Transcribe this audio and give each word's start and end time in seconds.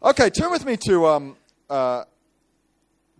Okay, 0.00 0.30
turn 0.30 0.50
with 0.52 0.64
me 0.64 0.76
to 0.76 1.06
um, 1.08 1.36
uh, 1.68 2.04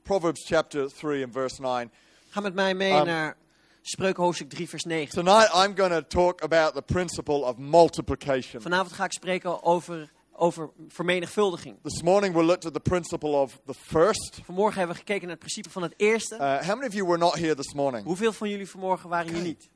Proverbs 0.05 0.45
chapter 0.47 0.89
3 0.89 1.25
and 1.25 1.33
verse 1.33 1.61
9. 1.61 1.91
Ga 2.31 2.41
met 2.41 2.55
mij 2.55 2.75
mee 2.75 2.93
Um, 2.93 3.07
naar 3.07 3.37
Spreuken 3.83 4.23
hoofdstuk 4.23 4.49
3 4.49 4.69
vers 4.69 4.85
9. 4.85 5.15
Tonight 5.15 5.49
I'm 5.55 5.77
going 5.77 5.93
to 5.93 6.03
talk 6.03 6.43
about 6.43 6.75
the 6.75 6.83
principle 6.83 7.45
of 7.45 7.57
multiplication. 7.57 8.63
Vanavond 8.63 8.93
ga 8.93 9.05
ik 9.05 9.13
spreken 9.13 9.63
over, 9.63 10.11
over 10.33 10.71
vermenigvuldiging. 10.89 11.77
This 11.83 12.03
morning 12.03 12.35
we 12.35 12.43
looked 12.43 12.65
at 12.67 12.73
the 12.73 12.81
principle 12.81 13.31
of 13.31 13.61
the 13.67 13.75
first. 13.75 14.41
Vanmorgen 14.45 14.79
hebben 14.79 14.97
we 14.97 15.03
gekeken 15.03 15.23
naar 15.23 15.37
het 15.37 15.39
principe 15.39 15.71
van 15.71 15.83
het 15.83 15.95
eerste. 15.97 16.35
Uh, 16.35 16.41
how 16.57 16.75
many 16.75 16.87
of 16.87 16.93
you 16.95 17.05
were 17.07 17.19
not 17.19 17.35
here 17.35 17.55
this 17.55 17.73
morning? 17.75 18.05
Hoeveel 18.05 18.33
van 18.33 18.49
jullie 18.49 18.69
vanmorgen 18.69 19.09
waren 19.09 19.33
hier 19.35 19.43
niet? 19.43 19.69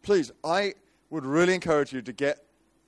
Please, 0.00 0.32
I 0.44 0.74
would 1.08 1.26
really 1.26 1.52
encourage 1.52 1.90
you 1.90 2.02
to 2.02 2.12
get 2.16 2.40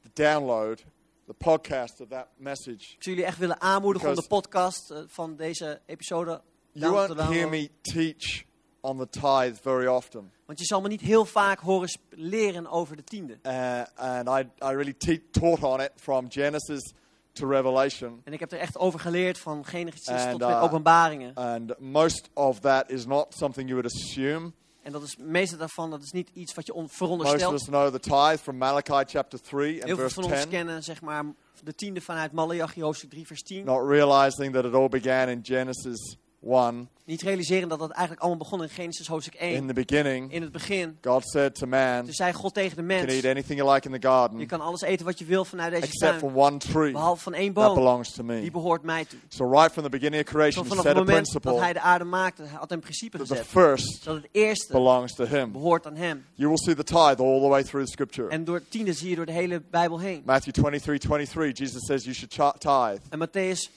the 0.02 0.22
download, 0.22 0.84
the 1.26 1.32
podcast 1.32 2.00
of 2.00 2.08
that 2.08 2.26
message. 2.36 2.72
Ik 2.94 3.02
zou 3.02 3.16
jullie 3.16 3.24
echt 3.24 3.38
willen 3.38 3.60
aanmoedigen 3.60 4.08
om 4.08 4.14
de 4.14 4.26
podcast 4.28 4.90
eh, 4.90 4.98
van 5.06 5.36
deze 5.36 5.80
episode 5.86 6.40
You 6.72 6.86
te 6.86 6.90
won't 6.90 7.06
hear 7.08 7.16
downloaden. 7.16 7.50
me 7.50 7.70
teach 7.82 8.42
on 8.80 8.98
the 8.98 9.08
tithe 9.08 9.54
very 9.62 9.86
often. 9.86 10.32
Want 10.46 10.58
je 10.58 10.64
zal 10.64 10.80
me 10.80 10.88
niet 10.88 11.00
heel 11.00 11.24
vaak 11.24 11.60
horen 11.60 11.98
leren 12.10 12.66
over 12.70 12.96
de 12.96 13.04
tiende. 13.04 13.38
Uh, 13.42 13.82
and 13.94 14.28
I, 14.28 14.40
I 14.64 14.74
really 14.74 14.92
te- 14.92 15.30
taught 15.30 15.62
on 15.62 15.80
it 15.80 15.90
from 15.96 16.30
Genesis 16.30 16.92
to 17.32 17.48
Revelation. 17.48 18.20
En 18.24 18.32
ik 18.32 18.40
heb 18.40 18.52
er 18.52 18.58
echt 18.58 18.78
over 18.78 19.00
geleerd 19.00 19.38
van 19.38 19.64
Genesis 19.64 20.08
And, 20.08 20.30
tot 20.30 20.40
uh, 20.40 20.62
openbaringen. 20.62 21.34
And 21.34 21.78
most 21.78 22.28
of 22.32 22.60
that 22.60 22.90
is 22.90 23.06
not 23.06 23.34
something 23.34 23.68
you 23.68 23.80
would 23.80 23.94
assume. 23.94 24.52
En 24.84 24.92
dat 24.92 25.02
is 25.02 25.10
het 25.10 25.26
meeste 25.26 25.56
daarvan, 25.56 25.90
dat 25.90 26.02
is 26.02 26.12
niet 26.12 26.30
iets 26.34 26.54
wat 26.54 26.66
je 26.66 26.72
Most 26.72 26.90
of 26.90 26.96
veronderstelt. 26.96 27.52
us 27.52 27.64
know 27.64 27.92
the 27.92 28.00
tithe 28.00 28.38
from 28.38 28.56
Malachi 28.56 29.04
chapter 29.06 29.40
3 29.40 29.74
and 29.74 29.84
Heel 29.84 29.96
veel 29.96 30.10
van 30.10 30.24
ons 30.24 30.40
10, 30.40 30.48
kennen 30.48 30.82
zeg 30.82 31.00
maar 31.00 31.24
de 31.62 31.74
tiende 31.74 32.00
vanuit 32.00 32.32
Malachi 32.32 32.82
hoofdstuk 32.82 33.10
3 33.10 33.26
vers 33.26 33.42
10. 33.42 33.64
not 33.64 33.88
realizing 33.88 34.52
that 34.52 34.64
it 34.64 34.74
all 34.74 34.88
began 34.88 35.28
in 35.28 35.40
Genesis 35.42 36.16
1. 36.46 36.88
Niet 37.06 37.22
realiseren 37.22 37.68
dat 37.68 37.78
dat 37.78 37.90
eigenlijk 37.90 38.20
allemaal 38.20 38.38
begon 38.44 38.62
in 38.62 38.68
Genesis 38.68 39.06
hoofdstuk 39.06 39.34
1. 39.34 39.54
In 39.54 39.66
the 39.66 39.72
beginning, 39.72 40.32
In 40.32 40.42
het 40.42 40.52
begin. 40.52 40.98
God 41.02 41.28
said 41.28 41.54
to 41.54 41.66
man, 41.66 42.04
Toen 42.04 42.12
zei 42.12 42.32
God 42.32 42.54
tegen 42.54 42.76
de 42.76 42.82
You 42.82 42.98
can 43.00 43.08
eat 43.08 43.22
mens. 43.22 43.24
anything 43.34 43.58
you 43.58 43.72
like 43.74 43.88
in 43.88 44.00
the 44.00 44.06
garden, 44.08 44.38
Je 44.38 44.46
kan 44.46 44.60
alles 44.60 44.80
eten 44.80 45.06
wat 45.06 45.18
je 45.18 45.24
wil 45.24 45.44
vanuit 45.44 45.70
deze 45.72 45.82
except 45.86 46.10
tuin. 46.18 46.18
from 46.18 46.36
one 46.42 46.56
tree 46.56 46.92
Behalve 46.92 47.22
van 47.22 47.34
één 47.34 47.52
that 47.52 47.64
boom. 47.64 47.74
belongs 47.74 48.10
to 48.12 48.26
Die 48.26 48.42
me. 48.42 48.50
behoort 48.50 48.82
mij 48.82 49.04
toe. 49.04 49.18
So 49.28 49.50
right 49.50 49.72
from 49.72 49.82
the 49.82 49.88
beginning 49.88 50.22
of 50.24 50.28
creation, 50.32 50.62
he 50.64 50.68
vanaf 50.68 50.84
het 50.84 50.96
moment 50.96 51.42
dat 51.42 51.58
hij 51.58 51.72
de 51.72 51.80
aarde 51.80 52.04
maakte, 52.04 52.42
had 52.46 52.72
een 52.72 52.80
principe 52.80 53.16
that 53.18 53.26
the 53.26 53.34
gezet. 53.34 53.50
first 53.50 54.04
Dat 54.04 54.14
het 54.16 54.28
eerste 54.32 54.72
belongs 54.72 55.14
to 55.14 55.24
him. 55.24 55.52
behoort 55.52 55.86
aan 55.86 55.96
hem. 55.96 56.24
You 56.34 56.48
will 56.48 56.58
see 56.58 56.74
the 56.74 56.84
tithe 56.84 57.22
all 57.22 57.40
the 57.40 57.48
way 57.48 57.62
through 57.62 57.84
the 57.86 57.92
scripture. 57.92 58.28
En 58.28 58.44
door 58.44 58.62
tiende 58.68 58.92
zie 58.92 59.08
je 59.10 59.16
door 59.16 59.26
de 59.26 59.32
hele 59.32 59.62
Bijbel 59.70 59.98
heen. 60.00 60.22
Matthew 60.24 60.52
23, 60.52 60.98
23, 61.08 61.58
Jesus 61.58 61.86
says 61.86 62.04
you 62.04 62.14
should 62.14 62.60
tithe. 62.60 63.00
En 63.10 63.18
Matthäus 63.28 63.70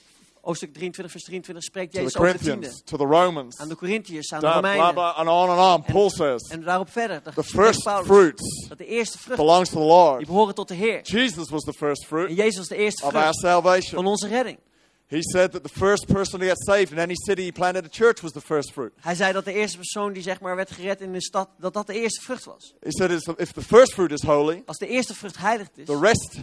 hoofdstuk 0.48 0.72
23 0.72 1.10
vers 1.12 1.24
23 1.24 1.64
spreekt 1.64 1.92
Jezus 1.94 2.16
over 2.16 2.32
de 2.32 2.38
tiende. 2.38 2.82
To 2.84 2.96
the 2.96 3.04
Romans, 3.04 3.58
Aan 3.58 3.68
de 3.68 3.76
Corinthiërs, 3.76 4.32
aan 4.32 4.40
de 4.40 4.46
Romeinen. 4.50 4.94
blah, 4.94 5.16
and 5.18 5.28
on 5.28 5.48
and 5.50 5.58
on. 5.80 5.84
En- 5.86 5.92
Paul 5.92 6.10
says 6.10 6.42
En 6.48 6.62
daarop 6.62 6.90
verder. 6.90 7.22
The 7.34 7.42
first 7.44 7.82
fruits 8.04 8.66
Dat 8.68 8.78
de 8.78 8.86
eerste 8.86 9.18
vruchten, 9.18 9.44
belongs 9.46 9.68
to 9.68 9.74
the 9.74 9.80
die 9.80 9.88
Lord. 9.88 10.26
behoren 10.26 10.54
tot 10.54 10.68
de 10.68 10.74
Heer. 10.74 11.00
Jesus 11.02 11.50
was 11.50 11.62
the 11.62 11.72
first 11.72 12.02
En 12.02 12.08
fruit 12.08 12.36
Jezus 12.36 12.56
was 12.56 12.68
de 12.68 12.76
eerste 12.76 13.04
of 13.06 13.14
our 13.14 13.22
vrucht 13.22 13.40
van 13.40 13.50
salvation. 13.50 14.06
onze 14.06 14.28
redding. 14.28 14.58
He 15.06 15.22
said 15.22 15.52
that 15.52 15.62
the 15.62 15.68
first 15.78 16.06
person 16.06 16.38
to 16.40 16.46
get 16.46 16.58
saved 16.64 16.90
in 16.92 16.98
any 16.98 17.14
city 17.14 17.42
he 17.42 17.52
planted 17.52 17.84
a 17.84 17.88
church 17.90 18.20
was 18.20 18.32
the 18.32 18.40
first 18.40 18.72
fruit. 18.72 18.92
Hij 19.00 19.14
zei 19.14 19.32
dat 19.32 19.44
de 19.44 19.52
eerste 19.52 19.76
persoon 19.76 20.12
die 20.12 20.22
zeg 20.22 20.40
maar 20.40 20.56
werd 20.56 20.70
gered 20.70 21.00
in 21.00 21.12
de 21.12 21.22
stad, 21.22 21.48
dat 21.58 21.72
dat 21.74 21.86
de 21.86 21.94
eerste 21.94 22.20
vrucht 22.20 22.44
was. 22.44 22.74
He 22.80 22.90
said 22.90 23.10
if 23.38 23.52
the 23.52 23.62
first 23.62 23.92
fruit 23.92 24.10
is 24.12 24.22
holy, 24.22 24.62
Als 24.66 24.78
de 24.78 24.86
eerste 24.86 25.14
vrucht 25.14 25.38
heilig 25.38 25.68
is, 25.74 25.86
the 25.86 25.98
rest 26.00 26.36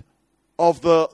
of 0.55 0.79
the 0.79 1.09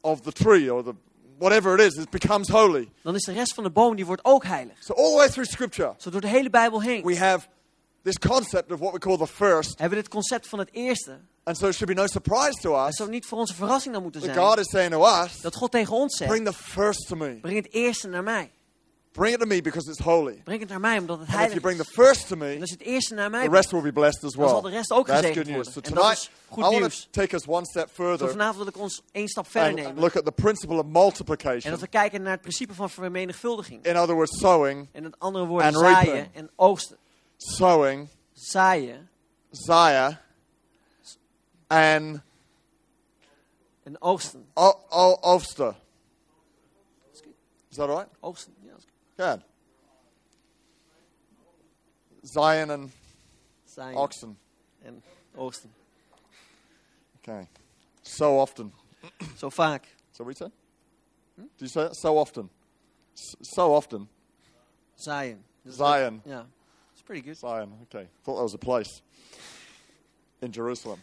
of 0.00 0.20
the 0.20 0.32
tree 0.32 0.72
or 0.74 0.82
the 0.82 0.94
whatever 1.42 1.78
it 1.78 1.80
is, 1.92 2.02
it 2.02 2.10
becomes 2.10 2.48
holy. 2.48 2.88
dan 3.02 3.14
is 3.14 3.22
de 3.24 3.32
rest 3.32 3.54
van 3.54 3.64
de 3.64 3.70
boom 3.70 3.96
die 3.96 4.06
wordt 4.06 4.24
ook 4.24 4.44
heilig. 4.44 4.76
So 4.80 4.94
all 4.94 5.10
the 5.10 5.16
way 5.16 5.28
through 5.28 5.50
Scripture, 5.50 5.94
Zo 5.98 6.10
door 6.10 6.20
de 6.20 6.28
hele 6.28 6.50
Bijbel 6.50 6.82
heen 6.82 7.02
we 7.04 7.16
have 7.18 7.46
this 8.02 8.18
concept 8.18 8.72
of 8.72 8.78
what 8.78 8.92
we 8.92 8.98
call 8.98 9.16
the 9.16 9.26
first, 9.26 9.68
hebben 9.78 9.96
we 9.96 10.02
dit 10.02 10.08
concept 10.12 10.48
van 10.48 10.58
het 10.58 10.68
eerste. 10.72 11.18
and 11.44 11.56
so 11.58 11.66
it 11.68 11.74
should 11.74 11.94
be 11.94 12.00
no 12.00 12.06
surprise 12.06 12.60
to 12.60 12.76
Het 12.78 12.88
us 12.88 12.96
zou 12.96 13.10
niet 13.10 13.26
voor 13.26 13.38
onze 13.38 13.54
verrassing 13.54 13.94
dan 13.94 14.02
moeten 14.02 14.20
zijn. 14.20 14.36
God 14.36 14.58
is 14.58 14.70
saying 14.70 14.92
to 14.92 15.22
us, 15.22 15.40
Dat 15.40 15.54
God 15.54 15.70
tegen 15.70 15.94
ons 15.96 16.16
zegt, 16.16 16.30
"Bring 16.30 16.46
the 16.46 16.52
first 16.52 17.06
to 17.08 17.16
me. 17.16 17.38
breng 17.40 17.56
het 17.56 17.72
eerste 17.72 18.08
naar 18.08 18.22
mij. 18.22 18.50
Bring 19.12 19.34
it 19.34 19.40
to 19.40 19.46
me 19.46 19.60
because 19.60 19.90
it's 19.90 19.98
holy. 20.00 20.40
Breng 20.44 20.60
het 20.60 20.68
naar 20.68 20.80
mij 20.80 20.98
omdat 20.98 21.18
het 21.18 21.26
And 21.28 21.34
if 21.34 21.34
heilig 21.40 21.60
you 21.60 21.60
bring 21.60 21.80
is. 21.80 21.86
the 21.86 21.92
first 21.92 22.26
to 22.28 22.32
En 22.32 22.38
me, 22.38 22.60
als 22.60 22.68
je 22.70 22.76
het 22.76 22.86
eerste 22.86 23.14
naar 23.14 23.30
mij 23.30 23.42
the 23.42 23.48
brengt, 23.48 23.64
rest 23.66 23.82
will 23.82 23.92
be 23.92 24.00
blessed 24.00 24.24
as 24.24 24.32
dan 24.32 24.48
zal 24.48 24.62
well." 24.62 24.70
de 24.70 24.76
rest 24.76 24.90
ook 24.92 25.06
That's 25.06 25.20
gezegend 25.20 25.46
good 25.46 25.56
news. 25.56 25.64
worden. 25.66 25.72
So 25.72 25.88
En 25.88 25.94
dat 25.94 26.02
tonight, 26.02 26.22
is 26.22 26.28
I 26.28 26.52
goed 26.54 26.62
want 26.62 26.74
to 26.74 26.78
nieuws. 26.80 27.08
take 27.10 27.34
us 27.34 27.46
one 27.46 27.64
step 27.64 27.88
Zo 27.88 27.94
further 27.94 28.28
vanavond 28.30 28.56
wil 28.56 28.66
ik 28.66 28.78
ons 28.78 29.02
één 29.12 29.28
stap 29.28 29.46
verder 29.50 29.68
and 29.70 29.78
nemen. 29.78 30.00
look 30.02 30.16
at 30.16 30.24
the 30.24 30.32
principle 30.32 30.76
of 30.76 30.84
En 30.84 30.90
multiplication. 30.90 31.70
dat 31.72 31.80
we 31.80 31.86
kijken 31.86 32.22
naar 32.22 32.32
het 32.32 32.40
principe 32.40 32.74
van 32.74 32.90
vermenigvuldiging. 32.90 33.84
In 33.84 33.96
other 33.98 34.14
words, 34.14 34.38
sowing, 34.40 34.88
En 34.92 35.04
het 35.04 35.18
andere 35.18 35.46
woord 35.46 35.64
And 35.64 35.74
zaaien 35.76 36.12
reaping. 36.12 36.34
en 36.34 36.50
oogsten. 36.56 36.96
sowing, 37.36 38.08
Zaaien 38.32 39.08
Zaya, 39.50 40.20
and 41.68 42.20
en 43.82 43.96
oogsten. 44.02 44.46
o- 44.54 44.78
o- 44.88 45.18
Ulster. 45.32 45.74
Is 47.70 47.76
that 47.78 47.88
right? 47.88 48.08
Oogsten, 48.20 48.52
Good. 49.22 49.42
Zion 52.26 52.70
and 52.70 52.90
Zaaien 53.68 53.96
oxen. 53.96 54.36
en 54.84 55.02
oogsten. 55.36 55.70
Okay. 57.18 57.46
So 58.02 58.40
often. 58.40 58.72
so 59.36 59.48
vaak. 59.48 59.84
So 60.12 60.24
we 60.24 60.30
you 60.30 60.34
said? 60.34 60.52
Hmm? 61.36 61.44
Do 61.56 61.64
you 61.64 61.68
say 61.68 61.82
it? 61.82 61.94
So 61.94 62.18
often. 62.18 62.50
S- 63.16 63.36
so 63.42 63.72
often. 63.72 64.08
Zion. 64.98 65.44
Zion. 65.70 66.20
Ja. 66.26 66.42
It's 66.92 67.02
pretty 67.02 67.22
good. 67.22 67.36
Zion. 67.36 67.72
Okay. 67.82 68.08
Thought 68.24 68.36
that 68.38 68.42
was 68.42 68.54
a 68.54 68.58
place 68.58 69.02
in 70.40 70.50
Jerusalem. 70.50 70.98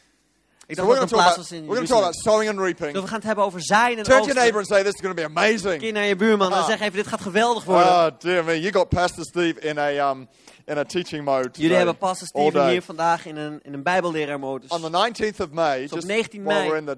Ik 0.70 0.76
So 0.76 0.82
dacht 0.86 0.88
we're 0.88 1.00
dat 1.00 1.12
een 1.12 1.18
plaats 1.18 1.32
about, 1.36 1.50
was 1.50 1.52
in 1.60 1.66
we're 1.68 1.86
talk 1.88 1.98
about 2.00 2.16
sowing 2.16 2.50
and 2.50 2.60
reaping. 2.60 2.92
Dus 2.94 3.02
we 3.02 3.08
gaan 3.08 3.16
het 3.18 3.26
hebben 3.26 3.44
over 3.46 3.64
zaaien 3.64 3.98
en 3.98 4.04
Turn 4.04 4.18
to 4.20 4.26
your 4.26 4.40
neighbor 4.40 4.60
oogsten. 4.60 4.76
and 4.78 4.86
say, 4.86 4.92
this 4.92 4.94
is 4.94 5.02
going 5.02 5.18
to 5.18 5.28
be 5.34 5.40
amazing. 5.42 5.80
Keer 5.82 5.92
naar 5.94 6.06
je 6.06 6.16
buurman 6.16 6.52
en 6.52 6.58
Ah. 6.58 6.66
zeg 6.66 6.80
even, 6.80 6.94
dit 6.94 7.08
gaat 7.08 7.22
geweldig 7.22 7.64
worden. 7.64 7.88
Oh, 7.88 8.08
dear 8.20 8.44
me. 8.44 8.60
You 8.62 8.72
got 8.74 8.90
Pastor 8.90 9.24
Steve 9.24 9.60
in 9.60 9.78
a, 9.78 10.10
um, 10.10 10.28
in 10.66 10.78
a 10.78 10.84
teaching 10.84 11.24
mode 11.26 11.50
Jullie 11.52 11.76
hebben 11.76 11.98
Pastor 11.98 12.28
Steven 12.28 12.54
day. 12.54 12.72
hier 12.72 12.82
vandaag 12.82 13.26
in 13.26 13.38
een, 13.38 13.60
in 13.64 13.74
een 13.74 13.84
bijbelleraarmodus. 13.84 14.70
On 14.70 14.82
the 14.82 14.90
19th 15.12 15.40
of 15.42 15.50
May, 15.52 15.80
Dus 15.82 15.90
op 15.92 15.96
just 15.96 16.08
19 16.08 16.44
while 16.44 16.58
mei- 16.60 16.68
we're 16.70 16.80
in 16.80 16.86
the 16.86 16.98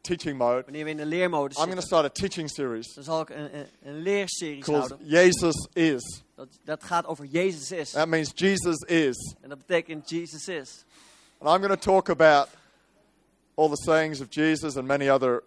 teaching 0.00 0.38
mode, 0.38 0.62
Wanneer 0.64 0.84
we 0.84 0.90
in 0.90 0.96
de 0.96 1.06
leermodus 1.06 1.56
I'm 1.56 1.62
going 1.64 1.80
to 1.80 1.86
start 1.86 2.04
a 2.04 2.08
teaching 2.08 2.50
series 2.50 2.94
dan 2.94 3.04
zal 3.04 3.20
ik 3.20 3.28
een, 3.30 3.54
een, 3.58 3.66
een 3.84 4.02
leerserie 4.02 4.62
houden. 4.66 4.98
Jesus 5.02 5.68
Is. 5.72 6.22
Dat, 6.36 6.48
dat 6.64 6.84
gaat 6.84 7.06
over 7.06 7.24
Jezus 7.24 7.70
is. 7.70 7.90
That 7.90 8.08
means 8.08 8.30
Jesus 8.34 8.76
is. 8.86 9.34
En 9.40 9.48
dat 9.48 9.58
betekent 9.58 10.10
Jezus 10.10 10.48
is. 10.48 10.84
And 11.38 11.50
I'm 11.56 11.62
going 11.68 11.80
to 11.80 11.92
talk 11.92 12.08
about 12.08 12.48
all 13.60 13.68
the 13.68 13.82
sayings 13.84 14.20
of 14.20 14.26
Jesus 14.30 14.76
and 14.76 14.86
many 14.86 15.10
other, 15.10 15.42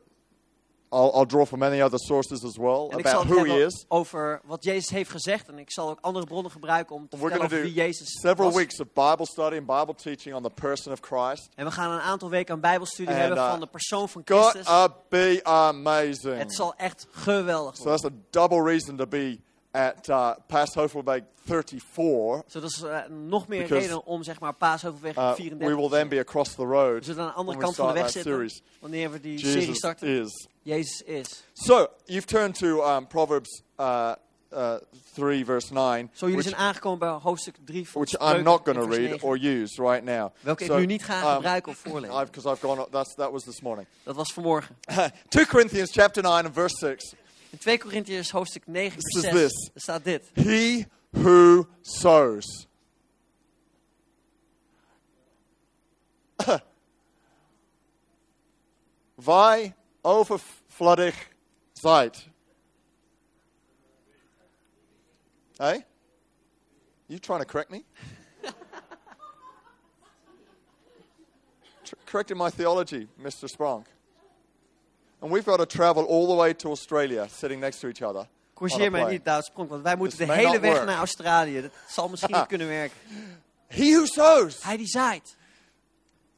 I'll, 0.92 1.12
I'll 1.16 1.26
draw 1.26 1.46
from 1.46 1.60
many 1.60 1.82
other 1.82 1.98
sources 2.00 2.44
as 2.44 2.58
well, 2.58 2.88
En 2.92 2.98
ik 2.98 3.08
zal 3.08 3.22
about 3.22 3.38
who 3.38 3.44
he 3.46 3.66
is. 3.66 3.86
over 3.88 4.42
wat 4.46 4.64
Jezus 4.64 4.90
heeft 4.90 5.10
gezegd. 5.10 5.48
En 5.48 5.58
ik 5.60 5.72
zal 5.72 5.90
ook 5.90 5.98
andere 6.02 6.26
bronnen 6.26 6.52
gebruiken 6.52 6.96
om 6.96 7.02
te 7.10 7.18
We're 7.18 7.30
vertellen 7.30 7.46
over 7.46 7.62
wie 7.62 7.74
Jezus 7.74 8.08
several 8.22 8.48
was. 8.52 8.56
weeks 8.56 8.80
of 8.80 8.88
Bible 8.94 9.26
study 9.26 9.58
and 9.58 9.66
Bible 9.66 9.96
teaching 9.96 10.36
on 10.36 10.44
the 10.44 10.50
person 10.50 10.92
of 10.92 11.00
Christ. 11.02 11.50
En 11.56 11.66
we 11.66 11.72
gaan 11.72 11.92
een 11.92 12.00
aantal 12.02 12.30
weken 12.30 12.54
aan 12.54 12.60
bijbelstudie 12.62 13.14
And, 13.14 13.20
hebben 13.22 13.38
uh, 13.38 13.50
van 13.50 13.60
de 13.60 13.68
persoon 13.68 14.10
van 14.10 14.22
Christus. 14.26 14.66
to 14.66 14.94
be 15.10 15.40
amazing. 15.44 16.38
Het 16.38 16.54
zal 16.56 16.74
echt 16.76 17.08
geweldig 17.12 17.76
So 17.76 17.84
worden. 17.84 18.02
that's 18.02 18.16
a 18.16 18.18
double 18.30 18.62
reason 18.72 18.96
to 18.98 19.06
be 19.08 19.40
at 19.74 20.10
uh, 20.10 20.32
Past 20.48 20.74
34. 21.46 22.44
Zo, 22.48 22.60
dat 22.60 22.70
is 22.70 22.82
eh, 22.82 23.00
nog 23.10 23.48
meer 23.48 23.66
reden 23.66 24.06
om 24.06 24.24
zeg 24.24 24.40
maar 24.40 24.54
Paasheuvelweg 24.54 25.16
Uh, 25.18 25.34
34 25.34 25.68
we 25.68 25.76
will 25.76 25.90
then 25.90 26.08
be 26.08 26.20
across 26.20 26.56
the 26.56 26.64
road 26.64 27.00
We 27.00 27.04
zullen 27.04 27.22
aan 27.22 27.28
de 27.28 27.34
andere 27.34 27.58
kant 27.58 27.76
van 27.76 27.88
de 27.88 27.94
weg 27.94 28.10
zitten 28.10 28.32
series. 28.32 28.62
wanneer 28.80 29.12
we 29.12 29.20
die 29.20 29.40
serie 29.40 29.60
Jesus 29.60 29.78
starten. 29.78 30.08
is. 30.08 30.48
Jezus 30.62 31.02
is. 31.02 31.44
So 31.54 31.88
you've 32.06 32.26
turned 32.26 32.56
to 32.56 32.84
um, 32.84 33.08
Proverbs 33.08 33.62
uh, 33.80 34.12
uh, 34.54 34.76
3, 35.14 35.46
verse 35.46 35.74
9, 35.74 36.10
Zo, 36.14 36.26
jullie 36.26 36.42
which, 36.42 36.50
zijn 36.50 36.62
aangekomen 36.68 37.00
bij 37.00 37.10
hoofdstuk 37.10 37.56
3 37.66 37.90
van 37.90 38.02
which 38.02 38.22
I'm 38.22 38.44
not 38.44 38.62
going 38.64 38.80
to 38.80 38.86
read 38.86 39.22
or 39.22 39.38
use 39.38 39.82
right 39.82 40.04
now. 40.04 40.32
Welke 40.40 40.64
So, 40.66 40.74
ik 40.74 40.80
nu 40.80 40.86
niet 40.86 41.04
ga 41.04 41.30
um, 41.30 41.36
gebruiken 41.36 41.72
of 41.72 41.78
voorlezen. 41.88 42.16
I've, 42.16 42.32
because 42.32 42.50
I've 42.50 42.68
gone. 42.68 42.88
That's 42.92 43.16
that 43.16 43.32
was 43.32 43.44
this 43.44 43.62
morning. 43.62 43.88
Dat 44.04 44.16
was 44.16 44.34
vanmorgen. 44.34 44.76
2 45.30 45.46
Corinthians 45.46 45.92
chapter 45.92 46.24
9 46.24 46.46
and 46.46 46.54
verse 46.54 46.78
6. 46.78 47.14
In 47.54 47.60
2 47.60 47.78
Corinthiërs 47.78 48.32
hoofdstuk 48.32 48.68
9 48.68 48.98
This 48.98 49.12
vers 49.14 49.16
is 49.16 49.32
6 49.32 49.34
this. 49.34 49.70
er 49.74 49.82
staat 49.82 50.04
dit. 50.04 50.30
He 50.34 50.86
who 51.12 51.68
sows. 51.82 52.68
Wij 59.16 59.76
overvloedig 60.02 61.30
zijt. 61.74 62.28
Hey? 65.56 65.86
You 67.06 67.20
trying 67.20 67.42
to 67.42 67.46
correct 67.46 67.70
me? 67.70 67.84
Correcting 72.06 72.38
my 72.40 72.50
theology, 72.50 73.08
Mr. 73.18 73.48
Spronk. 73.48 73.86
And 75.24 75.32
we've 75.32 75.46
got 75.46 75.58
to 75.58 75.66
travel 75.66 76.04
all 76.04 76.28
the 76.28 76.36
way 76.36 76.54
to 76.54 76.70
Australia, 76.70 77.28
sitting 77.30 77.62
next 77.62 77.80
to 77.80 77.88
each 77.88 78.02
other. 78.02 78.28
Corrigeer 78.54 78.92
mij 78.92 79.04
niet, 79.12 79.26
Douds 79.26 79.50
Pronk, 79.50 79.70
want 79.70 79.84
wij 79.84 79.96
moeten 79.96 80.18
This 80.18 80.28
de 80.28 80.34
hele 80.34 80.60
weg 80.60 80.74
work. 80.74 80.86
naar 80.86 80.98
Australië. 80.98 81.62
Dat 81.62 81.72
zal 81.88 82.10
misschien 82.10 82.36
niet 82.36 82.48
kunnen 82.54 82.68
werken. 82.68 82.98
He 83.68 83.92
who 83.92 84.06
sows. 84.06 84.64
Hij 84.64 84.78
die 84.78 84.88
zaait. 84.88 85.36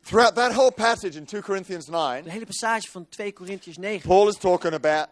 Throughout 0.04 0.36
that 0.36 0.52
whole 0.52 0.72
passage 0.72 1.18
in 1.18 1.26
2 1.26 1.42
Corinthians 1.42 1.88
9, 1.88 2.24
De 2.24 2.32
hele 2.32 2.46
passage 2.46 2.92
van 2.92 3.08
2 3.10 3.34
Korintiërs 3.34 3.78
9. 3.78 4.08
Paul 4.08 4.28
is 4.28 4.38
talking 4.38 4.74
about 4.74 5.08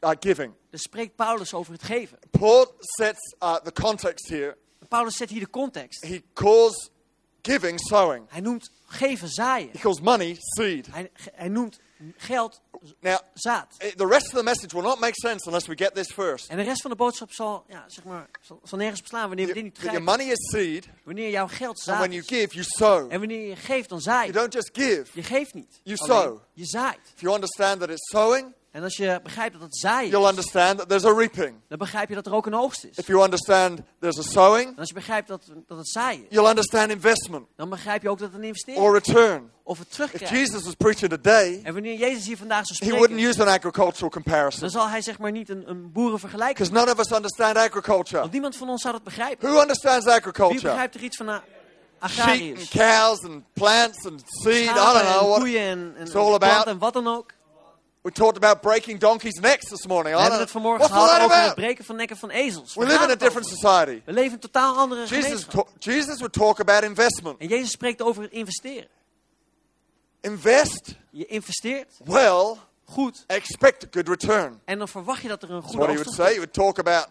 uh, 0.00 0.10
giving. 0.20 0.52
Daar 0.70 0.80
spreekt 0.80 1.16
Paulus 1.16 1.54
over 1.54 1.72
het 1.72 1.82
geven. 1.82 2.18
Paul 2.30 2.74
sets 2.78 3.34
uh, 3.42 3.54
the 3.54 3.72
context 3.72 4.28
here. 4.28 4.56
Paulus 4.88 5.16
zet 5.16 5.30
hier 5.30 5.40
de 5.40 5.50
context. 5.50 6.02
He 6.02 6.22
calls 6.32 6.90
giving 7.42 7.80
sowing. 7.80 8.26
Hij 8.28 8.40
noemt 8.40 8.70
geven 8.86 9.28
zaaien. 9.28 9.68
He 9.72 9.78
calls 9.78 10.00
money 10.00 10.36
seed. 10.38 10.86
Hij, 10.90 11.10
hij 11.32 11.48
noemt 11.48 11.78
geld 12.16 12.60
Now, 13.00 13.18
zaad. 13.34 13.74
eh, 13.78 13.90
the 13.96 14.06
rest 14.06 14.26
of 14.26 14.32
the 14.32 14.42
message 14.42 14.74
will 14.74 14.82
not 14.82 14.98
make 14.98 15.12
sense 15.14 15.46
unless 15.46 15.66
we 15.66 15.76
get 15.76 15.94
this 15.94 16.12
first. 16.12 16.48
En 16.48 16.56
de 16.56 16.62
rest 16.62 16.80
van 16.82 16.90
de 16.90 16.96
boodschap 16.96 17.32
zal, 17.32 17.64
ja, 17.68 17.84
zeg 17.88 18.04
maar, 18.04 18.28
zal, 18.40 18.60
zal 18.64 18.78
nergens 18.78 19.00
beslaan 19.00 19.26
wanneer 19.28 19.46
we 19.46 19.52
dit 19.52 19.62
niet 19.62 19.74
That 19.74 19.84
your 19.84 20.02
money 20.02 20.26
is 20.26 20.50
seed, 20.50 20.88
Wanneer 21.04 21.30
jouw 21.30 21.46
geld 21.48 21.68
and 21.76 21.78
zaad 21.78 21.98
when 21.98 22.12
you 22.12 22.22
give, 22.24 22.54
you 22.54 22.64
sow. 22.68 23.12
En 23.12 23.18
wanneer 23.18 23.48
je 23.48 23.56
geeft, 23.56 23.88
dan 23.88 24.00
zaai 24.00 24.30
You 24.30 24.32
je. 24.32 24.32
don't 24.32 24.52
just 24.52 24.70
give. 24.72 25.04
Je 25.12 25.22
geeft 25.22 25.54
niet. 25.54 25.80
You 25.82 25.98
Alleen, 25.98 26.22
sow. 26.22 26.38
Je 26.52 26.64
zaait. 26.64 27.00
If 27.14 27.20
you 27.20 27.34
understand 27.34 27.80
that 27.80 27.90
it's 27.90 28.10
sowing, 28.10 28.52
En 28.74 28.82
als 28.82 28.96
je 28.96 29.20
begrijpt 29.22 29.52
dat 29.52 29.62
het 29.62 29.76
zaaien 29.76 30.10
you'll 30.10 30.24
is, 30.24 30.30
understand 30.30 30.78
that 30.78 30.88
there's 30.88 31.04
a 31.04 31.12
reaping. 31.12 31.54
dan 31.68 31.78
begrijp 31.78 32.08
je 32.08 32.14
dat 32.14 32.26
er 32.26 32.34
ook 32.34 32.46
een 32.46 32.54
oogst 32.54 32.84
is. 32.84 32.96
If 32.96 33.06
you 33.06 33.22
understand 33.22 33.80
there's 34.00 34.18
a 34.18 34.22
sowing, 34.22 34.68
En 34.68 34.78
als 34.78 34.88
je 34.88 34.94
begrijpt 34.94 35.28
dat, 35.28 35.42
dat 35.66 35.78
het 35.78 35.88
zaaien 35.88 36.20
is, 36.20 36.26
you'll 36.30 36.48
understand 36.48 36.90
investment 36.90 37.46
dan 37.56 37.68
begrijp 37.68 38.02
je 38.02 38.08
ook 38.08 38.18
dat 38.18 38.28
het 38.28 38.38
een 38.38 38.44
investering 38.44 38.82
or 38.84 38.92
return. 38.92 39.50
Of 39.62 39.78
het 39.78 39.86
If 39.88 39.92
terugkrijgt. 39.94 40.34
Jesus 40.34 40.64
was 40.64 40.74
preaching 40.74 41.10
today, 41.10 41.60
En 41.62 41.72
wanneer 41.72 41.94
Jezus 41.98 42.26
hier 42.26 42.36
vandaag 42.36 42.66
zou 42.66 42.90
he 42.90 42.96
wouldn't 42.98 43.20
spreken, 43.20 43.42
use 43.44 43.50
an 43.50 43.58
agricultural 43.58 44.10
dan 44.10 44.22
comparison 44.22 44.70
zal 44.70 44.88
hij 44.88 45.02
zeg 45.02 45.18
maar 45.18 45.30
niet 45.32 45.48
een, 45.48 45.70
een 45.70 45.92
boerenvergelijking 45.92 46.58
because 46.68 46.72
none 46.86 46.92
of 46.92 46.98
us 46.98 47.16
understand 47.16 47.56
agriculture. 47.56 48.20
Want 48.20 48.32
niemand 48.32 48.56
van 48.56 48.68
ons 48.68 48.82
zou 48.82 48.94
dat 48.94 49.02
begrijpen. 49.04 49.48
Who 49.48 49.60
understands 49.60 50.04
Wie 50.04 50.14
agriculture? 50.14 50.60
begrijpt 50.62 50.94
er 50.94 51.02
iets 51.02 51.16
van 51.16 51.28
uh, 51.28 51.34
Sheep 51.34 52.18
and 52.20 52.28
agrariërs? 52.28 52.68
cows 52.68 53.20
and 53.22 53.42
plants 53.52 54.06
and 54.06 54.22
seed. 54.26 54.62
I 54.62 54.66
don't 54.66 54.76
Schapen 54.76 55.00
know 55.12 55.28
what. 55.28 55.44
en, 55.46 55.94
en, 55.96 56.02
it's 56.06 56.14
all 56.14 56.34
about. 56.34 56.66
en 56.66 56.78
wat 56.78 56.92
dan 56.92 57.06
ook. 57.08 57.32
We 58.04 58.12
talked 58.12 58.36
about 58.36 58.60
breaking 58.60 58.98
donkeys' 58.98 59.40
necks 59.40 59.68
this 59.70 59.86
morning. 59.86 60.14
We 60.14 60.20
hebben 60.20 60.40
het 60.40 60.50
vanmorgen 60.50 60.86
gehad 60.86 61.20
over 61.20 61.42
het 61.42 61.54
breken 61.54 61.84
van 61.84 61.96
nekken 61.96 62.16
van 62.16 62.30
ezels. 62.30 62.74
We 62.74 62.84
live 62.84 62.96
in 62.96 63.02
a 63.02 63.08
het 63.08 63.20
different 63.20 63.46
society. 63.46 64.02
We 64.04 64.12
leven 64.12 64.24
in 64.24 64.32
een 64.32 64.38
totaal 64.38 64.76
andere 64.76 65.00
Jesus, 65.00 65.24
gemeenschap. 65.24 65.68
Jesus 65.78 66.16
would 66.18 66.32
talk 66.32 66.60
about 66.60 66.82
investment. 66.82 67.38
En 67.38 67.48
Jezus 67.48 67.70
spreekt 67.70 68.02
over 68.02 68.32
investeren. 68.32 68.88
Invest 70.20 70.94
Je 71.10 71.26
investeert 71.26 71.92
well, 72.04 72.56
goed 72.84 73.24
expect 73.26 73.84
a 73.84 73.86
good 73.90 74.08
return. 74.08 74.60
en 74.64 74.78
dan 74.78 74.88
verwacht 74.88 75.22
je 75.22 75.28
dat 75.28 75.42
er 75.42 75.50
een 75.50 75.62
goede 75.62 75.78
what 75.78 75.88
he 75.88 75.94
would 75.94 76.14
say. 76.14 76.28
He 76.28 76.34
would 76.34 76.52
talk 76.52 76.78
about 76.78 77.08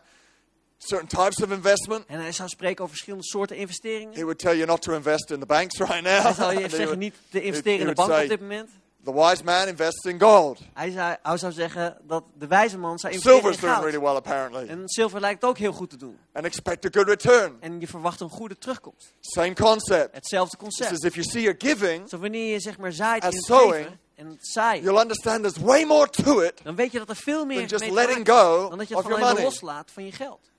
certain 0.77 1.07
types 1.07 1.43
of 1.43 1.51
investment. 1.51 2.05
En 2.05 2.19
hij 2.19 2.31
zou 2.31 2.49
spreken 2.49 2.83
over 2.83 2.95
verschillende 2.95 3.25
soorten 3.25 3.55
investeringen. 3.55 4.13
He 4.13 4.21
would 4.21 4.39
tell 4.39 4.55
you 4.55 4.65
not 4.65 4.81
to 4.81 4.93
invest 4.93 5.31
in 5.31 5.39
the 5.39 5.45
banks 5.45 5.79
right 5.79 6.01
now. 6.01 6.21
Hij 6.21 6.33
zal 6.33 6.51
je 6.59 6.69
zeggen 6.69 6.97
niet 6.97 7.15
te 7.29 7.41
investeren 7.41 7.79
in 7.79 7.87
de 7.87 7.93
bank 7.93 8.21
op 8.21 8.27
dit 8.27 8.39
moment. 8.39 8.69
The 9.05 9.13
wise 9.13 9.43
man 9.43 9.67
invests 9.67 10.05
in 10.05 10.19
gold. 10.21 10.59
Hij 10.73 10.91
zou, 10.91 11.15
hij 11.23 11.37
zou 11.37 11.51
zeggen 11.53 11.97
dat 12.07 12.23
de 12.37 12.47
wijze 12.47 12.77
man 12.77 12.99
zou 12.99 13.13
investeren 13.13 13.41
Silver's 13.41 13.63
in 13.63 13.69
goud. 13.69 13.83
really 13.83 13.99
well, 13.99 14.15
apparently. 14.15 14.67
En 14.67 14.81
zilver 14.85 15.19
lijkt 15.19 15.43
ook 15.43 15.57
heel 15.57 15.71
goed 15.73 15.89
te 15.89 15.97
doen. 15.97 16.17
And 16.33 16.45
expect 16.45 16.85
a 16.85 16.89
good 16.91 17.07
return. 17.07 17.57
En 17.59 17.79
je 17.79 17.87
verwacht 17.87 18.19
een 18.21 18.29
goede 18.29 18.57
terugkomst. 18.57 19.13
Same 19.19 19.53
concept. 19.53 20.15
Hetzelfde 20.15 20.55
He 20.57 20.63
concept. 20.63 20.89
says 20.89 20.99
if 21.01 21.13
you 21.15 21.25
see 21.29 21.41
your 21.41 21.55
giving, 21.57 22.09
Zo 22.09 22.17
wanneer 22.17 22.51
je 22.51 22.59
zeg 22.59 22.77
maar 22.77 22.91
zaait 22.91 23.23
in 23.23 23.29
het 23.29 23.43
sowing, 23.45 23.73
geven 23.73 23.99
en 24.15 24.27
het 24.27 24.47
zaaien, 24.47 24.83
you'll 24.83 24.99
understand 25.01 25.41
there's 25.43 25.57
way 25.57 25.83
more 25.83 26.09
to 26.09 26.39
it 26.41 26.53
dan 26.63 26.75
weet 26.75 26.91
je 26.91 26.97
dat 26.97 27.09
er 27.09 27.15
veel 27.15 27.45
meer 27.45 27.65
just 27.65 27.89
letting 27.89 28.27
go 28.29 28.63
is 28.63 28.69
dan 28.69 28.77
dat 28.77 28.87
je 28.87 28.95
het 28.95 29.03
van 29.07 29.21
alleen 29.23 29.43
loslaat 29.43 29.91
van 29.91 30.05
je 30.05 30.11
geld. 30.11 30.51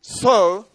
So, 0.00 0.66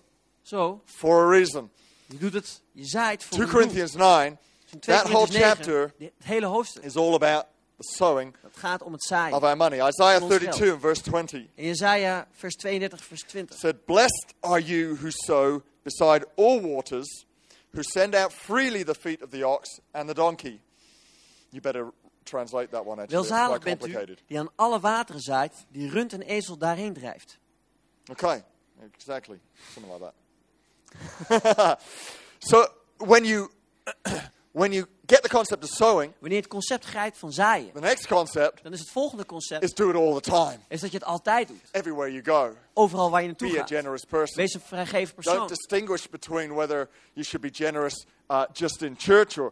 Zo, 0.42 0.82
for 0.86 1.26
a 1.26 1.30
reason. 1.30 1.72
je 2.06 2.18
doet 2.18 2.34
het, 2.34 2.62
je 2.72 2.86
zaait 2.86 3.24
voor 3.24 3.38
2 3.38 3.42
een 3.42 3.50
doel. 3.52 3.60
Corinthians 3.62 3.94
9 3.94 4.10
Dus 4.20 4.30
in 4.30 4.38
2 4.38 4.40
that 4.80 5.08
whole 5.08 5.26
Corinthians 5.26 5.32
9, 5.32 5.42
chapter 5.42 5.94
het 5.98 6.12
hele 6.24 6.46
hoofdstuk, 6.46 6.84
is 6.84 6.96
all 6.96 7.14
about 7.14 7.46
the 7.78 7.84
sowing 7.84 8.36
dat 8.42 8.58
gaat 8.58 8.84
om 8.84 8.92
het 8.92 9.04
zaaien. 9.04 9.36
of 9.36 9.44
our 9.44 9.58
money. 9.58 9.88
Isaiah 9.88 10.20
Van 10.20 10.24
ons 10.24 10.36
32 10.36 10.72
and 10.72 10.82
verse 10.82 11.02
20 11.02 11.48
In 11.56 11.66
Jezaja 11.66 12.28
vers 12.32 12.56
32 12.56 13.04
vers 13.04 13.22
20. 13.22 13.58
said, 13.58 13.86
Blessed 13.86 14.34
are 14.40 14.62
you 14.62 14.96
who 14.96 15.10
sow 15.10 15.62
beside 15.84 16.26
all 16.36 16.62
waters, 16.62 17.26
who 17.72 17.84
send 17.84 18.16
out 18.16 18.34
freely 18.34 18.84
the 18.84 18.96
feet 18.96 19.22
of 19.22 19.30
the 19.30 19.44
ox 19.44 19.80
and 19.94 20.08
the 20.08 20.16
donkey. 20.16 20.62
You 21.50 21.62
better 21.62 21.92
translate 22.26 22.72
that 22.72 22.86
one 22.86 23.02
actually. 23.02 23.28
Welzalig 23.28 23.64
bent 23.64 23.86
u 23.86 24.16
die 24.28 24.40
aan 24.40 24.50
alle 24.56 24.80
wateren 24.80 25.22
zaait, 25.22 25.66
die 25.72 25.90
rund 25.90 26.14
en 26.14 26.22
ezel 26.22 26.58
daarheen 26.58 26.94
drijft. 26.94 27.40
Okay, 28.12 28.44
exactly. 28.94 29.40
Something 29.74 29.94
like 29.94 30.12
that. 30.12 31.82
so 32.40 32.68
when 32.98 33.26
you 33.26 33.52
when 34.52 34.72
you 34.72 34.86
get 35.06 35.22
the 35.24 35.30
concept 35.30 35.64
of 35.64 35.70
sowing, 35.70 36.14
Wanneer 36.20 36.38
je 36.38 36.44
het 36.44 36.48
concept 36.52 36.86
grijpt 36.86 37.18
van 37.18 37.32
zaaien, 37.32 37.72
the 37.74 37.80
next 37.80 38.08
concept 38.08 38.64
dan 38.64 38.74
is 38.74 38.80
het 38.80 38.90
volgende 38.90 39.26
concept 39.26 39.64
is 39.64 39.74
do 39.74 39.90
it 39.90 39.96
all 39.96 40.14
the 40.14 40.30
time, 40.30 40.58
is 40.68 40.82
dat 40.82 40.92
je 40.92 40.98
het 40.98 41.06
altijd 41.06 41.48
doet. 41.48 41.62
everywhere 41.72 42.12
you 42.12 42.24
go. 42.24 42.56
Overal 42.74 43.10
waar 43.10 43.22
je 43.22 43.28
naartoe 43.28 43.48
Be 43.50 43.56
a 43.56 43.60
gaat. 43.60 43.70
generous 43.70 44.04
person. 44.06 44.36
Wees 44.38 44.54
een 44.54 44.62
vrijgeven 44.62 45.14
Don't 45.16 45.26
persoon. 45.26 45.48
distinguish 45.48 46.06
between 46.06 46.54
whether 46.54 46.90
you 47.14 47.26
should 47.26 47.52
be 47.52 47.64
generous 47.64 48.06
uh, 48.32 48.44
just 48.54 48.82
in 48.82 48.96
church 48.98 49.38
or 49.38 49.52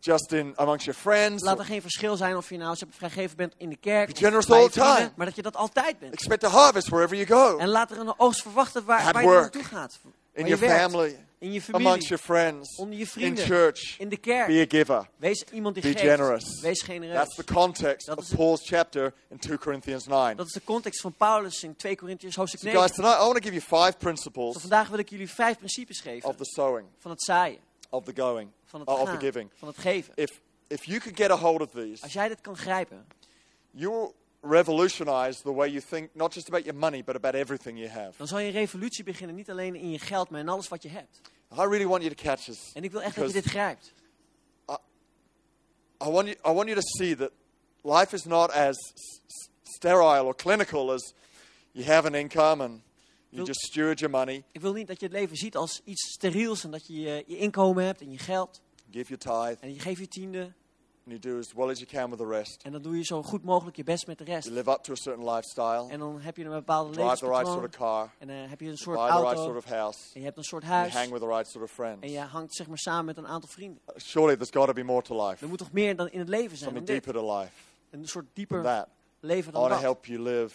just 0.00 0.32
in 0.32 0.52
amongst 0.56 0.84
your 0.86 1.00
friends. 1.00 1.42
Laat 1.42 1.58
er 1.58 1.64
geen 1.64 1.80
verschil 1.80 2.16
zijn 2.16 2.36
of 2.36 2.48
je 2.48 2.56
nou 2.56 2.70
als 2.70 2.78
je 2.78 2.86
vrijgever 2.90 3.36
bent 3.36 3.54
in 3.56 3.68
de 3.68 3.76
kerk, 3.76 4.06
Be 4.06 4.12
of 4.12 4.18
generous 4.18 4.50
all 4.50 4.68
the 4.68 4.70
time. 4.70 5.10
maar 5.16 5.26
dat 5.26 5.36
je 5.36 5.42
dat 5.42 5.56
altijd 5.56 5.98
bent. 5.98 6.12
Expect 6.12 6.44
a 6.44 6.48
harvest 6.48 6.88
wherever 6.88 7.16
you 7.16 7.26
go. 7.26 7.58
En 7.58 7.68
laat 7.68 7.90
er 7.90 7.98
een 7.98 8.14
oogst 8.16 8.42
verwachten 8.42 8.84
waar, 8.84 9.12
waar 9.12 9.22
je 9.22 9.28
naartoe 9.28 9.64
gaat. 9.64 9.98
In 10.32 10.46
je 10.46 10.50
your 10.56 10.66
werkt, 10.66 10.80
family, 10.82 11.26
in 11.38 11.52
je 11.52 11.62
amongst 11.70 11.70
familie, 11.70 12.02
your 12.08 12.18
friends, 12.24 12.76
onder 12.76 12.94
je 12.94 13.00
in 13.00 13.06
vrienden, 13.06 13.44
church. 13.44 13.98
in 13.98 14.08
de 14.08 14.16
kerk. 14.16 14.46
Be 14.46 14.60
a 14.60 14.78
giver. 14.78 15.08
Wees 15.16 15.44
iemand 15.52 15.74
die 15.74 15.82
Be 15.82 15.88
geeft. 15.90 16.00
generous. 16.10 16.60
Wees 16.60 16.82
genereus. 16.82 17.14
That's 17.16 17.34
the 17.34 17.44
context 17.54 18.06
Dat 18.06 18.18
of 18.18 18.34
Paul's 18.36 18.60
chapter 18.66 19.12
in 19.30 19.38
2 19.38 19.58
Corinthians 19.58 20.06
9. 20.06 20.36
Dat 20.36 20.46
is 20.46 20.52
de 20.52 20.64
context 20.64 21.00
van 21.00 21.12
Paulus 21.12 21.62
in 21.62 21.76
2 21.76 21.96
Corinthians 21.96 22.36
hoofdstuk 22.36 22.60
So 22.60 22.66
9. 22.66 22.80
guys, 22.82 22.92
tonight 22.96 23.16
I 23.20 23.24
want 23.24 23.36
to 23.42 23.50
give 23.50 23.54
you 23.54 23.60
five 23.82 23.92
So 23.92 23.98
principles 23.98 24.56
vandaag 24.60 24.88
wil 24.88 24.98
ik 24.98 25.08
jullie 25.10 25.28
vijf 25.30 25.56
principes 25.58 26.00
geven 26.00 26.28
of 26.28 26.36
the 26.36 26.44
sowing, 26.44 26.86
van 26.98 27.10
het 27.10 27.22
zaaien, 27.22 27.58
of 27.90 28.04
the 28.04 28.12
going, 28.16 28.50
van 28.64 28.80
het 28.80 28.88
uh, 28.88 28.94
of 29.00 29.08
gaan, 29.08 29.18
the 29.18 29.24
giving. 29.24 29.50
van 29.54 29.68
het 29.68 29.78
geven. 29.78 30.12
If 30.14 30.40
if 30.66 30.84
you 30.84 31.00
could 31.00 31.16
get 31.16 31.30
a 31.30 31.36
hold 31.36 31.60
of 31.60 31.70
these, 31.70 32.02
Als 32.02 32.12
jij 32.12 32.28
dit 32.28 32.40
kan 32.40 32.56
grijpen, 32.56 33.06
you 33.70 34.12
revolutionize 34.40 35.42
the 35.42 35.52
way 35.54 35.68
you 35.68 35.80
think, 35.80 36.14
not 36.14 36.32
just 36.34 36.48
about 36.48 36.64
your 36.64 36.78
money, 36.78 37.02
but 37.04 37.14
about 37.16 37.34
everything 37.34 37.78
you 37.78 37.88
have. 37.90 38.12
dan 38.16 38.26
zal 38.26 38.38
je 38.38 38.46
een 38.46 38.52
revolutie 38.52 39.04
beginnen. 39.04 39.36
Niet 39.36 39.50
alleen 39.50 39.74
in 39.74 39.90
je 39.90 39.98
geld, 39.98 40.30
maar 40.30 40.40
in 40.40 40.48
alles 40.48 40.68
wat 40.68 40.82
je 40.82 40.88
hebt. 40.88 41.20
I 41.52 41.56
really 41.56 41.86
want 41.86 42.02
you 42.02 42.14
to 42.14 42.22
catch 42.22 42.44
this. 42.44 42.70
En 42.74 42.84
ik 42.84 42.90
wil 42.90 43.02
echt 43.02 43.16
dat 43.16 43.26
je 43.26 43.32
dit 43.32 43.44
grijpt. 43.44 43.92
I 46.00 46.10
want 46.10 46.26
you, 46.28 46.36
I 46.44 46.52
want 46.52 46.68
you 46.68 46.74
to 46.74 46.86
see 46.98 47.16
that 47.16 47.30
life 47.82 48.14
is 48.14 48.24
not 48.24 48.50
as 48.52 48.76
sterile 49.62 50.24
or 50.24 50.34
clinical 50.34 50.90
as 50.92 51.12
you 51.72 51.84
have 51.84 52.06
an 52.06 52.14
income 52.14 52.60
and 52.64 52.72
you 53.30 53.36
Wil- 53.42 53.46
just 53.46 53.60
steward 53.60 53.98
your 54.00 54.10
money, 54.18 54.44
Ik 54.52 54.60
wil 54.60 54.72
niet 54.72 54.86
dat 54.86 55.00
je 55.00 55.06
het 55.06 55.14
leven 55.14 55.36
ziet 55.36 55.56
als 55.56 55.80
iets 55.84 56.12
steriels 56.12 56.64
en 56.64 56.70
dat 56.70 56.86
je 56.86 57.00
je, 57.00 57.24
je 57.26 57.36
inkomen 57.38 57.84
hebt 57.84 58.00
en 58.00 58.10
je 58.10 58.18
geld. 58.18 58.60
give 58.90 59.16
your 59.16 59.48
tithe, 59.48 59.66
En 59.66 59.74
je 59.74 59.80
geeft 59.80 59.98
je 60.00 60.08
tiende 60.08 60.52
and 61.12 61.22
you 61.24 61.32
do 61.34 61.38
as 61.38 61.52
well 61.54 61.70
as 61.70 61.78
you 61.78 61.86
can 61.90 62.10
with 62.10 62.18
the 62.18 62.26
rest. 62.26 62.62
en 62.62 62.72
dan 62.72 62.82
doe 62.82 62.96
je 62.96 63.02
zo 63.04 63.22
goed 63.22 63.44
mogelijk 63.44 63.76
je 63.76 63.84
best 63.84 64.06
met 64.06 64.18
de 64.18 64.24
rest. 64.24 64.44
You 64.44 64.56
live 64.56 64.70
up 64.70 64.82
to 64.82 64.92
a 64.92 64.96
certain 64.96 65.30
lifestyle, 65.30 65.86
En 65.90 65.98
dan 65.98 66.20
heb 66.20 66.36
je 66.36 66.44
een 66.44 66.50
bepaalde 66.50 66.92
drive 66.92 67.16
the 67.16 67.26
right 67.26 67.46
levenspatroon. 67.46 67.54
sort 67.60 67.74
of 67.74 67.80
car, 67.80 68.10
En 68.18 68.26
dan 68.26 68.36
heb 68.36 68.60
je 68.60 68.68
een 68.68 68.76
soort 68.76 68.96
buy 68.96 69.06
the 69.08 69.12
right 69.12 69.26
auto. 69.26 69.42
sort 69.44 69.56
of 69.56 69.64
house, 69.64 69.98
En 70.14 70.20
je 70.20 70.26
hebt 70.26 70.38
een 70.38 70.44
soort 70.44 70.62
and 70.62 70.70
you 70.72 70.80
huis. 70.82 70.94
hang 70.94 71.10
with 71.10 71.20
the 71.20 71.26
right 71.28 71.48
sort 71.48 71.64
of 71.64 71.70
friends. 71.70 72.02
En 72.02 72.10
je 72.10 72.20
hangt 72.20 72.54
zeg 72.54 72.66
maar 72.68 72.78
samen 72.78 73.04
met 73.04 73.16
een 73.16 73.26
aantal 73.26 73.48
vrienden. 73.48 73.80
Surely 73.96 74.34
there's 74.36 74.50
got 74.50 74.66
to 74.66 74.72
be 74.72 74.82
more 74.82 75.02
to 75.02 75.26
life, 75.28 75.42
Er 75.42 75.48
moet 75.48 75.58
toch 75.58 75.72
meer 75.72 75.96
dan 75.96 76.08
in 76.08 76.18
het 76.18 76.28
leven 76.28 76.56
zijn 76.56 76.70
dan 76.74 76.78
something 76.78 77.02
deeper 77.04 77.22
to 77.22 77.38
life 77.38 77.52
Een 77.90 78.06
soort 78.08 78.26
dieper 78.32 78.62
that. 78.62 78.86
leven 79.20 79.50
I 79.50 79.52
dan 79.52 79.60
want 79.60 79.74
to 79.74 79.80
dat. 79.80 79.84
help 79.92 80.06
you 80.06 80.20
live 80.20 80.54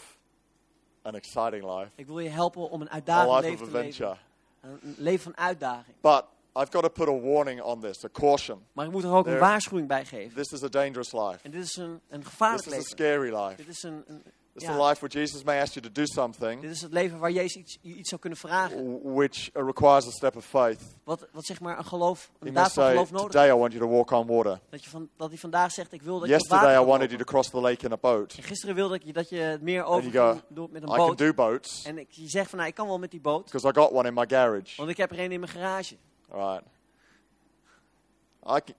an 1.01 1.15
exciting 1.15 1.63
life, 1.77 1.89
Ik 1.95 2.07
wil 2.07 2.19
je 2.19 2.29
helpen 2.29 2.69
om 2.69 2.81
een 2.81 2.89
uitdagend 2.89 3.29
life 3.31 3.41
leven 3.50 3.65
of 3.65 3.72
te 3.72 3.77
leven. 3.77 4.05
adventure. 4.05 4.17
Een 4.62 4.95
leven 4.98 5.24
van 5.24 5.38
uitdaging. 5.38 5.95
But 6.01 6.24
I've 6.55 6.72
got 6.72 6.81
to 6.83 6.89
put 6.89 7.07
a 7.07 7.19
warning 7.19 7.62
on 7.62 7.79
this, 7.81 8.05
a 8.05 8.10
caution. 8.12 8.65
Maar 8.72 8.86
ik 8.86 8.91
moet 8.91 9.03
er 9.03 9.12
ook 9.13 9.27
een 9.27 9.38
waarschuwing 9.39 9.88
bij 9.88 10.05
geven. 10.05 10.36
This 10.36 10.51
is 10.51 10.63
a 10.63 10.67
dangerous 10.69 11.12
life. 11.12 11.39
En 11.41 11.51
dit 11.51 11.63
is 11.63 11.75
een, 11.75 12.00
een 12.10 12.19
This 12.19 12.29
gevaarlijk 12.29 12.65
is 12.65 12.74
a 12.74 12.75
leven. 12.75 12.89
scary 12.89 13.36
life. 13.36 13.55
Dit 13.55 13.67
is, 13.67 13.83
een, 13.83 14.03
een, 14.07 14.22
This 14.53 14.63
is 14.63 14.69
ja, 14.69 14.75
a 14.75 14.88
life 14.88 15.00
where 15.05 15.19
Jesus 15.19 15.43
may 15.43 15.60
ask 15.62 15.74
you 15.74 15.86
to 15.86 15.91
do 16.01 16.05
something 16.05 16.62
dit 16.62 16.72
is 16.72 16.81
het 16.81 16.91
leven 16.93 17.19
waar 17.19 17.31
Jezus 17.31 17.55
iets, 17.55 17.77
iets 17.81 18.10
zou 18.10 18.22
kunnen 18.22 18.39
vragen. 18.39 19.13
which 19.13 19.50
requires 19.53 20.07
a 20.07 20.12
step 20.12 20.36
of 20.36 20.45
faith. 20.45 20.79
Wat, 21.03 21.27
wat 21.31 21.45
zeg 21.45 21.60
maar 21.60 21.77
een 21.77 21.86
geloof, 21.86 22.31
een 22.39 22.53
daad 22.53 22.74
van 22.74 22.88
geloof 22.89 23.12
nodig 23.12 23.31
Today 23.31 23.50
I 23.50 23.53
want 23.53 23.74
you 23.74 23.86
to 23.86 23.91
walk 23.91 24.12
on 24.12 24.27
water. 24.27 24.60
Dat, 24.69 24.83
je 24.83 24.89
van, 24.89 25.10
dat 25.17 25.29
hij 25.29 25.38
vandaag 25.38 25.72
zegt, 25.72 25.93
ik 25.93 26.01
wil 26.01 26.19
dat 26.19 26.27
je 26.27 26.33
op 26.33 26.39
Yesterday 26.39 26.65
water 26.67 26.83
I 26.83 26.89
wanted 26.89 27.10
you 27.10 27.24
to 27.24 27.31
cross 27.31 27.50
the 27.50 27.60
lake 27.62 27.86
in 27.86 27.91
a 27.91 27.98
boat. 27.98 28.33
En 28.38 28.43
gisteren 28.43 28.75
wilde 28.75 28.95
ik 28.95 29.03
je 29.03 29.13
dat 29.13 29.29
je 29.29 29.36
het 29.38 29.62
meer 29.62 29.83
over 29.83 30.12
doet 30.50 30.72
met 30.72 30.81
een 30.83 30.89
I 30.89 30.91
can 30.91 31.07
boot. 31.07 31.17
do 31.17 31.33
boats 31.33 31.83
En 31.86 31.98
ik, 31.98 32.07
je 32.12 32.29
zegt 32.29 32.50
van, 32.50 32.57
nou, 32.57 32.69
ik 32.69 32.75
kan 32.75 32.88
wel 32.88 33.00
met 33.00 33.12
die 33.12 33.22
boot. 33.22 33.43
because 33.45 33.67
I 33.67 33.72
got 33.74 33.91
one 33.91 34.07
in 34.07 34.13
my 34.13 34.25
garage. 34.27 34.74
Want 34.77 34.89
ik 34.89 34.98
heb 34.98 35.12
er 35.12 35.19
een 35.19 35.31
in 35.31 35.39
mijn 35.39 35.51
garage. 35.51 35.95
All 36.30 36.39
right. 36.53 36.63
I 38.46 38.60
can, 38.60 38.75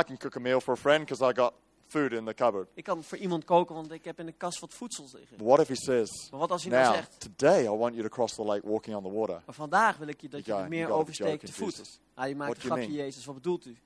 I 0.00 0.02
can 0.02 0.16
cook 0.16 0.36
a 0.36 0.40
meal 0.40 0.60
for 0.60 0.74
a 0.74 0.76
friend 0.76 1.00
because 1.06 1.30
I 1.30 1.32
got 1.34 1.54
food 1.86 2.12
in 2.12 2.24
the 2.24 2.34
cupboard. 2.34 2.68
Ik 2.74 2.84
kan 2.84 3.02
voor 3.04 3.18
iemand 3.18 3.44
koken, 3.44 3.74
want 3.74 3.92
ik 3.92 4.04
heb 4.04 4.18
in 4.18 4.26
de 4.26 4.32
kast 4.32 4.60
wat 4.60 4.74
voedsel 4.74 5.04
liggen. 5.12 5.36
But 5.36 5.46
what 5.46 5.60
if 5.60 5.68
he 5.68 5.74
says, 5.76 6.28
Maar 6.30 6.40
wat 6.40 6.50
als 6.50 6.62
hij 6.64 6.72
nou 6.72 6.94
zegt, 6.94 7.20
today 7.20 7.64
I 7.64 7.68
want 7.68 7.94
you 7.94 8.02
to 8.02 8.08
cross 8.14 8.34
the 8.34 8.44
lake 8.44 8.68
walking 8.68 8.96
on 8.96 9.02
the 9.02 9.10
water? 9.12 9.42
maar 9.46 9.54
vandaag 9.54 9.96
wil 9.96 10.08
ik 10.08 10.20
je 10.20 10.28
dat 10.28 10.44
je 10.46 10.52
meer 10.52 10.68
you 10.68 10.80
got 10.80 10.88
the 10.88 11.00
oversteekt 11.00 11.40
te 11.40 11.46
in 11.46 11.52
voet. 11.52 11.76
Jesus. 11.76 12.00
Ah, 12.14 12.28
je 12.28 12.36
maakt 12.36 12.50
What 12.50 12.64
een 12.64 12.70
grapje, 12.70 12.88
mean? 12.88 13.04
Jezus. 13.04 13.24
Wat 13.24 13.34
bedoelt 13.34 13.66
u? 13.66 13.76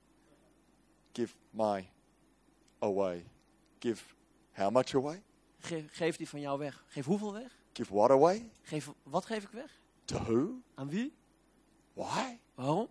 Give 1.13 1.35
my 1.51 1.91
away. 2.79 3.25
Give 3.79 4.03
how 4.53 4.71
much 4.71 4.95
away? 4.95 5.23
Ge- 5.59 5.85
geef 5.91 6.17
die 6.17 6.29
van 6.29 6.41
jou 6.41 6.59
weg. 6.59 6.85
Geef 6.89 7.05
hoeveel 7.05 7.33
weg? 7.33 7.59
Give 7.73 7.95
what 7.95 8.11
away? 8.11 8.51
Geef, 8.63 8.91
wat 9.03 9.25
geef 9.27 9.43
ik 9.43 9.51
weg? 9.51 9.81
To 10.05 10.19
who? 10.19 10.49
Aan 10.75 10.89
wie? 10.89 11.15
Why? 11.93 12.39
Waarom? 12.55 12.89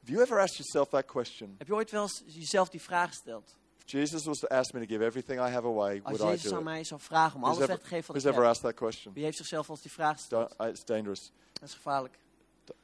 Have 0.00 0.10
you 0.12 0.20
ever 0.22 0.38
asked 0.40 0.56
yourself 0.58 0.88
that 0.88 1.06
question? 1.06 1.54
Heb 1.58 1.66
je 1.66 1.74
ooit 1.74 1.90
wel 1.90 2.02
eens 2.02 2.22
jezelf 2.26 2.68
die 2.68 2.80
vraag 2.80 3.08
gesteld? 3.08 3.56
If 3.86 3.90
Jesus 3.92 4.24
was 4.24 4.38
to 4.38 4.46
ask 4.48 4.72
me 4.72 4.80
to 4.80 4.86
give 4.86 5.04
everything 5.04 5.38
I 5.40 5.50
have 5.50 5.66
away, 5.66 6.00
Als 6.04 6.18
would 6.18 6.20
I 6.20 6.24
Jezus 6.34 6.42
do 6.50 6.52
aan 6.52 6.58
it? 6.58 6.64
mij 6.64 6.84
zou 6.84 7.00
vragen 7.00 7.34
om 7.34 7.40
Who's 7.40 7.56
alles 7.56 7.62
ever, 7.68 7.74
weg 7.74 7.82
te 7.88 7.94
geven 7.94 8.06
wat 8.12 8.16
who's 8.16 8.24
ik 8.24 8.30
ever 8.30 8.42
heb. 8.42 8.50
asked 8.50 8.64
that 8.70 8.74
question? 8.74 9.12
Wie 9.14 9.24
heeft 9.24 9.36
zichzelf 9.36 9.68
eens 9.68 9.82
die 9.82 9.90
vraag 9.92 10.16
gesteld? 10.16 10.54
Uh, 10.60 10.66
it's 10.66 10.84
dangerous. 10.84 11.32
Dat 11.52 11.68
is 11.68 11.74
gevaarlijk. 11.74 12.18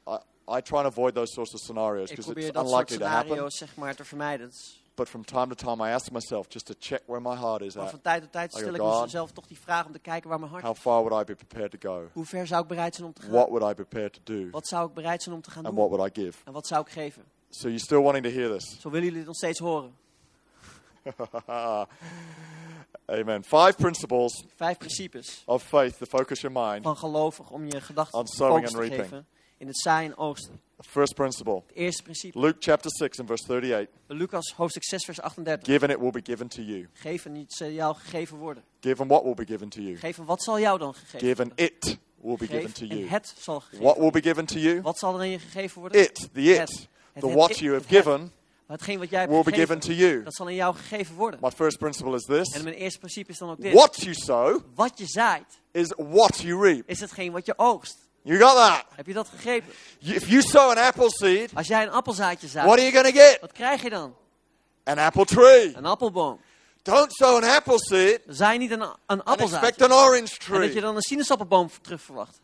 I, 0.08 0.18
I 0.56 0.62
try 0.62 0.76
and 0.78 0.86
avoid 0.86 1.14
those 1.14 1.32
sorts 1.32 1.54
of 1.54 1.60
scenarios 1.60 2.10
Ik 2.10 2.16
because 2.16 2.32
probeer 2.32 2.44
it's 2.44 2.54
dat 2.54 2.68
soort 2.68 2.80
unlikely 2.80 2.98
to 2.98 3.04
happen. 3.12 3.26
scenario's 3.28 3.56
zeg 3.56 3.76
maar 3.76 3.94
te 3.94 4.04
vermijden. 4.04 4.46
Dat 4.46 4.54
is- 4.54 4.82
But 4.98 5.08
from 5.08 5.24
time 5.24 5.54
to 5.54 5.54
time, 5.54 5.88
I 5.88 5.92
ask 5.92 6.10
myself 6.10 6.46
just 6.48 6.66
to 6.66 6.74
check 6.78 7.02
where 7.06 7.20
my 7.20 7.36
heart 7.36 7.62
is 7.62 7.74
Maar 7.74 7.84
at. 7.84 7.90
van 7.90 8.00
tijd 8.00 8.22
tot 8.22 8.32
tijd 8.32 8.52
stel 8.52 8.74
ik 8.74 9.02
mezelf 9.02 9.30
toch 9.30 9.46
die 9.46 9.58
vraag 9.60 9.86
om 9.86 9.92
te 9.92 9.98
kijken 9.98 10.28
waar 10.28 10.38
mijn 10.38 10.50
hart 10.50 10.64
How 10.64 10.76
far 10.76 11.02
would 11.04 11.22
I 11.22 11.24
be 11.34 11.44
prepared 11.44 11.80
to 11.80 11.90
go? 11.90 12.08
Hoe 12.12 12.24
ver 12.24 12.46
zou 12.46 12.62
ik 12.62 12.68
bereid 12.68 12.94
zijn 12.94 13.06
om 13.06 13.12
te 13.12 13.22
gaan? 13.22 13.30
What 13.30 13.48
would 13.48 13.70
I 13.70 13.74
prepared 13.74 14.12
to 14.12 14.20
do? 14.24 14.50
Wat 14.50 14.66
zou 14.66 14.88
ik 14.88 14.94
bereid 14.94 15.22
zijn 15.22 15.34
om 15.34 15.42
te 15.42 15.50
gaan 15.50 15.64
And 15.64 15.74
doen? 15.74 15.84
what 15.84 15.96
would 15.98 16.16
I 16.16 16.20
give? 16.22 16.38
En 16.44 16.52
wat 16.52 16.66
zou 16.66 16.80
ik 16.80 16.88
geven? 16.92 17.24
So 17.50 17.68
you're 17.68 17.78
still 17.84 18.00
wanting 18.02 18.24
to 18.24 18.30
hear 18.30 18.58
this? 18.58 18.80
Zo 18.80 18.90
willen 18.90 19.04
jullie 19.04 19.18
het 19.18 19.26
nog 19.26 19.36
steeds 19.36 19.58
horen. 19.58 19.96
Amen. 23.06 23.44
Five 23.44 23.74
principles 23.76 24.44
Vijf 24.56 24.78
principes 24.78 25.42
of 25.46 25.62
faith 25.62 25.98
to 25.98 26.06
focus 26.06 26.40
your 26.40 26.60
mind. 26.68 26.82
van 26.82 26.96
gelovig 26.96 27.50
om 27.50 27.66
je 27.66 27.80
gedachten 27.80 28.18
On 28.18 28.26
sowing 28.26 28.66
and 28.66 28.74
te 28.74 28.80
reaping. 28.80 29.24
Geven 29.58 29.66
in 29.66 29.66
het 29.66 29.78
zaaien 29.78 30.10
en 30.10 30.16
oogsten. 30.18 30.60
First 30.80 31.14
principle 31.14 31.54
Het 31.66 31.76
eerste 31.76 32.02
principe. 32.02 32.38
Luke 32.40 32.56
chapter 32.60 32.90
6 32.90 33.18
and 33.18 33.28
verse 33.28 33.44
38. 33.46 33.88
Lucas 34.06 34.52
hoofdstuk 34.56 34.84
6 34.84 35.04
vers 35.04 35.20
38. 35.20 35.66
Give 35.66 35.82
and 35.84 35.92
it 35.92 36.00
will 36.00 36.10
be 36.10 36.20
given 36.24 36.48
to 36.48 36.62
you. 36.62 36.88
Geef 36.92 37.24
en 37.24 37.32
niet 37.32 37.52
zal 37.52 37.68
jou 37.70 37.94
gegeven 37.96 38.36
worden. 38.36 38.62
Give 38.80 39.00
and 39.02 39.10
what 39.10 39.22
will 39.22 39.34
be 39.34 39.46
given 39.46 39.68
to 39.68 39.80
you. 39.80 39.96
Geef 39.96 40.18
en 40.18 40.24
wat 40.24 40.42
zal 40.42 40.60
jou 40.60 40.78
dan 40.78 40.94
gegeven 40.94 41.18
Give 41.28 41.42
and 41.42 41.48
worden? 41.56 41.66
it 41.74 41.98
will 42.22 42.36
be 42.36 42.46
given 42.46 42.72
to 42.72 42.82
en 42.86 42.96
you. 42.98 43.08
het 43.08 43.34
zal 43.38 43.60
gegeven 43.60 43.84
What 43.84 43.96
will 43.96 44.10
be 44.10 44.22
given 44.22 44.46
to 44.46 44.58
you? 44.58 44.80
Wat 44.82 44.98
zal 44.98 45.14
er 45.14 45.20
aan 45.20 45.28
je 45.28 45.38
gegeven 45.38 45.80
worden? 45.80 46.00
It, 46.00 46.28
the 46.32 46.40
it, 46.40 46.58
Het. 46.58 46.88
the 47.20 47.26
Het, 47.26 47.34
what 47.34 47.50
it, 47.50 47.58
you 47.58 47.72
have 47.74 47.88
given 47.88 48.32
Maar 48.66 48.76
hetgeen 48.76 48.98
wat 48.98 49.10
jij 49.10 49.20
hebt 49.20 49.32
will 49.32 49.42
be 49.42 49.52
given 49.52 49.82
gegeven, 49.82 49.96
to 49.96 50.06
you. 50.08 50.22
dat 50.24 50.34
zal 50.34 50.46
aan 50.46 50.54
jou 50.54 50.74
gegeven 50.76 51.14
worden. 51.14 51.40
My 51.42 51.50
first 51.50 51.78
principle 51.78 52.14
is 52.14 52.24
En 52.26 52.42
this 52.44 52.62
mijn 52.62 52.74
eerste 52.76 52.98
principe 52.98 53.30
is 53.30 53.38
dan 53.38 53.50
ook 53.50 53.60
dit. 53.60 53.72
what 53.72 53.96
you 54.00 54.14
sow 54.14 54.60
Wat 54.74 54.98
je 54.98 55.06
zaait, 55.06 55.60
is 55.72 55.92
what 55.96 56.38
you 56.38 56.62
reap. 56.62 56.88
is 56.88 57.00
hetgeen 57.00 57.32
wat 57.32 57.46
je 57.46 57.54
oogst. 57.56 58.07
You 58.22 58.38
got 58.40 58.54
that? 58.54 58.84
Heb 58.96 59.06
je 59.06 59.12
dat 59.12 59.28
gegrepen? 59.28 59.72
If 59.98 60.28
you 60.28 60.42
sow 60.42 60.70
an 60.70 60.78
apple 60.78 61.10
seed, 61.10 61.50
Als 61.54 61.66
jij 61.66 61.82
een 61.82 61.90
appelzaadje 61.90 62.48
zaait, 62.48 62.66
what 62.66 62.78
are 62.78 62.90
you 62.90 63.02
going 63.02 63.14
to 63.14 63.20
get? 63.20 63.40
wat 63.40 63.52
krijg 63.52 63.82
je 63.82 63.90
dan? 63.90 64.14
An 64.84 64.98
apple 64.98 65.24
tree. 65.24 65.76
Een 65.76 65.86
appelboom. 65.86 66.40
Don't 66.82 67.12
sow 67.12 67.36
an 67.36 67.44
apple 67.44 67.78
seed 67.78 68.20
zaai 68.26 68.58
niet 68.58 68.70
een, 68.70 68.80
een 68.80 68.88
and 69.06 69.20
expect 69.22 69.28
appelzaadje. 69.42 69.84
an 69.84 69.92
orange 69.92 70.16
En 70.16 70.52
dat 70.52 70.62
je 70.62 70.68
tree. 70.70 70.80
dan 70.80 70.96
een 70.96 71.02
sinaasappelboom 71.02 71.70
terug 71.82 72.02
verwacht. 72.02 72.40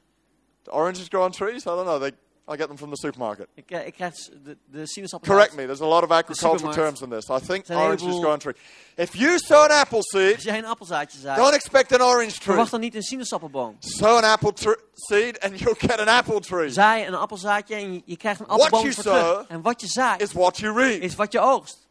Do 0.62 0.73
oranges 0.73 1.07
grow 1.09 1.23
on 1.23 1.31
trees? 1.31 1.61
I 1.62 1.64
don't 1.64 1.83
know. 1.87 2.00
They, 2.00 2.12
I 2.47 2.57
get 2.57 2.67
them 2.67 2.77
from 2.77 2.91
the 2.91 2.97
supermarket. 2.97 3.47
Ik, 3.55 3.71
ik 3.71 3.95
krijg 3.95 4.15
de, 4.45 4.57
de 4.71 4.87
sinaasappel. 4.87 5.29
Correct 5.35 5.55
me. 5.55 5.65
There's 5.65 5.81
a 5.81 5.87
lot 5.87 6.03
of 6.03 6.11
agricultural 6.11 6.73
terms 6.73 7.01
in 7.01 7.09
this. 7.11 7.29
I 7.29 7.39
think 7.47 7.67
Zijn 7.67 7.79
een 7.79 7.85
oranges 7.85 8.01
heleboel- 8.01 8.21
grow 8.21 8.33
on 8.33 8.39
trees. 8.39 8.55
If 8.97 9.15
you 9.15 9.39
sow 9.39 9.63
an 9.63 9.71
apple 9.71 9.99
seed, 10.03 10.35
Als 10.35 10.43
jij 10.43 10.59
een 10.59 10.65
appelzaadje 10.65 11.19
zaait, 11.19 11.39
don't 11.39 11.55
expect 11.55 11.93
an 11.93 12.03
orange 12.03 12.31
tree. 12.33 12.41
verwacht 12.43 12.71
dan 12.71 12.81
niet 12.81 12.95
een 12.95 13.03
sinaasappelboom. 13.03 13.77
Sow 13.79 14.17
an 14.17 14.25
apple 14.25 14.53
seed 14.95 15.41
and 15.41 15.59
you'll 15.59 15.75
get 15.79 15.99
an 16.01 16.09
apple 16.09 16.41
tree. 16.41 16.71
Zaai 16.71 17.07
een 17.07 17.15
appelzaadje 17.15 17.75
en 17.75 17.93
je, 17.93 18.03
je 18.05 18.17
krijgt 18.17 18.41
een 18.41 18.47
What 18.47 18.61
appelboom 18.61 18.83
you 18.91 18.95
voor 18.95 19.03
terug. 19.03 19.25
sow 19.25 19.45
En 19.49 19.63
wat 19.63 19.81
je 19.81 19.87
zaait, 19.87 20.21
It's 20.21 20.33
what 20.33 20.59
you 20.59 20.75
reap. 20.79 21.01
is 21.03 21.15
wat 21.15 21.33
je 21.33 21.41
oogst. 21.41 21.87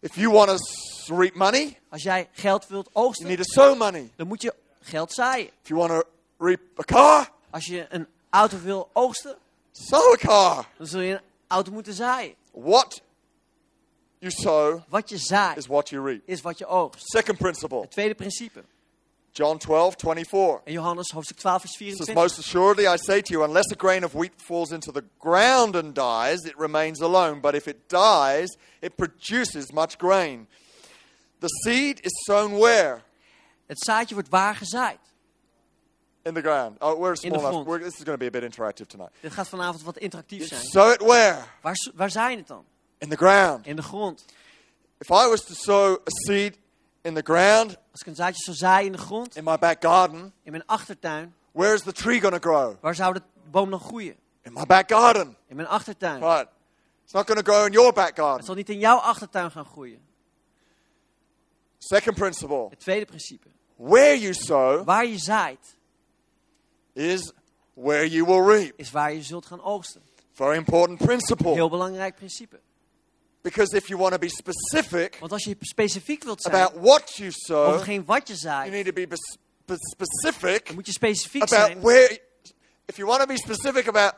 If 0.00 0.14
you 0.16 0.30
want 0.32 0.58
to 1.06 1.16
reap 1.16 1.34
money, 1.34 1.78
Als 1.90 2.02
jij 2.02 2.28
geld 2.32 2.66
wilt 2.66 2.90
you 2.92 3.12
need 3.24 3.36
to 3.38 3.44
sow 3.44 3.76
money. 3.78 4.10
dan 4.16 4.26
moet 4.26 4.42
je 4.42 4.54
geld 4.80 5.12
zaaien. 5.12 5.46
If 5.62 5.68
you 5.68 5.80
want 5.80 5.90
to 5.90 6.02
reap 6.38 6.60
a 6.78 6.82
car, 6.82 7.34
Als 7.56 7.66
je 7.66 7.86
een 7.88 8.06
auto 8.30 8.60
wil 8.60 8.90
oogsten, 8.92 9.36
sow 9.72 10.12
a 10.12 10.16
car. 10.16 10.68
dan 10.78 10.86
zul 10.86 11.00
je 11.00 11.14
een 11.14 11.20
auto 11.46 11.72
moeten 11.72 11.92
zaaien. 11.94 12.34
What 12.52 13.02
you 14.18 14.32
sow 14.32 14.80
Wat 14.88 15.08
je 15.08 15.18
zaait, 15.18 15.56
is 15.56 15.66
what 15.66 15.88
you 15.88 16.04
reap. 16.06 16.20
is 16.24 16.40
wat 16.40 16.58
je 16.58 16.66
oogst. 16.66 17.10
Second 17.10 17.38
principle, 17.38 17.80
Het 17.80 17.90
tweede 17.90 18.14
principe. 18.14 18.64
John 19.32 19.56
12, 19.56 19.94
24. 19.96 20.60
In 20.64 20.72
Johannes 20.72 21.10
hoofdstuk 21.10 21.36
12 21.36 21.60
vers 21.60 21.72
It 21.72 21.78
says, 21.78 21.96
24. 21.96 22.14
Most 22.14 22.38
assuredly 22.38 22.86
I 22.94 22.96
say 22.96 23.22
to 23.22 23.32
you, 23.32 23.44
unless 23.44 23.72
a 23.72 23.76
grain 23.78 24.04
of 24.04 24.12
wheat 24.12 24.32
falls 24.36 24.70
into 24.70 24.92
the 24.92 25.04
ground 25.18 25.76
and 25.76 25.94
dies, 25.94 26.44
it 26.44 26.58
remains 26.58 27.00
alone. 27.00 27.40
But 27.40 27.54
if 27.54 27.66
it 27.66 27.76
dies, 27.88 28.56
it 28.80 28.94
produces 28.96 29.72
much 29.72 29.96
grain. 29.98 30.46
The 31.38 31.48
seed 31.64 32.00
is 32.04 32.12
sown 32.26 32.58
where? 32.58 33.02
Het 33.66 33.78
zaadje 33.78 34.14
wordt 34.14 34.28
waar 34.28 34.54
gezaaid. 34.54 34.98
In 36.26 36.34
the 36.34 36.40
ground. 36.40 36.76
Oh, 36.80 36.98
we're 36.98 37.14
small 37.14 37.38
enough. 37.38 37.66
We're, 37.66 37.78
this 37.78 37.98
is 37.98 38.04
going 38.04 38.18
to 38.18 38.18
be 38.18 38.26
a 38.26 38.30
bit 38.30 38.42
interactive 38.42 38.88
tonight. 38.88 39.10
Dit 39.20 39.32
gaat 39.32 39.48
vanavond 39.48 39.82
wat 39.82 39.96
interactief 39.98 40.46
zijn. 40.46 40.62
sow 40.62 40.92
it 40.92 41.00
where? 41.00 41.38
Waar, 41.94 42.30
je 42.30 42.36
het 42.36 42.46
dan? 42.46 42.64
In 42.98 43.08
the 43.08 43.16
ground. 43.16 43.66
In 43.66 43.76
de 43.76 43.82
grond. 43.82 44.24
If 44.98 45.08
I 45.08 45.28
was 45.28 45.44
to 45.44 45.54
sow 45.54 45.92
a 45.92 46.10
seed 46.26 46.58
in 47.02 47.14
the 47.14 47.22
ground 47.22 47.76
Als 47.90 48.00
ik 48.00 48.06
een 48.06 48.14
zaadje 48.14 48.42
zou 48.42 48.56
zaaien 48.56 48.86
in 48.86 48.92
de 48.92 48.98
grond, 48.98 49.36
in 49.36 49.44
my 49.44 49.58
back 49.58 49.82
garden, 49.82 50.32
in 50.42 50.50
mijn 50.50 50.66
achtertuin, 50.66 51.34
where 51.52 51.74
is 51.74 51.82
the 51.82 51.92
tree 51.92 52.20
going 52.20 52.42
to 52.42 52.50
grow? 52.50 52.74
waar 52.80 52.94
zou 52.94 53.14
de 53.14 53.22
boom 53.50 53.70
dan 53.70 53.80
groeien? 53.80 54.16
In 54.42 54.52
my 54.52 54.66
back 54.66 54.90
garden. 54.90 55.36
In 55.46 55.56
mijn 55.56 55.68
achtertuin. 55.68 56.20
Right. 56.20 56.48
It's 57.04 57.12
not 57.12 57.26
going 57.26 57.44
to 57.44 57.52
grow 57.52 57.66
in 57.66 57.72
your 57.72 57.92
back 57.92 58.06
Het 58.06 58.18
garden. 58.18 58.44
zal 58.44 58.54
niet 58.54 58.68
in 58.68 58.78
jouw 58.78 58.96
achtertuin 58.96 59.50
gaan 59.50 59.64
groeien. 59.64 60.00
Second 61.78 62.16
principle. 62.16 62.66
Het 62.70 62.80
tweede 62.80 63.04
principe. 63.04 63.48
Where 63.76 64.18
you 64.18 64.34
sow 64.34 64.84
Waar 64.84 65.06
je 65.06 65.18
zaait, 65.18 65.75
is 66.96 67.32
where 67.74 68.06
you 68.08 68.24
will 68.26 68.42
reap. 68.56 68.72
is 68.76 68.90
waar 68.90 69.12
je 69.12 69.22
zult 69.22 69.46
gaan 69.46 69.62
oogsten. 69.62 70.02
Very 70.32 70.56
important 70.56 70.98
principle. 70.98 71.52
Heel 71.52 71.68
belangrijk 71.70 72.14
principe. 72.14 72.60
Because 73.42 73.76
if 73.76 73.86
you 73.88 73.98
want 74.00 74.12
to 74.12 74.18
be 74.18 74.28
specific 74.28 75.16
Want 75.20 75.32
als 75.32 75.44
je 75.44 75.56
specifiek 75.60 76.24
wilt 76.24 76.42
zijn 76.42 76.54
about 76.54 76.82
what 76.84 77.14
you 77.16 77.28
over 77.28 77.40
sow, 77.40 77.72
hetgeen 77.72 78.04
wat 78.04 78.28
je 78.28 78.34
you 78.34 78.38
zaait, 78.38 78.72
need 78.72 78.84
to 78.86 78.92
be 78.92 79.06
specific 79.80 80.66
dan 80.66 80.74
moet 80.74 80.86
je 80.86 80.92
specifiek 80.92 81.42
about 81.42 81.66
zijn. 81.66 81.80
where. 81.80 82.20
If 82.86 82.96
you 82.96 83.08
want 83.08 83.20
to 83.20 83.26
be 83.26 83.36
specific 83.36 83.88
about 83.88 84.14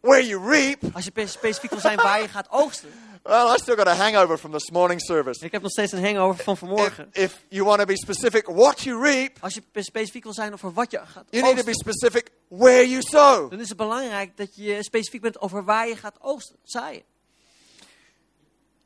where 0.00 0.26
you 0.26 0.50
reap, 0.50 0.94
Als 0.94 1.04
je 1.04 1.10
pe- 1.10 1.26
specifiek 1.26 1.70
wil 1.70 1.80
zijn 1.80 1.96
waar 1.96 2.20
je 2.20 2.28
gaat 2.28 2.46
oogsten. 2.50 2.90
Well, 3.28 3.54
I 3.54 3.56
still 3.58 3.76
got 3.76 3.86
a 3.86 3.94
hangover 3.94 4.38
from 4.38 4.52
this 4.52 4.70
morning 4.70 5.00
service. 5.00 5.44
Ik 5.44 5.52
heb 5.52 5.62
nog 5.62 5.70
steeds 5.70 5.92
een 5.92 6.04
hangover 6.04 6.44
van 6.44 6.56
vanmorgen. 6.56 7.08
if 7.12 7.44
you 7.48 7.64
want 7.64 7.78
to 7.78 7.84
be 7.86 7.96
specific 7.96 8.46
what 8.46 8.80
you 8.80 9.02
reap, 9.02 9.36
Als 9.40 9.54
je 9.54 9.62
pe- 9.72 9.82
specifiek 9.82 10.22
wil 10.24 10.34
zijn 10.34 10.52
over 10.52 10.72
wat 10.72 10.90
je 10.90 10.98
gaat 10.98 11.24
you 11.30 11.42
need 11.44 11.56
to 11.56 11.64
be 11.64 11.70
oogsten, 11.70 11.92
specific 11.92 12.30
where 12.48 12.88
you 12.88 13.02
sow. 13.02 13.50
dan 13.50 13.60
is 13.60 13.68
het 13.68 13.76
belangrijk 13.76 14.36
dat 14.36 14.56
je 14.56 14.82
specifiek 14.82 15.20
bent 15.20 15.40
over 15.40 15.64
waar 15.64 15.88
je 15.88 15.96
gaat 15.96 16.16
oogsten, 16.20 16.56
zaaien. 16.62 17.02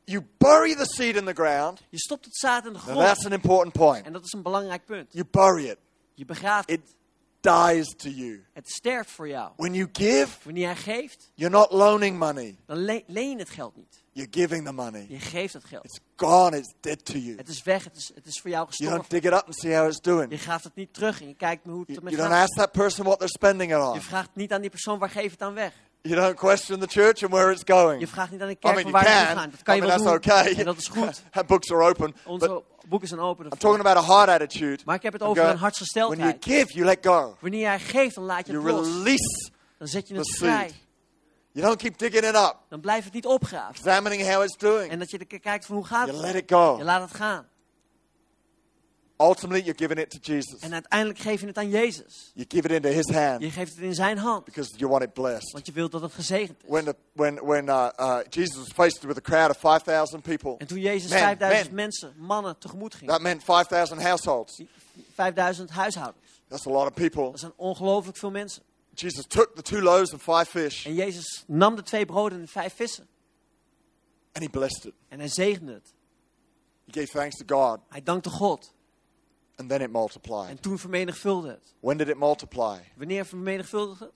You 0.03 0.25
bury 0.37 0.75
the 0.75 0.85
seed 0.85 1.15
in 1.15 1.25
the 1.25 1.33
ground. 1.33 1.81
Je 1.89 1.99
stopt 1.99 2.25
het 2.25 2.35
zaad 2.37 2.65
in 2.65 2.73
de 2.73 2.79
grond. 2.79 2.99
that's 2.99 3.25
an 3.25 3.31
important 3.31 3.73
point. 3.73 4.05
En 4.05 4.13
dat 4.13 4.23
is 4.25 4.31
een 4.33 4.41
belangrijk 4.41 4.85
punt. 4.85 5.13
You 5.13 5.25
bury 5.31 5.65
it. 5.69 5.77
Je 6.13 6.25
begraaft 6.25 6.69
It 6.69 6.79
het. 6.81 6.95
Dies 7.41 7.93
to 7.97 8.09
you. 8.09 8.45
Het 8.53 8.69
sterft 8.69 9.11
voor 9.11 9.27
jou. 9.27 9.51
When 9.57 9.73
you 9.73 9.89
give, 9.91 10.27
Wanneer 10.43 10.63
jij 10.63 10.75
geeft, 10.75 11.31
you're 11.35 11.55
not 11.55 11.71
loaning 11.71 12.17
money. 12.19 12.57
dan 12.65 12.77
le- 12.77 13.03
leen 13.07 13.29
je 13.29 13.37
het 13.37 13.49
geld 13.49 13.75
niet. 13.75 14.03
You're 14.13 14.31
giving 14.33 14.65
the 14.65 14.71
money. 14.73 15.05
Je 15.09 15.19
geeft 15.19 15.53
het 15.53 15.63
geld. 15.65 15.85
It's 15.85 15.99
gone. 16.15 16.57
It's 16.57 16.73
dead 16.79 17.05
to 17.05 17.17
you. 17.17 17.37
Het 17.37 17.47
is 17.47 17.63
weg, 17.63 17.83
het 17.83 17.95
is, 17.95 18.11
het 18.15 18.25
is 18.25 18.39
voor 18.41 18.49
jou 18.49 18.67
You 18.69 18.89
don't 18.91 19.05
gestorven. 19.05 19.21
dig 19.21 19.31
it 19.31 19.37
up 19.39 19.45
and 19.45 19.55
see 19.59 19.75
how 19.77 19.87
it's 19.87 19.99
doing. 20.01 20.31
Je 20.31 20.37
graaft 20.37 20.63
het 20.63 20.75
niet 20.75 20.93
terug 20.93 21.21
en 21.21 21.27
je 21.27 21.33
kijkt 21.35 21.65
hoe 21.65 21.79
het 21.87 21.97
ermee 21.97 22.13
you 22.13 22.15
don't 22.27 22.39
gaat. 22.39 22.49
ask 22.49 22.57
that 22.57 22.71
person 22.71 23.03
what 23.05 23.17
they're 23.17 23.33
spending 23.37 23.71
it 23.71 23.77
on. 23.87 23.93
Je 23.93 24.01
vraagt 24.01 24.29
niet 24.33 24.51
aan 24.53 24.61
die 24.61 24.69
persoon 24.69 24.99
waar 24.99 25.09
geef 25.09 25.31
het 25.31 25.41
aan 25.41 25.53
weg. 25.53 25.73
You 26.03 26.15
don't 26.15 26.35
question 26.35 26.79
the 26.79 26.87
church 26.87 27.23
and 27.23 27.31
where 27.31 27.51
it's 27.51 27.61
going. 27.65 27.99
Je 27.99 28.07
vraagt 28.07 28.31
niet 28.31 28.41
aan 28.41 28.47
de 28.47 28.53
I 28.53 28.57
kerk 28.59 28.75
mean, 28.75 28.91
van 28.91 28.91
you 29.01 29.05
waar 29.05 29.27
het 29.29 29.37
gaan. 29.37 29.49
Dat 29.49 29.59
I 29.59 29.63
kan 29.63 29.75
je 29.75 29.81
mean, 29.81 30.03
wel 30.03 30.13
that's 30.13 30.25
doen. 30.25 30.35
okay. 30.37 30.53
En 30.53 30.65
dat 30.65 30.77
is 30.77 30.87
goed. 30.87 31.21
Books 31.47 31.71
are 31.71 31.83
open. 31.89 32.15
Onze 32.25 32.63
boeken 32.87 33.07
zijn 33.07 33.19
open. 33.19 33.45
I'm 33.45 33.57
talking 33.57 33.79
about 33.87 33.97
a 34.09 34.13
heart 34.13 34.29
attitude. 34.29 34.79
Maar 34.85 34.95
ik 34.95 35.01
heb 35.03 35.13
het 35.13 35.21
over 35.21 35.37
een 35.37 35.43
when 35.43 35.55
you 35.57 35.63
hartsgesteldheid. 35.63 36.37
give, 36.45 36.73
you 36.73 36.85
let 36.85 36.97
go. 37.01 37.35
Wanneer 37.39 37.59
jij 37.59 37.79
geeft, 37.79 38.15
dan 38.15 38.23
laat 38.23 38.47
je 38.47 38.51
You 38.53 38.65
het 38.65 38.75
los. 38.75 38.87
release 38.87 39.49
Dan 39.77 39.87
zet 39.87 40.07
je 40.07 40.15
het 40.15 40.37
vrij. 40.37 40.71
You 41.51 41.65
don't 41.65 41.77
keep 41.81 41.97
digging 41.97 42.23
it 42.25 42.35
up, 42.35 42.57
Dan 42.69 42.79
blijft 42.79 43.03
het 43.05 43.13
niet 43.13 43.25
opgraven. 43.25 43.75
examining 43.75 44.29
how 44.33 44.43
it's 44.43 44.57
doing. 44.57 44.91
En 44.91 44.99
dat 44.99 45.11
je 45.11 45.17
kijkt 45.25 45.65
van 45.65 45.75
hoe 45.75 45.85
gaat 45.85 46.07
You 46.07 46.17
het. 46.17 46.25
let 46.33 46.35
it 46.43 46.49
Je 46.49 46.55
go. 46.55 46.83
laat 46.83 47.01
het 47.01 47.13
gaan. 47.19 47.47
Ultimately, 49.21 49.61
you're 49.63 49.77
giving 49.77 49.99
it 49.99 50.09
to 50.09 50.17
Jesus. 50.33 50.59
En 50.59 50.73
uiteindelijk 50.73 51.19
geef 51.19 51.41
je 51.41 51.47
het 51.47 51.57
aan 51.57 51.69
Jezus. 51.69 52.31
You 52.33 52.45
give 52.49 52.67
it 52.67 52.71
into 52.71 52.89
His 52.89 53.09
hand 53.15 53.41
Je 53.41 53.51
geeft 53.51 53.75
het 53.75 53.83
in 53.83 53.93
zijn 53.93 54.17
hand. 54.17 54.45
because 54.45 54.73
you 54.77 54.89
want 54.91 55.03
it 55.03 55.13
blessed. 55.13 55.51
Want 55.51 55.65
je 55.65 55.71
wilt 55.71 55.91
dat 55.91 56.01
het 56.01 56.13
gezegend 56.13 56.63
is. 56.63 56.69
When, 56.69 56.83
the, 56.85 56.95
when, 57.13 57.45
when 57.45 57.65
uh, 57.67 57.89
uh, 57.99 58.17
Jesus 58.29 58.55
was 58.57 58.67
faced 58.67 59.03
with 59.03 59.17
a 59.17 59.21
crowd 59.21 59.49
of 59.49 59.57
5,000 59.57 60.21
people, 60.21 60.55
En 60.57 60.67
toen 60.67 60.79
Jezus 60.79 61.09
Man, 61.09 61.19
5000 61.19 61.65
man. 61.67 61.75
mensen, 61.75 62.13
mannen, 62.17 62.57
tegemoet 62.57 62.95
ging. 62.95 63.09
that 63.11 63.21
meant 63.21 63.43
5,000 63.43 64.01
households. 64.01 64.61
5000 65.13 65.69
huishoudens. 65.69 66.25
That's 66.47 66.65
a 66.67 66.69
lot 66.69 66.87
of 66.87 66.93
people. 66.93 67.23
Dat 67.31 67.39
zijn 67.39 67.53
ongelooflijk 67.55 68.17
veel 68.17 68.31
mensen. 68.31 68.63
Jesus 68.93 69.25
took 69.27 69.55
the 69.55 69.61
two 69.61 69.81
loaves 69.81 70.11
and 70.11 70.21
five 70.21 70.45
fish 70.45 70.85
En 70.85 70.93
Jezus 70.93 71.43
nam 71.47 71.75
de 71.75 71.83
twee 71.83 72.05
broden 72.05 72.37
en 72.37 72.43
de 72.45 72.51
vijf 72.51 72.73
vissen. 72.75 73.07
and 74.33 74.43
He 74.43 74.49
blessed 74.49 74.85
it. 74.85 74.93
En 75.07 75.19
hij 75.19 75.27
zegende 75.27 75.73
het. 75.73 75.93
He 76.85 76.99
gave 76.99 77.11
thanks 77.11 77.35
to 77.37 77.57
God 77.57 77.79
Hij 77.89 78.03
dankte 78.03 78.29
God. 78.29 78.73
And 79.61 79.69
then 79.69 79.81
it 79.81 79.91
multiplied. 79.91 80.49
En 80.49 80.59
toen 80.59 80.77
vermenigvuldigde 80.77 81.51
het. 81.51 81.73
When 81.79 81.97
did 81.97 82.07
it 82.07 82.17
multiply? 82.17 82.77
Wanneer 82.95 83.25
vermenigvuldigde 83.25 84.05
het? 84.05 84.13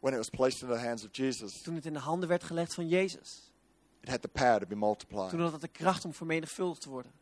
When 0.00 0.12
it 0.12 0.18
was 0.18 0.30
placed 0.30 0.62
in 0.62 0.68
the 0.68 0.78
hands 0.86 1.04
of 1.04 1.10
Jesus. 1.12 1.62
Toen 1.62 1.74
het 1.74 1.86
in 1.86 1.92
de 1.92 1.98
handen 1.98 2.28
werd 2.28 2.44
gelegd 2.44 2.74
van 2.74 2.88
Jezus. 2.88 3.52
It 4.00 4.08
had 4.08 4.22
the 4.22 4.28
power 4.28 4.60
to 4.60 4.66
be 4.66 4.76
multiplied. 4.76 5.30
Toen 5.30 5.40
had 5.40 5.52
het 5.52 5.60
de 5.60 5.68
kracht 5.68 6.04
om 6.04 6.12
vermenigvuldigd 6.14 6.80
te 6.80 6.88
worden. 6.88 7.12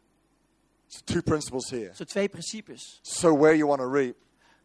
So 0.86 1.00
two 1.04 1.22
principles 1.22 1.70
here. 1.70 1.94
Zo 1.94 2.04
twee 2.04 2.28
principes. 2.28 2.98
Sow 3.02 3.40
where 3.40 3.56
you 3.56 3.66
want 3.68 3.80
to 3.80 3.90
reap 3.90 4.16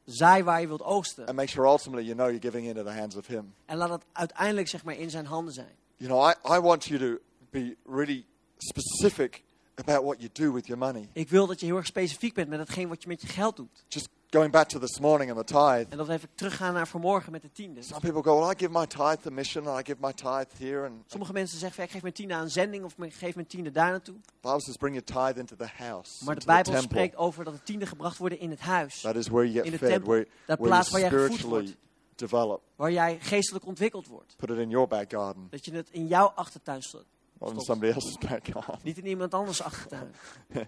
Zaai 0.06 0.44
waar 0.44 0.62
je 0.62 0.68
wilt 0.68 0.82
oogsten. 0.82 1.26
and 1.28 1.36
make 1.36 1.50
sure 1.50 1.68
ultimately 1.68 2.04
you 2.04 2.16
know 2.16 2.28
you're 2.28 2.42
giving 2.42 2.68
into 2.68 2.84
the 2.84 2.92
hands 3.00 3.16
of 3.16 3.28
Him. 3.28 3.54
En 3.66 3.78
laat 3.78 3.90
het 3.90 4.06
uiteindelijk 4.12 4.68
zeg 4.68 4.84
maar 4.84 4.96
in 4.96 5.10
zijn 5.10 5.26
handen 5.26 5.54
zijn. 5.54 5.76
You 5.98 6.10
know, 6.12 6.30
I, 6.30 6.58
I 6.58 6.60
want 6.60 6.86
you 6.86 7.00
to 7.00 7.22
be 7.50 7.76
really 7.86 8.26
specific 8.58 9.44
about 9.80 10.04
what 10.04 10.16
you 10.20 10.30
do 10.34 10.54
with 10.54 10.66
your 10.68 10.82
money. 10.86 11.10
Ik 11.14 11.30
wil 11.30 11.48
dat 11.48 11.60
je 11.60 11.66
heel 11.66 11.76
erg 11.78 11.86
specifiek 11.86 12.34
bent 12.34 12.50
met 12.50 12.60
hetgeen 12.60 12.88
wat 12.88 13.02
je 13.02 13.08
met 13.08 13.22
je 13.22 13.28
geld 13.28 13.56
doet. 13.56 13.86
Just 13.88 14.10
going 14.30 14.52
back 14.52 14.68
to 14.68 14.80
this 14.80 15.00
morning 15.00 15.32
and 15.32 15.48
the 15.48 15.54
tithe. 15.54 15.86
En 15.90 15.98
dat 15.98 16.08
we 16.08 16.14
even 16.14 16.30
teruggaan 16.36 16.74
naar 16.74 16.88
vanmorgen 16.88 17.32
met 17.32 17.42
de 17.42 17.52
tiende. 17.52 17.82
Some 17.82 18.00
people 18.00 18.24
go, 18.24 18.40
well, 18.40 18.52
I 18.52 18.58
give 18.58 18.72
my 18.72 18.86
tithe 18.86 19.18
to 19.22 19.32
mission 19.32 19.68
and 19.68 19.80
I 19.80 19.86
give 19.86 19.98
my 20.02 20.14
tithe 20.14 20.48
here. 20.66 20.86
And 20.86 20.94
Sommige 21.08 21.34
mensen 21.34 21.60
zeggen, 21.60 21.84
ik 21.84 21.92
geef 21.92 22.02
mijn 22.02 22.14
tiende 22.14 22.34
aan 22.34 22.50
zending 22.50 22.84
of 22.84 22.94
ik 22.98 23.14
geef 23.14 23.36
mijn 23.36 23.48
tiende 23.48 23.72
daar 23.72 23.90
naartoe. 23.92 24.16
Bible 24.42 24.62
says 24.62 24.78
bring 24.78 25.04
your 25.06 25.26
tithe 25.28 25.40
into 25.40 25.56
the 25.56 25.70
house, 25.78 26.24
Maar 26.26 26.40
de 26.40 26.46
Bijbel 26.46 26.82
spreekt 26.82 27.16
over 27.16 27.44
dat 27.44 27.54
de 27.54 27.64
tiende 27.64 27.86
gebracht 27.86 28.18
worden 28.18 28.40
in 28.40 28.50
het 28.50 28.60
huis. 28.60 29.02
That 29.02 29.16
is 29.16 29.28
where 29.28 29.52
you 29.52 29.66
in 29.66 29.72
get 29.72 29.72
de 29.72 29.78
fed, 29.78 29.90
tempel. 29.90 30.10
where, 30.12 30.26
Dat 30.46 30.58
where 30.58 30.58
you 30.58 30.70
plaats 30.70 30.90
waar 30.90 31.00
jij 31.02 31.10
gevoed 31.10 31.26
spiritually 31.28 31.64
wordt. 31.64 31.78
develop. 32.16 32.62
Waar 32.76 32.92
jij 32.92 33.18
geestelijk 33.22 33.66
ontwikkeld 33.66 34.08
wordt. 34.08 34.36
Put 34.38 34.50
it 34.50 34.58
in 34.58 34.70
your 34.70 34.88
back 34.88 35.12
garden, 35.12 35.48
Dat 35.50 35.66
je 35.66 35.72
het 35.74 35.88
in 35.92 36.08
jouw 36.08 36.28
achtertuin 36.28 36.82
stopt. 36.82 37.06
Not 37.40 37.50
in 37.50 37.60
Stopt. 37.60 37.66
somebody 37.66 37.92
else's 37.94 38.18
back 38.18 38.48
garden. 38.48 38.80
Niet 38.84 38.98
in 38.98 39.06
iemand 39.06 39.34
anders 39.34 39.62
achtertuin. 39.62 40.12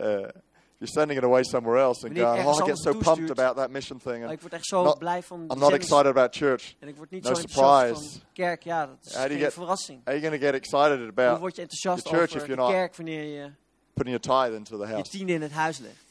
Uh, 0.00 0.28
you're 0.78 0.92
sending 0.92 1.16
it 1.18 1.24
away 1.24 1.42
somewhere 1.44 1.78
else 1.78 2.04
and 2.04 2.12
Wanneer 2.18 2.42
going, 2.44 2.46
oh, 2.46 2.62
I 2.62 2.66
get 2.66 2.78
so 2.78 2.92
pumped 2.94 3.30
about 3.30 3.56
that 3.56 3.70
mission 3.70 3.98
thing. 3.98 4.22
And 4.22 4.32
ik 4.32 4.40
word 4.40 4.52
echt 4.52 4.66
zo 4.66 4.82
Not- 4.82 4.98
blij 4.98 5.22
van 5.22 5.40
I'm 5.50 5.58
not 5.58 5.72
excited 5.72 6.06
about 6.06 6.34
church. 6.36 6.74
En 6.78 6.88
ik 6.88 6.96
word 6.96 7.10
niet 7.10 7.22
No 7.22 7.34
zo 7.34 7.40
surprise. 7.40 7.94
van 7.94 8.20
kerk. 8.32 8.62
Ja, 8.62 8.86
dat 8.86 8.96
is 9.04 9.14
How 9.14 9.26
geen 9.26 9.38
get- 9.38 9.52
verrassing. 9.52 10.00
Are 10.04 10.16
you 10.18 10.28
going 10.28 10.40
to 10.40 10.46
get 10.46 10.54
excited 10.54 10.98
Hoe 10.98 11.08
about 11.08 11.40
word 11.40 11.56
je 11.56 11.62
enthousiast 11.62 12.02
the 12.04 12.08
church 12.08 12.28
over 12.30 12.36
if 12.40 12.46
you're 12.46 12.62
not- 12.62 12.70
kerk 12.70 12.96
wanneer 12.96 13.22
je 13.24 13.50
putting 13.94 14.20
your 14.22 14.42
tithe 14.44 14.56
into 14.56 14.76
the 14.78 14.86
je 14.86 14.92
house? 14.92 15.10
tiende 15.10 15.32
in 15.32 15.42
het 15.42 15.52
huis 15.52 15.78
legt? 15.78 16.04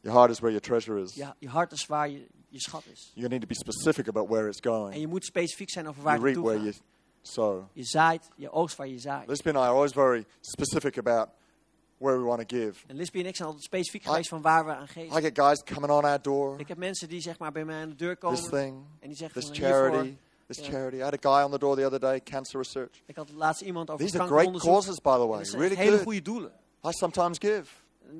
Your 0.00 0.16
heart 0.18 0.30
is 0.30 0.38
where 0.40 0.52
your 0.52 0.60
treasure 0.66 1.00
is. 1.02 1.14
Ja, 1.14 1.36
je 1.38 1.48
hart 1.48 1.72
is 1.72 1.86
waar 1.86 2.08
je, 2.08 2.26
je 2.48 2.60
schat 2.60 2.82
is. 2.92 3.10
You 3.14 3.28
need 3.28 3.40
to 3.40 3.46
be 3.46 3.54
specific 3.54 4.08
about 4.08 4.28
where 4.28 4.48
it's 4.48 4.60
En 4.60 4.70
going. 4.70 4.94
je 5.00 5.06
moet 5.06 5.24
specifiek 5.24 5.70
zijn 5.70 5.88
over 5.88 6.02
waar 6.02 6.14
You 6.18 6.26
het 6.26 6.36
naartoe 6.36 6.64
gaat. 6.72 6.80
Sow. 7.22 7.62
Je 7.72 7.84
zaait, 7.84 8.28
je 8.36 8.50
oogst 8.50 8.76
waar 8.76 8.88
je 8.88 8.98
zaait. 8.98 9.28
And 9.28 9.44
I 9.46 9.48
are 9.58 9.68
always 9.68 9.92
very 9.92 10.24
specific 10.40 10.98
about 10.98 11.28
where 11.98 12.18
we 12.18 12.24
want 12.24 12.48
to 12.48 12.56
give. 12.56 12.84
En 12.86 12.98
en 12.98 13.26
ik 13.26 13.36
zijn 13.36 13.48
altijd 13.48 13.64
specifiek 13.64 14.02
I- 14.02 14.06
geweest 14.08 14.28
van 14.28 14.42
waar 14.42 14.64
we 14.64 14.74
aan 14.74 14.88
geven. 14.88 15.18
I 15.18 15.20
get 15.20 15.38
guys 15.38 15.62
coming 15.62 15.92
on 15.92 16.04
our 16.04 16.22
door. 16.22 16.58
Ik 16.60 16.68
heb 16.68 16.78
mensen 16.78 17.08
die 17.08 17.20
zeg 17.20 17.38
maar 17.38 17.52
bij 17.52 17.64
mij 17.64 17.82
aan 17.82 17.88
de 17.88 17.94
deur 17.94 18.18
This 18.18 18.20
komen 18.20 18.50
thing, 18.50 18.84
en 19.00 19.08
die 19.08 19.16
zeggen 19.16 19.40
this 19.40 19.50
hiervoor. 19.58 19.88
charity, 19.90 20.16
this 20.46 20.58
charity. 20.66 20.96
I 20.96 21.00
had 21.02 21.24
a 21.26 21.30
guy 21.36 21.44
on 21.44 21.50
the 21.50 21.58
door 21.58 21.76
the 21.76 21.84
other 21.84 22.00
day, 22.00 22.20
cancer 22.20 22.60
research. 22.60 23.02
Ik 23.06 23.16
had 23.16 23.30
laatst 23.32 23.62
iemand 23.62 23.90
over 23.90 24.04
These 24.04 24.18
are 24.20 24.28
great 24.28 24.58
causes, 24.58 25.00
by 25.00 25.16
the 25.16 25.26
way. 25.26 25.42
Really 25.42 25.74
hele 25.76 25.90
good. 25.90 26.02
goede 26.02 26.22
doelen. 26.22 26.52
I 26.86 26.90
sometimes 26.90 27.38
give. 27.38 27.64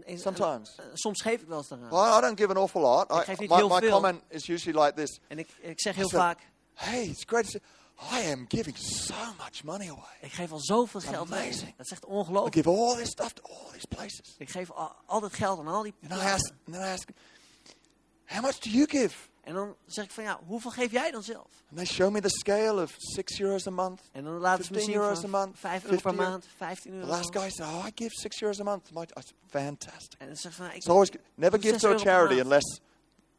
Sometimes. 0.06 0.78
soms 0.94 1.22
geef 1.22 1.40
ik 1.40 1.48
wel 1.48 1.58
eens 1.58 1.68
daaraan. 1.68 1.90
Well, 1.90 2.18
I 2.18 2.20
don't 2.20 2.38
give 2.38 2.50
an 2.50 2.56
awful 2.56 2.80
lot. 2.80 3.10
Ik 3.10 3.16
I, 3.16 3.24
geef 3.24 3.38
niet 3.38 3.48
my, 3.50 3.56
heel 3.56 3.68
my 3.68 3.78
veel. 3.78 3.90
comment 3.90 4.22
is 4.28 4.48
usually 4.48 4.84
like 4.84 4.94
this. 4.94 5.20
En 5.28 5.38
ik, 5.38 5.48
ik 5.60 5.80
zeg 5.80 5.94
heel 5.94 6.04
I 6.06 6.08
said- 6.08 6.20
vaak, 6.22 6.38
Hey, 6.74 7.02
it's 7.04 7.24
great 7.26 7.44
to 7.44 7.50
see. 7.50 7.60
I 8.12 8.30
am 8.30 8.44
giving 8.48 8.76
so 8.78 9.14
much 9.38 9.62
money 9.64 9.88
away. 9.90 10.16
ik 10.20 10.32
geef 10.32 10.52
al 10.52 10.60
zoveel 10.60 11.00
geld 11.00 11.28
weg. 11.28 11.38
amazing. 11.40 11.76
Dat 11.76 11.86
is 11.86 11.92
echt 11.92 12.04
I 12.04 12.06
ongelooflijk. 12.06 12.54
give 12.54 12.68
all 12.68 12.96
this 12.96 13.08
stuff 13.10 13.32
to 13.32 13.42
all 13.42 13.70
these 13.72 13.86
places. 13.86 14.34
Ik 14.38 14.50
geef 14.50 14.70
al, 14.70 14.92
al 15.06 15.20
dat 15.20 15.32
geld 15.32 15.58
aan 15.58 15.66
al 15.68 15.82
die 15.82 15.94
And 16.10 16.20
I 16.20 16.24
ask, 16.24 16.50
and 16.66 16.74
then 16.74 16.82
I 16.82 16.92
ask, 16.92 17.08
how 18.26 18.42
much 18.42 18.58
do 18.60 18.70
you 18.70 18.86
give? 18.88 19.14
En 19.40 19.54
dan 19.54 19.74
zeg 19.86 20.04
ik 20.04 20.10
van 20.10 20.24
ja, 20.24 20.40
hoeveel 20.46 20.70
geef 20.70 20.90
jij 20.90 21.10
dan 21.10 21.22
zelf? 21.22 21.46
And 21.68 21.76
they 21.76 21.84
show 21.86 22.10
me 22.10 22.20
the 22.20 22.28
scale 22.28 22.82
of 22.82 22.94
six 22.96 23.40
euros 23.40 23.66
a 23.66 23.70
month. 23.70 24.00
En 24.12 24.24
dan 24.24 24.32
laten 24.38 24.64
ze 24.64 24.72
me 24.72 24.76
15 24.78 24.92
zien 24.94 25.02
euros 25.02 25.24
a 25.24 25.28
month, 25.28 25.58
5 25.58 25.84
euro 25.84 25.96
per 25.96 26.00
50 26.02 26.12
euro. 26.20 26.30
maand, 26.30 26.46
15 26.56 26.90
The 26.92 26.96
euro. 26.98 27.10
last 27.10 27.36
guy 27.36 27.50
said, 27.50 27.66
"Oh, 27.68 27.86
I 27.86 27.90
give 27.94 28.10
six 28.14 28.42
euros 28.42 28.60
a 28.60 28.64
month." 28.64 28.90
My, 28.92 29.02
I 29.02 29.06
said, 29.14 29.32
fantastic. 29.46 30.14
En 30.20 30.26
dan 30.26 30.36
zeg 30.36 30.50
ik 30.50 30.56
van, 30.56 30.66
ik 30.66 30.74
It's 30.74 30.88
always 30.88 31.10
never 31.34 31.60
give 31.62 31.76
to 31.78 31.90
a 31.92 31.98
charity 31.98 32.40
unless 32.40 32.80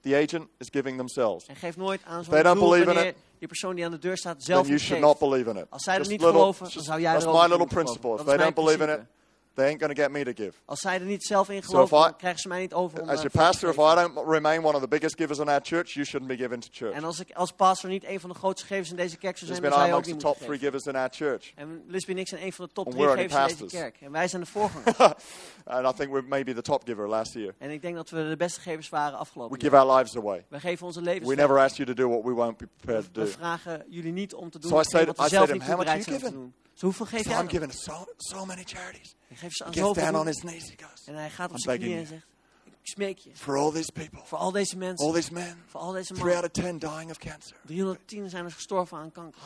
the 0.01 0.15
agent 0.15 0.47
is 0.57 0.67
giving 0.71 0.97
themselves. 0.97 1.45
En 1.45 1.55
geef 1.55 1.75
nooit 1.77 2.01
aan 2.03 2.23
they 2.23 2.33
zo'n 2.33 2.43
don't 2.43 2.59
doel 2.59 2.69
believe 2.69 2.91
in 2.99 3.07
it, 3.07 3.15
die 3.41 3.49
persoon 3.49 3.75
die 3.75 3.85
aan 3.85 3.91
de 3.91 3.97
deur 3.97 4.17
staat 4.17 4.35
Then 4.37 4.45
zelf 4.45 4.61
you 4.67 4.71
niet 4.73 4.81
should 4.81 5.03
geeft. 5.03 5.19
not 5.19 5.29
believe 5.29 5.49
in 5.49 5.57
it. 5.57 5.65
Als 5.69 5.83
zij 5.83 5.93
er 5.93 5.99
niet 5.99 6.09
little- 6.09 6.27
geloven, 6.31 6.69
dan 6.73 6.83
zou 6.83 7.01
jij 7.01 7.13
er 7.13 7.19
my 7.21 7.25
ook 7.27 7.41
niet 7.41 7.49
little 7.49 7.65
principle. 7.67 8.01
geloven. 8.01 8.19
If 8.19 8.25
Dat 8.25 8.37
they 8.39 8.47
is 8.47 8.53
don't 8.53 8.65
believe 8.65 8.83
in 8.83 8.99
it. 8.99 9.05
They 9.53 9.65
ain't 9.67 9.79
going 9.81 9.95
to 9.95 10.01
get 10.01 10.11
me 10.11 10.23
to 10.23 10.31
give. 10.43 10.51
Als 10.65 10.79
zij 10.79 10.93
er 10.99 11.05
niet 11.05 11.23
zelf 11.23 11.49
in 11.49 11.63
So 11.63 11.69
geloven, 11.69 11.97
I- 11.97 12.01
dan 12.01 12.15
krijgen 12.15 12.39
ze 12.39 12.47
mij 12.47 12.59
niet 12.59 12.73
over 12.73 13.01
om 13.01 13.09
As 13.09 13.15
eh, 13.15 13.21
your 13.31 13.31
pastor, 13.47 13.69
if. 13.69 13.75
I 13.75 13.95
don't 13.95 14.27
remain 14.27 14.63
one 14.65 14.75
of 14.75 14.81
the 14.81 14.87
biggest 14.87 15.15
givers 15.17 15.39
in 15.39 15.47
our 15.49 15.59
church, 15.63 15.91
you 15.93 16.05
shouldn't 16.05 16.31
be 16.31 16.37
giving 16.37 16.61
to 16.63 16.67
church. 16.71 16.93
En 16.95 17.03
als 17.03 17.19
ik 17.19 17.31
als 17.33 17.51
pastor 17.51 17.89
niet 17.89 18.03
een 18.05 18.19
van 18.19 18.29
de 18.29 18.35
grootste 18.35 18.67
gevers 18.67 18.89
in 18.89 18.95
deze 18.95 19.17
kerk 19.17 19.37
zou 19.37 19.49
zijn, 19.51 19.61
dan 19.61 19.71
zou 19.73 19.87
je 19.87 19.93
ook 19.93 20.05
niet 20.05 20.19
the 20.19 20.25
top 20.25 20.37
three 20.37 20.57
givers 20.59 20.83
in 20.85 20.95
our 20.95 21.09
church. 21.11 21.51
En 21.55 21.83
Lisbie 21.87 22.15
en 22.15 22.21
ik 22.21 22.27
zijn 22.27 22.43
een 22.43 22.53
van 22.53 22.65
de 22.65 22.71
top 22.73 22.85
And 22.85 22.95
drie 22.95 23.07
we're 23.07 23.17
only 23.17 23.29
gevers 23.29 23.51
in 23.51 23.57
deze 23.57 23.75
kerk. 23.75 24.01
En 24.01 24.11
wij 24.11 24.27
zijn 24.27 24.41
de 24.41 24.47
voorgangers. 24.47 24.97
And 25.65 25.85
I 25.87 25.91
think 25.97 26.11
we're 26.11 26.27
maybe 26.27 26.53
the 26.53 26.61
top 26.61 26.81
giver 26.85 27.07
last 27.07 27.33
year. 27.33 27.53
en 27.57 27.69
ik 27.69 27.81
denk 27.81 27.95
dat 27.95 28.09
we 28.09 28.29
de 28.29 28.37
beste 28.37 28.59
gevers 28.61 28.89
waren 28.89 29.11
We 29.11 29.17
afgelopen 29.17 29.59
give 29.61 29.75
jaar. 29.75 29.85
our 29.85 29.97
lives 29.97 30.15
away. 30.17 30.45
Wij 30.49 30.59
geven 30.59 30.85
onze 30.85 31.01
levens 31.01 31.27
We 31.29 31.35
never 31.35 31.57
ask 31.59 31.75
you 31.75 31.87
to 31.87 31.93
do 31.93 32.09
what 32.09 32.23
we 32.23 32.31
won't 32.31 32.57
be 32.57 32.67
prepared 32.77 33.13
to 33.13 33.21
We 33.21 33.25
do. 33.27 33.31
vragen 33.31 33.85
jullie 33.89 34.11
niet 34.11 34.33
om 34.33 34.49
te 34.49 34.59
doen 34.59 34.69
So 34.69 34.75
wat 34.75 34.87
we 35.17 35.27
zelf 35.27 35.51
niet 35.51 35.61
him, 35.61 35.69
"How 35.69 35.77
much 35.77 35.77
bereid 35.77 36.03
zijn 36.03 36.17
te 36.19 36.25
given?" 36.25 36.31
doen. 36.39 36.53
Dus 36.73 36.81
hoeveel 36.81 37.05
geef 37.05 37.21
So 37.23 37.29
jij 37.29 37.39
I'm 37.41 37.49
giving 37.49 37.73
so, 37.73 38.05
so 38.17 38.45
many 38.45 38.63
charities. 38.65 39.15
Ik 39.31 39.37
geef 39.37 39.51
ze 39.51 39.63
He 39.63 39.69
aan 39.69 39.73
zoveel 39.75 40.03
down 40.03 40.15
on 40.15 40.25
his 40.25 40.39
knees. 40.39 40.69
He 40.75 40.85
goes, 40.85 41.05
En 41.05 41.15
hij 41.15 41.29
gaat 41.29 41.51
op 41.51 41.59
zijn 41.59 41.79
knieën 41.79 41.97
en 41.97 42.05
zegt, 42.07 42.25
ik 42.65 42.71
smeek 42.87 43.17
je. 43.17 43.35
for 43.35 43.57
all 43.57 43.71
these 43.71 43.91
people, 43.91 44.19
Voor 44.23 44.37
al 44.37 44.51
deze 44.51 44.73
all 44.73 44.79
mensen, 44.79 45.13
these 45.13 45.33
men, 45.33 45.63
voor 45.67 45.79
al 45.79 45.91
deze 45.91 46.13
three 46.13 46.35
out 46.35 46.55
mannen. 46.55 46.73
of 46.73 46.79
ten 46.79 46.89
dying 46.89 47.09
of 47.11 47.17
cancer. 47.17 47.57
310 47.65 48.29
zijn 48.29 48.45
er 48.45 48.51
gestorven 48.51 48.97
aan 48.97 49.11
kanker. 49.11 49.41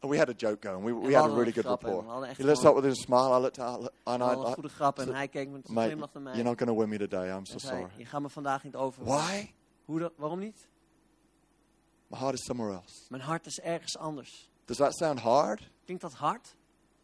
We 0.00 0.18
had 0.18 0.28
a 0.28 0.32
joke 0.36 0.68
going. 0.68 0.84
We, 0.84 1.00
we 1.00 1.06
we 1.06 1.14
had 1.14 1.30
a 1.30 1.34
really 1.34 1.52
good 1.52 1.64
rapport. 1.64 1.94
He 2.26 2.44
gewoon- 2.44 2.76
up 2.76 2.82
with 2.82 2.92
a 2.92 2.94
smile. 2.94 3.38
I 3.38 3.40
looked 3.40 3.58
at 3.58 3.92
and 4.02 4.22
I, 4.22 4.24
een 4.26 4.52
goede 4.54 4.68
grap 4.68 4.98
en 4.98 5.14
hij 5.14 5.28
keek 5.28 5.48
met 5.48 5.68
een 5.68 5.76
glimlach 5.76 6.12
naar 6.12 6.22
mij. 6.22 6.32
you're 6.32 6.48
not 6.48 6.58
going 6.58 6.70
to 6.70 6.78
win 6.78 6.88
me 6.88 6.98
today. 6.98 7.36
I'm 7.36 7.46
so 7.46 7.58
sorry. 7.58 7.86
je 7.96 8.04
gaat 8.04 8.20
me 8.20 8.28
vandaag 8.28 8.64
niet 8.64 8.74
over. 8.76 9.04
Why? 9.04 9.52
Hoe 9.84 9.98
dat, 9.98 10.12
waarom 10.16 10.38
niet? 10.38 10.68
My 12.06 12.18
heart 12.18 12.34
is 12.34 12.44
somewhere 12.44 12.74
else. 12.74 12.94
Mijn 13.08 13.22
hart 13.22 13.46
is 13.46 13.60
ergens 13.60 13.96
anders. 13.98 14.48
Does 14.64 14.76
that 14.76 14.96
sound 14.96 15.20
hard? 15.20 15.70
Klinkt 15.84 16.02
dat 16.02 16.12
hard? 16.12 16.54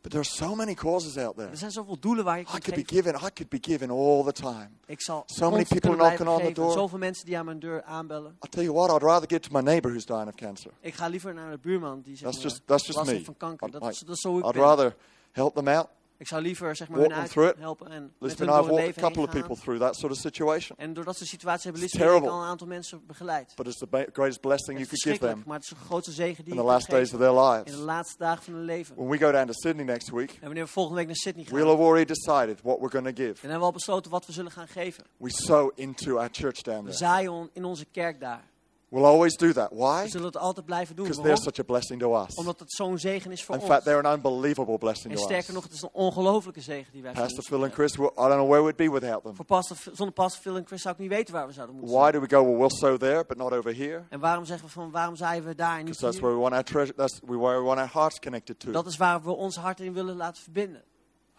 But 0.03 0.11
there 0.11 0.21
are 0.21 0.31
so 0.49 0.55
many 0.55 0.75
causes 0.75 1.17
out 1.17 1.37
there. 1.37 1.49
Er 1.51 1.57
zijn 1.57 1.71
zoveel 1.71 1.99
doelen 2.01 2.25
waar 2.25 2.37
je 2.38 2.43
I 2.43 2.47
kunt 2.47 2.62
could 2.65 2.75
be 2.87 2.95
geven. 2.95 3.05
giving. 3.12 3.17
I 3.29 3.33
could 3.33 3.49
be 3.49 3.59
given 3.61 3.91
all 3.91 4.25
the 4.25 4.33
time. 4.33 4.69
Ik 4.87 5.01
zal 5.03 5.23
So 5.27 5.51
many 5.51 5.57
constant 5.57 5.69
people 5.69 5.81
kunnen 5.81 5.99
blijven 5.99 6.25
knocking 6.25 6.29
on 6.29 6.37
the 6.55 6.61
geven. 6.61 6.62
door. 6.62 6.73
Zoveel 6.73 6.99
mensen 6.99 7.27
die 7.27 7.38
aan 7.38 7.45
mijn 7.45 7.59
deur 7.59 7.83
aanbellen. 7.83 8.37
I 8.45 8.49
tell 8.49 8.62
you 8.65 8.75
what. 8.75 8.91
I'd 8.91 9.03
rather 9.03 9.29
give 9.29 9.41
to 9.41 9.49
my 9.53 9.61
neighbor 9.62 9.91
who's 9.91 10.05
dying 10.07 10.27
of 10.29 10.35
cancer. 10.35 10.71
Ik 10.81 10.95
ga 10.95 11.07
liever 11.07 11.35
naar 11.35 11.51
de 11.51 11.59
buurman 11.59 12.01
die 12.01 12.17
zeg 12.17 12.31
That's 12.31 12.43
just 12.43 12.62
that's 12.65 12.87
just 12.87 12.99
last 12.99 13.11
me. 13.12 13.25
van 13.25 13.37
kanker. 13.37 13.67
I'd, 13.67 13.73
Dat 13.81 13.91
is, 13.91 13.99
dat 13.99 14.15
is 14.15 14.21
zo 14.21 14.38
ik 14.38 14.45
I'd 14.45 14.53
ben. 14.53 14.62
rather 14.62 14.97
help 15.33 15.55
them 15.55 15.69
out. 15.69 15.87
Ik 16.23 16.29
zou 16.29 16.43
liever 16.43 16.77
zeg 16.77 16.89
maar, 16.89 17.01
hun 17.01 17.13
uit 17.13 17.35
helpen 17.59 17.91
en 17.91 18.13
met 18.19 18.39
hun 18.39 18.47
door 18.49 18.57
het 18.57 18.67
leven 18.67 19.03
couple 19.03 19.21
heen 19.21 19.29
of 19.29 19.33
people 19.33 19.55
gaan. 19.55 19.65
through 19.65 19.81
that 19.81 19.97
sort 19.97 20.13
of 20.13 20.19
situation. 20.19 20.79
En 20.79 20.93
doordat 20.95 21.17
ze 21.17 21.27
situatie 21.27 21.63
hebben, 21.63 21.81
Lisbon 21.83 22.01
ik 22.01 22.07
terrible. 22.07 22.31
al 22.31 22.41
een 22.43 22.49
aantal 22.49 22.67
mensen 22.67 23.07
begeleid. 23.07 23.53
But 23.57 23.67
it's 23.67 23.79
the 23.79 24.09
greatest 24.13 24.41
blessing 24.41 24.79
you 24.79 24.89
could 24.89 25.03
give 25.03 25.19
them 25.19 25.43
maar 25.47 25.55
het 25.57 25.65
is 25.65 25.69
de 25.71 25.85
grootste 25.85 26.13
zegen 26.13 26.45
die 26.45 26.53
in 26.55 26.59
the 26.61 26.67
last 26.67 26.91
days 26.91 27.13
of 27.13 27.19
their 27.19 27.31
in 27.31 27.37
de 27.37 27.71
lives. 27.71 27.85
laatste 27.85 28.19
dagen 28.19 28.43
van 28.45 28.55
hun 28.55 28.65
leven. 28.65 28.95
When 28.97 29.09
we 29.09 29.19
go 29.19 29.31
down 29.33 29.47
to 29.47 29.53
Sydney 29.53 29.85
next 29.85 30.11
week, 30.11 30.31
En 30.31 30.39
wanneer 30.47 30.65
we 30.65 30.71
volgende 30.71 30.99
week 30.99 31.07
naar 31.07 31.17
Sydney 31.17 31.45
gaan, 31.45 31.55
we'll 31.55 31.67
have 31.69 31.83
already 31.83 32.05
decided 32.13 32.61
what 32.63 32.79
we're 32.79 32.91
going 32.91 33.17
to 33.17 33.23
give. 33.25 33.35
en 33.35 33.41
hebben 33.41 33.59
we 33.59 33.65
al 33.65 33.73
besloten 33.73 34.11
wat 34.11 34.27
we 34.27 34.33
zullen 34.33 34.51
gaan 34.53 34.69
geven. 34.69 35.05
We 35.17 35.31
sow 35.31 35.71
into 35.75 36.17
our 36.19 36.29
church 36.33 36.61
down 36.63 36.79
We 36.79 36.85
there. 36.85 36.97
zaaien 36.97 37.31
on- 37.33 37.51
in 37.53 37.65
onze 37.65 37.85
kerk 37.85 38.21
daar. 38.21 38.51
We'll 38.92 39.05
always 39.07 39.37
do 39.37 39.52
that. 39.52 39.70
Why? 39.70 40.02
We 40.02 40.09
zullen 40.09 40.26
het 40.26 40.37
altijd 40.37 40.66
blijven 40.66 40.96
doen. 40.96 41.05
Because 41.07 41.22
they're 41.26 41.42
such 41.42 41.59
a 41.59 41.62
blessing 41.62 42.00
to 42.00 42.22
us. 42.22 42.35
Omdat 42.35 42.59
het 42.61 42.72
zo'n 42.72 42.98
zegen 42.98 43.31
is 43.33 43.44
voor 43.44 43.55
In 43.55 43.61
ons. 43.61 43.70
fact, 43.70 43.85
they're 43.85 44.02
an 44.09 44.14
unbelievable 44.14 44.78
blessing 44.78 45.12
En 45.12 45.18
to 45.18 45.24
sterker 45.24 45.48
us. 45.48 45.55
nog, 45.55 45.62
het 45.62 45.72
is 45.72 45.83
een 45.83 45.88
ongelofelijke 45.92 46.61
zegen 46.61 46.92
die 46.92 47.02
wij 47.02 47.12
voor 47.14 47.22
Pastor 47.22 47.44
Phil 47.44 47.62
and 47.62 47.66
hebben. 47.66 47.88
Chris, 47.88 48.07
I 48.09 48.14
don't 48.14 48.33
know 48.35 48.48
where 48.48 48.62
we'd 48.64 48.76
be 48.76 48.90
without 48.90 49.22
them. 49.22 49.35
Voor 49.35 49.44
pastor, 49.44 49.76
zonder 49.92 50.14
pastor 50.14 50.42
Phil 50.42 50.57
en 50.57 50.66
Chris 50.66 50.83
zou 50.83 50.94
ik 50.94 51.00
niet 51.00 51.11
weten 51.11 51.35
waar 51.35 51.46
we 51.46 51.52
zouden 51.52 51.76
moeten 51.76 51.94
Why 51.94 52.02
zijn. 52.11 52.12
do 52.14 52.20
we 52.28 52.35
go, 52.37 52.44
well, 52.44 52.57
we'll 52.57 52.70
sow 52.70 52.98
there, 52.98 53.24
but 53.24 53.37
not 53.37 53.52
over 53.52 53.76
here? 53.76 54.02
En 54.09 54.20
waarom 54.20 54.44
zeggen 54.44 54.66
we 54.66 54.72
van, 54.72 54.90
waarom 54.90 55.16
zaaien 55.16 55.44
we 55.44 55.55
daar 55.55 55.78
en 55.78 55.85
niet 55.85 55.85
Because 55.85 56.05
that's 56.05 56.14
hier? 56.16 56.22
where 56.24 56.35
we 56.37 56.40
want 56.42 56.55
our 56.55 56.64
treasure, 56.64 56.94
that's 56.96 57.20
where 57.26 57.59
we 57.59 57.64
want 57.64 57.78
our 57.78 57.90
hearts 57.92 58.18
connected 58.18 58.59
to. 58.61 58.70
Dat 58.70 58.87
is 58.87 58.96
waar 58.96 59.22
we 59.22 59.31
ons 59.31 59.57
hart 59.57 59.81
in 59.81 59.92
willen 59.92 60.16
laten 60.16 60.42
verbinden. 60.42 60.83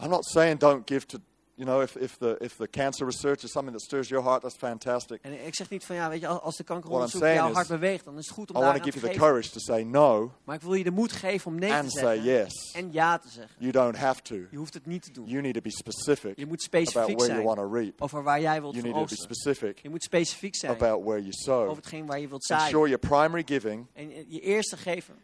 I'm 0.01 0.09
not 0.09 0.25
saying 0.25 0.59
don't 0.59 0.89
give 0.89 1.05
to, 1.05 1.17
you 1.63 1.71
know, 1.75 1.81
if, 1.81 1.95
if, 1.95 2.17
the, 2.17 2.35
if 2.39 2.55
the 2.55 2.67
cancer 2.67 3.05
research 3.05 3.43
is 3.43 3.51
something 3.51 3.71
that 3.77 3.81
stirs 3.85 4.09
your 4.09 4.23
heart, 4.23 4.41
that's 4.41 4.55
fantastic. 4.57 5.19
En 5.21 5.45
ik 5.45 5.55
zeg 5.55 5.69
niet 5.69 5.85
van 5.85 5.95
ja, 5.95 6.09
weet 6.09 6.19
je, 6.21 6.27
als- 6.27 6.57
de 6.57 6.63
kankeronderzoek 6.63 7.21
jouw 7.21 7.51
hart 7.53 7.67
beweegt, 7.67 8.05
dan 8.05 8.17
is 8.17 8.25
het 8.25 8.33
goed 8.35 8.49
om 8.49 8.55
I 8.55 8.59
daar 8.59 8.63
want 8.71 8.75
aan 8.75 8.83
to 8.83 8.91
te 8.91 8.91
give 8.91 9.05
you 9.05 9.13
the 9.13 9.19
geven. 9.19 9.27
courage 9.33 9.51
to 9.51 9.59
say 9.73 9.83
no 9.83 10.31
Maar 10.43 10.55
ik 10.55 10.61
wil 10.61 10.73
je 10.73 10.83
de 10.83 10.91
moed 10.91 11.11
geven 11.11 11.51
om 11.51 11.59
nee 11.59 11.69
te 11.69 11.75
and 11.75 11.91
say 11.91 12.15
zeggen 12.15 12.23
yes. 12.43 12.71
en 12.75 12.91
ja 12.91 13.17
te 13.17 13.27
zeggen. 13.29 13.55
You 13.59 13.71
don't 13.71 13.97
have 13.97 14.21
to. 14.21 14.35
Je 14.35 14.57
hoeft 14.57 14.73
het 14.73 14.85
niet 14.85 15.03
te 15.03 15.11
doen. 15.11 15.27
You 15.27 15.41
need 15.41 15.53
to 15.53 15.61
be 15.61 15.71
specific 15.71 16.37
Je 16.37 16.45
moet 16.45 16.67
about 16.67 16.87
specifiek 16.87 17.17
where 17.19 17.33
you 17.33 17.43
want 17.43 17.57
zijn 17.57 17.69
to 17.69 17.75
reap. 17.77 18.01
over 18.01 18.23
waar 18.23 18.41
jij 18.41 18.61
wilt 18.61 18.73
You 18.73 18.85
need 18.85 18.93
to 18.95 18.99
be 19.05 19.11
oogsten. 19.11 19.35
specific 19.35 19.79
Je 19.81 19.89
moet 19.89 20.03
specifiek 20.03 20.55
zijn 20.55 20.71
about 20.71 21.03
where 21.03 21.19
you 21.19 21.31
sow. 21.33 21.61
over 21.61 21.75
hetgeen 21.75 22.05
waar 22.05 22.19
je 22.19 22.27
wilt 22.27 22.43
zaaien. 22.45 22.63
Ensure 22.65 22.89
your 22.89 22.99
primary 23.07 23.43
giving 23.45 23.85
En 23.93 24.09
je 24.27 24.39
eerste 24.39 24.77
geven 24.77 25.15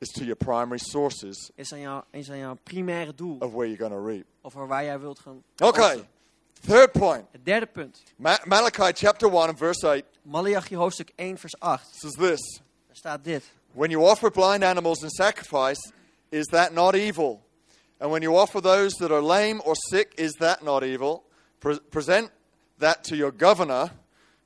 is 0.00 0.08
to 0.08 0.24
your 0.24 0.36
primary 0.36 0.78
sources 0.78 1.50
is 1.56 1.72
aan, 1.72 1.80
jouw, 1.80 2.04
is 2.12 2.30
aan 2.30 2.38
jouw 2.38 2.56
primaire 2.62 3.14
doel. 3.14 3.36
of 3.40 3.52
where 3.52 3.66
you're 3.66 3.88
going 3.88 3.92
to 3.92 4.00
reap. 4.00 4.24
Over 4.42 4.66
waar 4.66 4.84
jij 4.84 4.98
wilt 5.00 5.18
gaan 5.18 5.42
Okay, 5.62 6.04
third 6.66 6.92
point. 6.92 7.24
Het 7.32 7.44
derde 7.44 7.66
punt. 7.66 8.02
Ma- 8.16 8.40
Malachi 8.44 8.92
chapter 8.92 9.28
1 9.28 9.48
and 9.48 9.58
verse 9.58 9.84
8 9.88 10.04
Malachi 10.22 10.74
hoofdstuk 10.76 11.10
1 11.16 11.36
vers 11.38 11.54
8. 11.60 11.80
says 11.92 12.12
this 12.12 12.60
Daar 12.86 12.96
staat 12.96 13.24
dit. 13.24 13.42
When 13.72 13.90
you 13.90 14.02
offer 14.08 14.30
blind 14.30 14.62
animals 14.64 15.02
in 15.02 15.10
sacrifice, 15.10 15.92
is 16.28 16.46
that 16.46 16.72
not 16.72 16.94
evil? 16.94 17.40
And 17.98 18.10
when 18.10 18.22
you 18.22 18.36
offer 18.36 18.60
those 18.62 18.96
that 18.98 19.10
are 19.10 19.22
lame 19.22 19.60
or 19.64 19.74
sick, 19.90 20.12
is 20.16 20.32
that 20.38 20.62
not 20.62 20.82
evil? 20.82 21.22
Pre- 21.58 21.78
present 21.90 22.30
that 22.78 23.04
to 23.04 23.14
your 23.16 23.32
governor. 23.36 23.90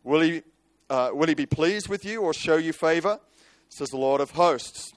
Will 0.03 0.21
he, 0.21 0.43
uh, 0.89 1.09
will 1.13 1.29
he 1.29 1.35
be 1.35 1.47
pleased 1.47 1.89
with 1.89 2.05
you 2.05 2.21
or 2.23 2.35
show 2.35 2.57
you 2.59 2.73
favor? 2.73 3.19
Says 3.69 3.89
the 3.89 3.97
Lord 3.97 4.21
of 4.21 4.31
hosts. 4.33 4.93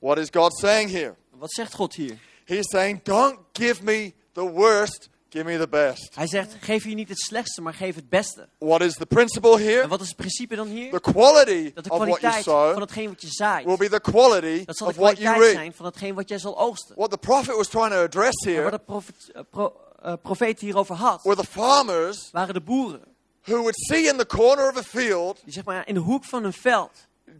What 0.00 0.18
is 0.18 0.28
God 0.30 0.58
saying 0.58 0.90
here? 0.90 1.14
Wat 1.30 1.50
zegt 1.50 1.74
God 1.74 1.94
hier? 1.94 2.18
He 2.44 2.56
is 2.56 2.66
saying, 2.70 3.00
Don't 3.02 3.38
give 3.52 3.82
me 3.84 4.12
the 4.32 4.50
worst, 4.52 5.08
give 5.28 5.44
me 5.44 5.58
the 5.58 5.68
best. 5.68 6.14
Hij 6.14 6.26
zegt, 6.26 6.54
geef 6.60 6.84
je 6.84 6.94
niet 6.94 7.08
het 7.08 7.18
slechtste, 7.20 7.60
maar 7.62 7.74
geef 7.74 7.94
het 7.94 8.08
beste. 8.08 8.48
What 8.58 8.80
is 8.80 8.94
the 8.94 9.06
principle 9.06 9.52
En 9.56 9.62
here? 9.62 9.88
wat 9.88 10.00
is 10.00 10.06
het 10.08 10.16
principe 10.16 10.56
dan 10.56 10.66
hier? 10.68 10.90
The 10.90 11.00
quality 11.00 11.72
Dat 11.74 11.84
de 11.84 11.90
of 11.90 11.98
what 11.98 12.08
you 12.08 12.18
kwaliteit 12.20 12.44
van 12.72 12.80
hetgeen 12.80 13.08
wat 13.08 13.20
je 13.20 13.28
zaait, 13.30 13.66
will 13.66 13.76
be 13.76 13.88
the 13.88 14.00
quality 14.00 14.64
dat 14.64 14.76
zal 14.76 14.86
de 14.86 14.92
of 14.92 14.98
what 14.98 15.18
you 15.18 15.24
kwaliteit 15.34 15.54
zijn 15.56 15.72
van 15.72 15.84
hetgeen 15.86 16.14
wat 16.14 16.28
jij 16.28 16.38
zal 16.38 16.58
oogsten. 16.58 16.94
What 16.96 17.10
the 17.10 17.18
prophet 17.18 17.56
was 17.56 17.68
trying 17.68 17.90
to 17.92 18.02
address 18.02 18.44
En 18.46 18.52
here 18.52 18.70
de 18.70 18.78
profet, 18.78 19.30
eh, 19.32 19.42
pro, 19.50 19.76
eh, 20.02 20.12
profeet 20.22 20.60
hierover 20.60 20.94
had, 20.94 21.22
were 21.22 21.36
the 21.36 21.46
farmers 21.46 22.28
waren 22.32 22.54
de 22.54 22.60
boeren. 22.60 23.02
who 23.44 23.56
would 23.56 23.76
see 23.76 24.06
in 24.08 24.16
the 24.16 24.26
corner 24.26 24.68
of 24.68 24.76
a 24.76 24.82
field 24.82 25.40
Die 25.44 25.52
zeg 25.52 25.64
maar 25.64 25.88
in 25.88 25.94
de 25.94 26.00
hoek 26.00 26.24
van 26.24 26.44
een 26.44 26.52
veld, 26.52 26.90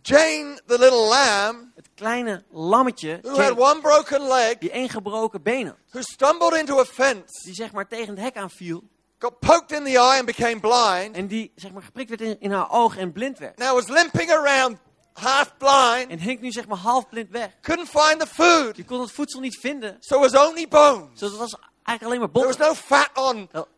Jane, 0.02 0.58
the 0.66 0.78
little 0.78 1.08
lamb, 1.08 1.72
het 1.76 1.88
kleine 1.94 2.42
lammetje, 2.50 3.18
who 3.22 3.30
had 3.30 3.48
Jake, 3.48 3.60
one 3.60 3.80
broken 3.80 4.22
leg, 4.28 4.58
die 4.58 4.70
één 4.70 4.88
gebroken 4.88 5.42
been 5.42 5.66
had, 5.66 5.76
who 5.90 6.00
stumbled 6.02 6.54
into 6.54 6.78
a 6.78 6.84
fence, 6.84 7.42
die 7.44 7.54
zeg 7.54 7.72
maar 7.72 7.86
tegen 7.88 8.08
het 8.14 8.18
hek 8.24 8.36
aanviel 8.36 8.82
got 9.18 9.38
poked 9.40 9.72
in 9.72 9.84
the 9.84 9.90
eye 9.98 10.16
and 10.18 10.26
became 10.26 10.60
blind, 10.60 11.16
en 11.16 11.26
die 11.26 11.52
zeg 11.54 11.72
maar 11.72 11.82
geprikt 11.82 12.08
werd 12.08 12.20
in, 12.20 12.36
in 12.40 12.50
haar 12.52 12.70
oog 12.70 12.96
en 12.96 13.12
blind 13.12 13.38
werd. 13.38 13.58
now 13.58 13.74
was 13.74 13.88
limping 13.88 14.30
around 14.30 14.78
half 15.12 15.56
blind, 15.56 16.10
En 16.10 16.18
hing 16.18 16.40
nu 16.40 16.50
zeg 16.50 16.66
maar 16.66 16.78
half 16.78 17.08
blind 17.08 17.30
weg. 17.30 17.50
couldn't 17.60 17.88
find 17.88 18.20
the 18.20 18.26
food, 18.26 18.74
Die 18.74 18.84
kon 18.84 19.00
het 19.00 19.12
voedsel 19.12 19.40
niet 19.40 19.58
vinden, 19.60 19.96
so 20.00 20.24
it 20.24 20.30
was 20.32 20.48
only 20.48 20.68
bones. 20.68 21.18
dus 21.18 21.30
het 21.30 21.38
was 21.38 21.56
eigenlijk 21.82 22.02
alleen 22.02 22.18
maar 22.18 22.30
There 22.30 22.46
was 22.46 22.56
no 22.56 22.74
fat 22.74 23.10
on. 23.14 23.48
Wel, 23.52 23.68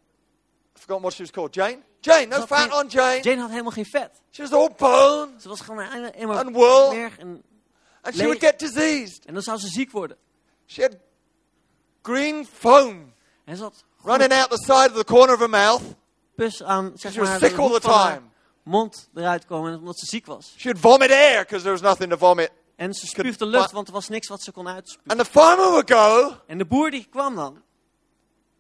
I 0.76 0.80
forgot 0.80 1.00
what 1.00 1.12
she 1.12 1.22
was 1.22 1.30
called. 1.30 1.54
Jane? 1.54 1.78
Jane, 2.04 2.26
no 2.26 2.46
fat 2.46 2.58
geen- 2.70 2.72
on 2.72 2.86
Jane. 2.88 3.20
Jane 3.22 3.40
had 3.40 3.50
helemaal 3.50 3.70
geen 3.72 3.84
vet. 3.86 4.10
She 4.30 4.42
was 4.42 4.52
all 4.52 4.70
bone, 4.76 5.28
Ze 5.40 5.48
was 5.48 5.60
gewoon 5.60 5.76
maar 5.76 6.36
And 6.38 6.50
wool. 6.54 6.92
en, 6.92 7.42
and 8.02 8.14
she 8.14 8.22
would 8.24 8.40
get 8.40 8.58
diseased. 8.58 9.24
en 9.24 9.34
dan 9.34 9.42
zou 9.42 9.58
ze 9.58 9.66
ziek 9.68 9.90
worden. 9.90 10.16
She 10.66 10.82
had 10.82 10.96
green 12.02 12.46
foam 12.58 13.12
En 13.44 13.56
ze 13.56 13.62
had 13.62 13.84
running 14.04 14.32
out 14.32 14.50
the 14.50 14.56
side 14.66 14.90
of 14.90 14.96
the 14.96 15.04
corner 15.04 15.34
of 15.34 15.40
her 15.40 15.50
mouth. 15.50 15.82
pus 16.36 16.62
aan 16.62 16.92
zeg 16.94 17.12
She 17.12 17.20
was 17.20 17.28
maar, 17.28 17.38
sick 17.38 17.58
all 17.58 17.70
the 17.72 17.80
time. 17.80 18.20
mond 18.62 19.08
eruit 19.14 19.46
komen 19.46 19.78
omdat 19.78 19.98
ze 19.98 20.06
ziek 20.06 20.26
was. 20.26 20.54
She 20.56 20.68
would 20.68 20.80
vomit 20.80 21.10
air 21.10 21.38
because 21.42 21.62
there 21.64 21.72
was 21.72 21.80
nothing 21.80 22.10
to 22.10 22.16
vomit. 22.16 22.50
En 22.76 22.94
ze 22.94 23.06
spuugde 23.06 23.46
lucht, 23.46 23.72
want 23.72 23.86
er 23.88 23.92
was 23.92 24.08
niks 24.08 24.28
wat 24.28 24.42
ze 24.42 24.52
kon 24.52 24.68
uitspugen. 24.68 25.10
And 25.10 25.18
the 25.20 25.24
farmer 25.30 25.64
would 25.70 25.90
go, 25.92 26.36
En 26.46 26.58
de 26.58 26.64
boer 26.64 26.90
die 26.90 27.06
kwam 27.10 27.34
dan. 27.34 27.62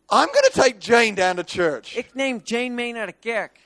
I'm 0.08 0.26
going 0.26 0.44
to 0.52 0.60
take 0.60 0.78
Jane 0.78 1.14
down 1.14 1.36
to 1.36 1.42
church. 1.42 1.96
Ik 1.96 2.14
neem 2.14 2.40
Jane 2.44 2.68
mee 2.68 2.92
naar 2.92 3.06
de 3.06 3.14
kerk. 3.20 3.56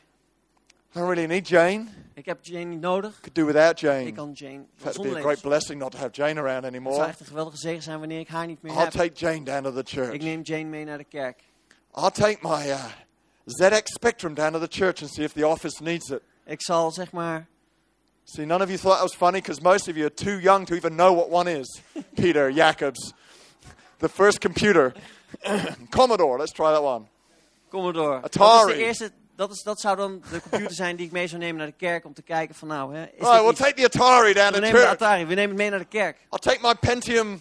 I 0.95 0.99
don't 0.99 1.09
really 1.09 1.27
need 1.27 1.49
Jane. 1.49 1.87
Ik 2.15 2.25
heb 2.27 2.39
Jane 2.43 2.65
niet 2.65 2.81
nodig. 2.81 3.21
Could 3.21 3.35
do 3.35 3.45
without 3.45 3.81
Jane. 3.81 4.07
Ik 4.07 4.15
kan 4.15 4.33
Jane 4.33 4.65
it'd 4.85 5.03
be 5.03 5.17
a 5.17 5.21
great 5.21 5.41
blessing 5.41 5.79
not 5.79 5.93
to 5.93 5.99
have 5.99 6.11
Jane 6.13 6.41
around 6.41 6.65
Het 6.65 6.95
zou 6.95 7.09
echt 7.09 7.21
een 7.21 7.27
geweldige 7.27 7.57
zegen 7.57 7.83
zijn 7.83 7.99
wanneer 7.99 8.21
ik 8.21 8.29
haar 8.29 8.47
niet 8.47 8.63
meer 8.63 8.73
I'll 8.73 8.81
heb. 8.81 8.91
take 8.91 9.13
Jane 9.15 9.43
down 9.43 9.63
to 9.63 9.73
the 9.73 9.83
church. 9.85 10.13
Ik 10.13 10.23
neem 10.23 10.43
Jane 10.43 10.65
mee 10.65 10.85
naar 10.85 10.99
de 10.99 11.05
kerk. 11.05 11.41
I'll 11.95 12.11
take 12.11 12.39
my 12.41 12.69
uh, 12.69 12.85
ZX 13.45 13.93
Spectrum 13.93 14.35
down 14.35 14.53
to 14.53 14.59
the 14.59 14.69
church 14.71 15.03
and 15.03 15.11
see 15.11 15.25
if 15.25 15.33
the 15.33 15.47
office 15.47 15.83
needs 15.83 16.11
it. 16.11 16.23
Ik 16.45 16.63
zal 16.63 16.91
zeg 16.91 17.13
maar... 17.13 17.47
See, 18.25 18.45
none 18.45 18.63
of 18.63 18.69
you 18.69 18.79
thought 18.79 18.99
that 18.99 19.09
was 19.09 19.15
funny 19.15 19.41
because 19.41 19.63
most 19.63 19.89
of 19.89 19.95
you 19.95 20.07
are 20.07 20.15
too 20.15 20.39
young 20.41 20.67
to 20.67 20.75
even 20.75 20.97
know 20.97 21.15
what 21.15 21.31
one 21.31 21.59
is. 21.59 21.81
Peter 22.17 22.51
Jacobs, 22.53 23.13
the 23.99 24.09
first 24.09 24.41
computer. 24.41 24.93
Commodore, 25.91 26.39
let's 26.39 26.53
try 26.53 26.73
that 26.73 26.83
one. 26.83 27.05
Commodore. 27.71 28.21
Dat 28.21 28.35
is 28.35 28.41
Atari. 28.41 28.73
de 28.73 28.85
eerste... 28.85 29.11
Dat, 29.37 29.51
is, 29.51 29.63
dat 29.63 29.81
zou 29.81 29.97
dan 29.97 30.23
de 30.31 30.41
computer 30.41 30.75
zijn 30.75 30.97
die 30.97 31.07
ik 31.07 31.13
mee 31.13 31.27
zou 31.27 31.41
nemen 31.41 31.57
naar 31.57 31.67
de 31.67 31.73
kerk 31.77 32.05
om 32.05 32.15
te 32.15 32.23
kijken 32.23 32.55
van 32.55 32.69
nou, 32.69 32.95
hè, 32.95 33.03
is 33.03 33.11
right, 33.19 33.43
we'll 33.43 33.53
take 33.53 33.75
the 33.75 33.85
Atari 33.85 34.33
down 34.33 34.47
We 34.47 34.55
to 34.55 34.61
nemen 34.61 34.81
de. 34.81 34.87
Atari, 34.87 35.27
we 35.27 35.35
nemen 35.35 35.49
het 35.49 35.57
mee 35.59 35.71
naar 35.71 35.79
de 35.79 35.85
kerk. 35.85 36.17
I'll 36.31 36.39
take 36.39 36.59
my 36.63 36.75
Pentium 36.75 37.41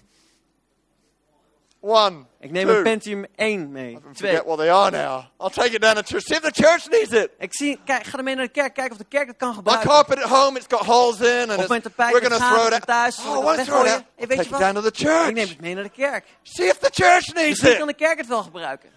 1. 1.86 2.28
Ik 2.40 2.52
neem 2.52 2.68
two. 2.68 2.76
een 2.78 2.84
Pentium 2.84 3.26
1 3.36 3.72
mee. 3.72 4.00
2. 4.14 4.14
forget 4.14 4.46
what 4.46 4.58
they 4.58 4.72
are 4.72 4.92
now. 4.92 5.24
I'll 5.40 5.50
take 5.50 5.74
it 5.76 5.82
down 5.82 5.96
to 5.96 6.02
church. 6.02 6.24
See 6.24 6.36
if 6.38 6.42
the 6.42 6.62
church 6.64 6.90
needs 6.90 7.12
it. 7.12 7.30
Ik 7.40 7.54
zie, 7.56 7.80
kijk, 7.86 8.04
ga 8.06 8.18
ermee 8.18 8.36
naar 8.36 8.46
de 8.46 8.52
kerk, 8.52 8.74
kijken 8.74 8.92
of 8.92 8.98
de 8.98 9.06
kerk 9.10 9.28
het 9.28 9.38
kan 9.38 9.50
My 9.50 9.56
gebruiken. 9.56 9.90
carpet 9.90 10.24
at 10.24 10.30
home, 10.30 10.58
it's 10.58 10.66
got 10.70 10.86
holes 10.86 11.20
in, 11.20 11.50
and 11.50 11.68
mijn 11.68 11.82
tapijt 11.82 12.12
we're 12.12 12.28
going 12.30 12.42
to 12.42 12.48
throw 12.48 12.66
it 12.68 12.74
out. 12.74 12.86
thuis, 12.86 13.18
Oh, 13.26 13.56
to 13.56 13.64
throw 13.64 13.86
it 13.86 13.92
out. 13.92 14.04
Hey, 14.16 14.28
weet 14.28 14.38
take 14.38 14.50
je 14.50 14.56
it 14.56 14.60
down 14.62 14.74
to 14.74 14.82
the 14.82 14.92
church. 15.06 15.28
Ik 15.28 15.34
neem 15.34 15.48
het 15.48 15.62
mee 15.62 15.74
naar 15.74 15.84
de 15.84 15.90
kerk. 15.90 16.26
See 16.44 16.68
if 16.68 16.78
the 16.78 16.90
church 16.94 17.34
needs 17.34 17.50
Misschien 17.62 17.78
kan 17.78 17.90
it. 17.90 17.98
de 17.98 18.06
kerk 18.06 18.18
het 18.18 18.28
wel 18.28 18.44
gebruiken. 18.44 18.90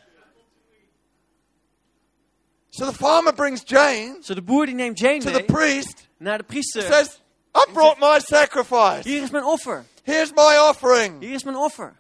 So 2.70 2.85
the 2.87 2.94
farmer 2.94 3.33
brings 3.33 3.62
Jane 3.64 4.16
Zo 4.20 4.35
de 4.35 4.42
boer 4.42 4.66
die 4.66 4.74
neemt 4.74 4.98
Jane 4.98 5.18
to 5.20 5.31
the 5.31 5.42
priest, 5.44 6.09
naar 6.18 6.38
de 6.38 6.44
priester. 6.44 6.83
says, 6.83 7.20
I 7.55 7.66
brought 7.72 7.98
my 7.98 8.20
sacrifice. 8.20 9.09
Hier 9.09 9.22
is 9.22 9.31
mijn 9.31 9.44
offer. 9.44 9.85
Here's 10.03 10.33
my 10.33 10.57
offering. 10.68 11.20
Hier 11.20 11.35
is 11.35 11.44
mijn 11.44 11.57
offer. 11.57 11.96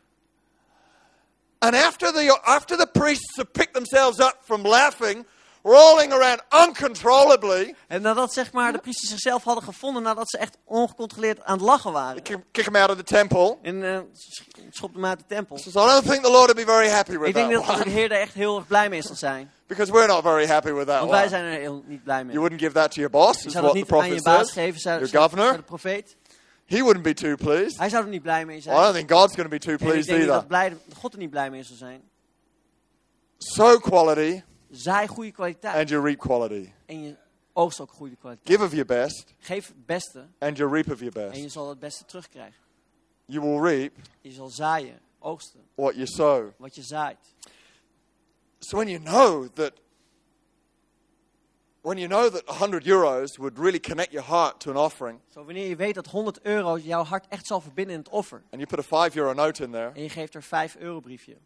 And 1.58 1.74
after 1.74 2.12
the, 2.12 2.38
after 2.42 2.76
the 2.76 2.86
priests 2.92 3.36
have 3.36 3.50
picked 3.52 3.74
themselves 3.74 4.18
up 4.20 4.36
from 4.44 4.62
laughing, 4.66 5.26
rolling 5.62 6.12
around 6.12 6.40
uncontrollably, 6.66 7.74
En 7.88 8.02
nadat 8.02 8.32
zeg 8.32 8.52
maar, 8.52 8.72
de 8.72 8.78
priesters 8.78 9.10
zichzelf 9.10 9.44
hadden 9.44 9.64
gevonden, 9.64 10.02
nadat 10.02 10.30
ze 10.30 10.38
echt 10.38 10.56
ongecontroleerd 10.64 11.44
aan 11.44 11.56
het 11.56 11.66
lachen 11.66 11.92
waren. 11.92 12.22
kick, 12.22 12.38
kick 12.52 12.64
him 12.64 12.76
out 12.76 12.90
of 12.90 12.96
the 12.96 13.02
temple. 13.02 13.56
En 13.62 13.94
eh, 13.94 13.98
sch- 14.16 14.40
schopte 14.70 14.96
hem 14.98 15.06
uit 15.06 15.18
de 15.18 15.24
tempel. 15.28 15.58
Says, 15.58 15.74
I 15.74 15.78
don't 15.78 16.06
think 16.10 16.22
the 16.24 16.30
Lord 16.30 16.46
will 16.54 16.64
be 16.64 16.72
very 16.72 16.88
happy 16.88 17.18
with 17.18 17.28
Ik 17.28 17.34
denk 17.34 17.52
that 17.52 17.66
dat 17.66 17.82
de. 17.84 17.90
Heer 17.90 18.12
er 18.12 18.20
echt 18.20 18.34
heel 18.34 18.56
erg 18.56 18.66
blij 18.66 18.88
mee 18.88 19.02
zal 19.02 19.14
zijn. 19.16 19.50
Because 19.66 19.92
we're 19.92 20.06
not 20.06 20.22
very 20.22 20.46
happy 20.46 20.72
with 20.72 20.86
that 20.86 20.98
Want 20.98 21.10
wij 21.10 21.28
zijn 21.28 21.44
er 21.44 21.58
heel 21.58 21.82
niet 21.86 22.04
blij 22.04 22.24
mee. 22.24 22.32
You 22.34 22.38
wouldn't 22.40 22.60
give 22.60 22.72
that 22.72 22.90
to 22.90 23.00
your 23.00 23.10
boss, 23.10 23.42
Je 23.42 23.50
zou 23.50 23.64
dat 23.64 23.74
niet 23.74 23.92
aan 23.92 24.14
je 24.14 24.22
baas 24.22 24.52
geven, 24.52 24.80
zei, 24.80 25.04
Your 25.06 25.22
governor. 25.22 25.56
de 25.56 25.62
profeet. 25.62 26.16
He 26.68 26.82
wouldn't 26.82 27.02
be 27.02 27.14
too 27.14 27.34
pleased. 27.36 27.78
Hij 27.78 27.88
zou 27.88 28.04
er 28.04 28.10
niet 28.10 28.22
blij 28.22 28.46
mee 28.46 28.60
zijn. 28.60 28.76
I 28.76 28.80
don't 28.80 28.94
think 28.94 29.10
God's 29.10 29.34
going 29.34 29.48
to 29.50 29.56
be 29.56 29.58
too 29.58 29.74
En 29.74 29.78
ik 29.80 29.86
pleased 29.86 30.06
denk 30.06 30.18
niet 30.18 30.28
either. 30.28 30.34
dat 30.34 30.46
blij, 30.48 30.76
God 30.96 31.12
er 31.12 31.18
niet 31.18 31.30
blij 31.30 31.50
mee 31.50 31.62
zal 31.62 31.76
zijn. 31.76 32.02
Sow 33.38 33.80
quality 33.80 34.42
Zaai 34.70 35.06
goede 35.08 35.30
kwaliteit. 35.30 35.76
and 35.76 35.88
you 35.88 36.02
reap 36.02 36.18
quality. 36.18 36.70
En 36.86 37.02
je 37.02 37.16
oogst 37.52 37.80
ook 37.80 37.90
goede 37.92 38.16
kwaliteit. 38.16 38.48
Give 38.48 38.64
of 38.64 38.70
your 38.70 38.86
best 38.86 39.34
Geef 39.38 39.66
het 39.66 39.86
beste 39.86 40.26
and 40.38 40.56
you 40.56 40.70
reap 40.72 40.90
of 40.92 40.98
your 41.00 41.16
en 41.20 41.28
best. 41.30 41.42
je 41.42 41.48
zal 41.48 41.68
het 41.68 41.78
beste 41.78 42.04
terugkrijgen. 42.04 42.60
You 43.24 43.40
will 43.46 43.60
reap 43.70 43.92
Je 44.20 44.30
zal 44.32 44.48
zaaien, 44.48 45.00
oogsten, 45.18 45.60
what 45.74 45.94
you 45.94 46.06
sow. 46.06 46.48
wat 46.56 46.74
je 46.74 46.82
zaait. 46.82 47.18
So 48.58 48.76
when 48.76 48.88
you 48.88 49.02
know 49.02 49.46
that 49.54 49.72
when 51.88 51.98
you 51.98 52.08
know 52.08 52.30
that 52.30 52.46
100 52.46 52.84
euros 52.86 53.38
would 53.38 53.58
really 53.58 53.80
connect 53.80 54.12
your 54.12 54.26
heart 54.26 54.60
to 54.60 54.70
an 54.70 54.76
offering 54.76 55.20
Zo, 55.32 55.44
wanneer 55.44 55.68
je 55.68 55.76
weet 55.76 55.94
dat 55.94 56.06
100 56.06 56.40
euro 56.42 56.78
jouw 56.78 57.02
hart 57.04 57.26
echt 57.28 57.46
zal 57.46 57.60
verbinden 57.60 57.94
in 57.94 58.00
het 58.00 58.08
offer. 58.08 58.42
and 58.50 58.60
you 58.60 58.66
put 58.66 58.78
a 58.78 58.82
5 58.82 59.16
euro 59.16 59.32
note 59.32 59.62
in 59.64 59.70
there, 59.70 59.90
En 59.94 60.02
je 60.02 60.08
geeft 60.08 60.34
er 60.34 60.42
5 60.42 60.76
euro 60.76 61.00
briefje. 61.00 61.36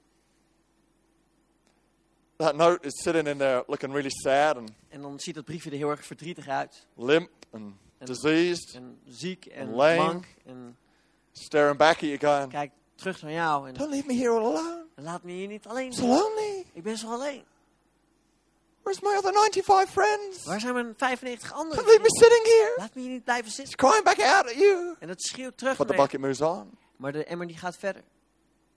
that 2.39 2.57
note 2.57 2.87
is 2.87 3.03
sitting 3.03 3.27
in 3.29 3.39
there 3.39 3.65
looking 3.67 3.93
really 3.93 4.11
sad 4.11 4.57
and 4.57 4.71
En 4.89 5.01
dan 5.03 5.19
ziet 5.21 5.35
dat 5.35 5.45
briefje 5.45 5.71
er 5.71 5.77
heel 5.77 5.91
erg 5.91 6.05
verdrietig 6.07 6.49
uit. 6.49 6.87
limp 6.97 7.31
and 7.53 7.73
En, 7.99 8.07
diseased, 8.07 8.75
en 8.75 8.99
ziek 9.07 9.47
en 9.47 9.71
Lame. 9.75 9.97
mank. 9.97 10.25
En 10.45 10.77
staring 11.33 11.77
back 11.79 11.95
at 11.95 12.01
you 12.01 12.19
going, 12.19 12.51
kijkt 12.51 12.75
terug 12.95 13.23
naar 13.23 13.33
jou. 13.33 13.69
En 13.69 13.75
Don't 13.75 13.91
leave 13.91 14.07
me 14.07 14.15
here 14.15 14.31
all 14.31 14.45
alone. 14.45 14.85
laat 14.95 15.23
me 15.23 15.33
hier 15.33 15.47
niet 15.49 15.67
alleen. 15.67 15.93
So 15.93 16.07
lonely. 16.07 16.65
Ik 16.73 16.83
ben 16.83 16.97
zo 16.99 17.13
alleen. 17.13 17.45
Where's 18.83 19.01
my 19.01 19.15
other 19.17 19.33
95 19.33 19.91
friends? 19.91 20.45
Waar 20.45 20.61
zijn 20.61 20.75
mijn 20.75 20.95
95 20.97 21.53
andere 21.53 21.77
Don't 21.77 21.89
leave 21.89 22.03
me 22.03 22.09
sitting 22.11 22.45
here. 22.47 22.73
Laat 22.77 22.95
me 22.95 23.01
hier 23.01 23.11
niet 23.11 23.25
blijven 23.25 23.47
It's 23.47 23.55
zitten. 23.57 23.77
crying 23.77 24.05
back 24.05 24.21
out 24.21 24.45
at 24.47 24.55
you. 24.55 24.95
En 24.99 25.09
dat 25.09 25.23
schreeuwt 25.23 25.57
terug 25.59 25.77
But 25.77 25.89
the 25.89 25.95
bucket 25.95 26.21
moves 26.21 26.41
on. 26.41 26.79
Maar 26.97 27.13
de 27.13 27.25
emmer 27.25 27.47
die 27.47 27.57
gaat 27.59 27.77
verder. 27.77 28.03
You 28.03 28.11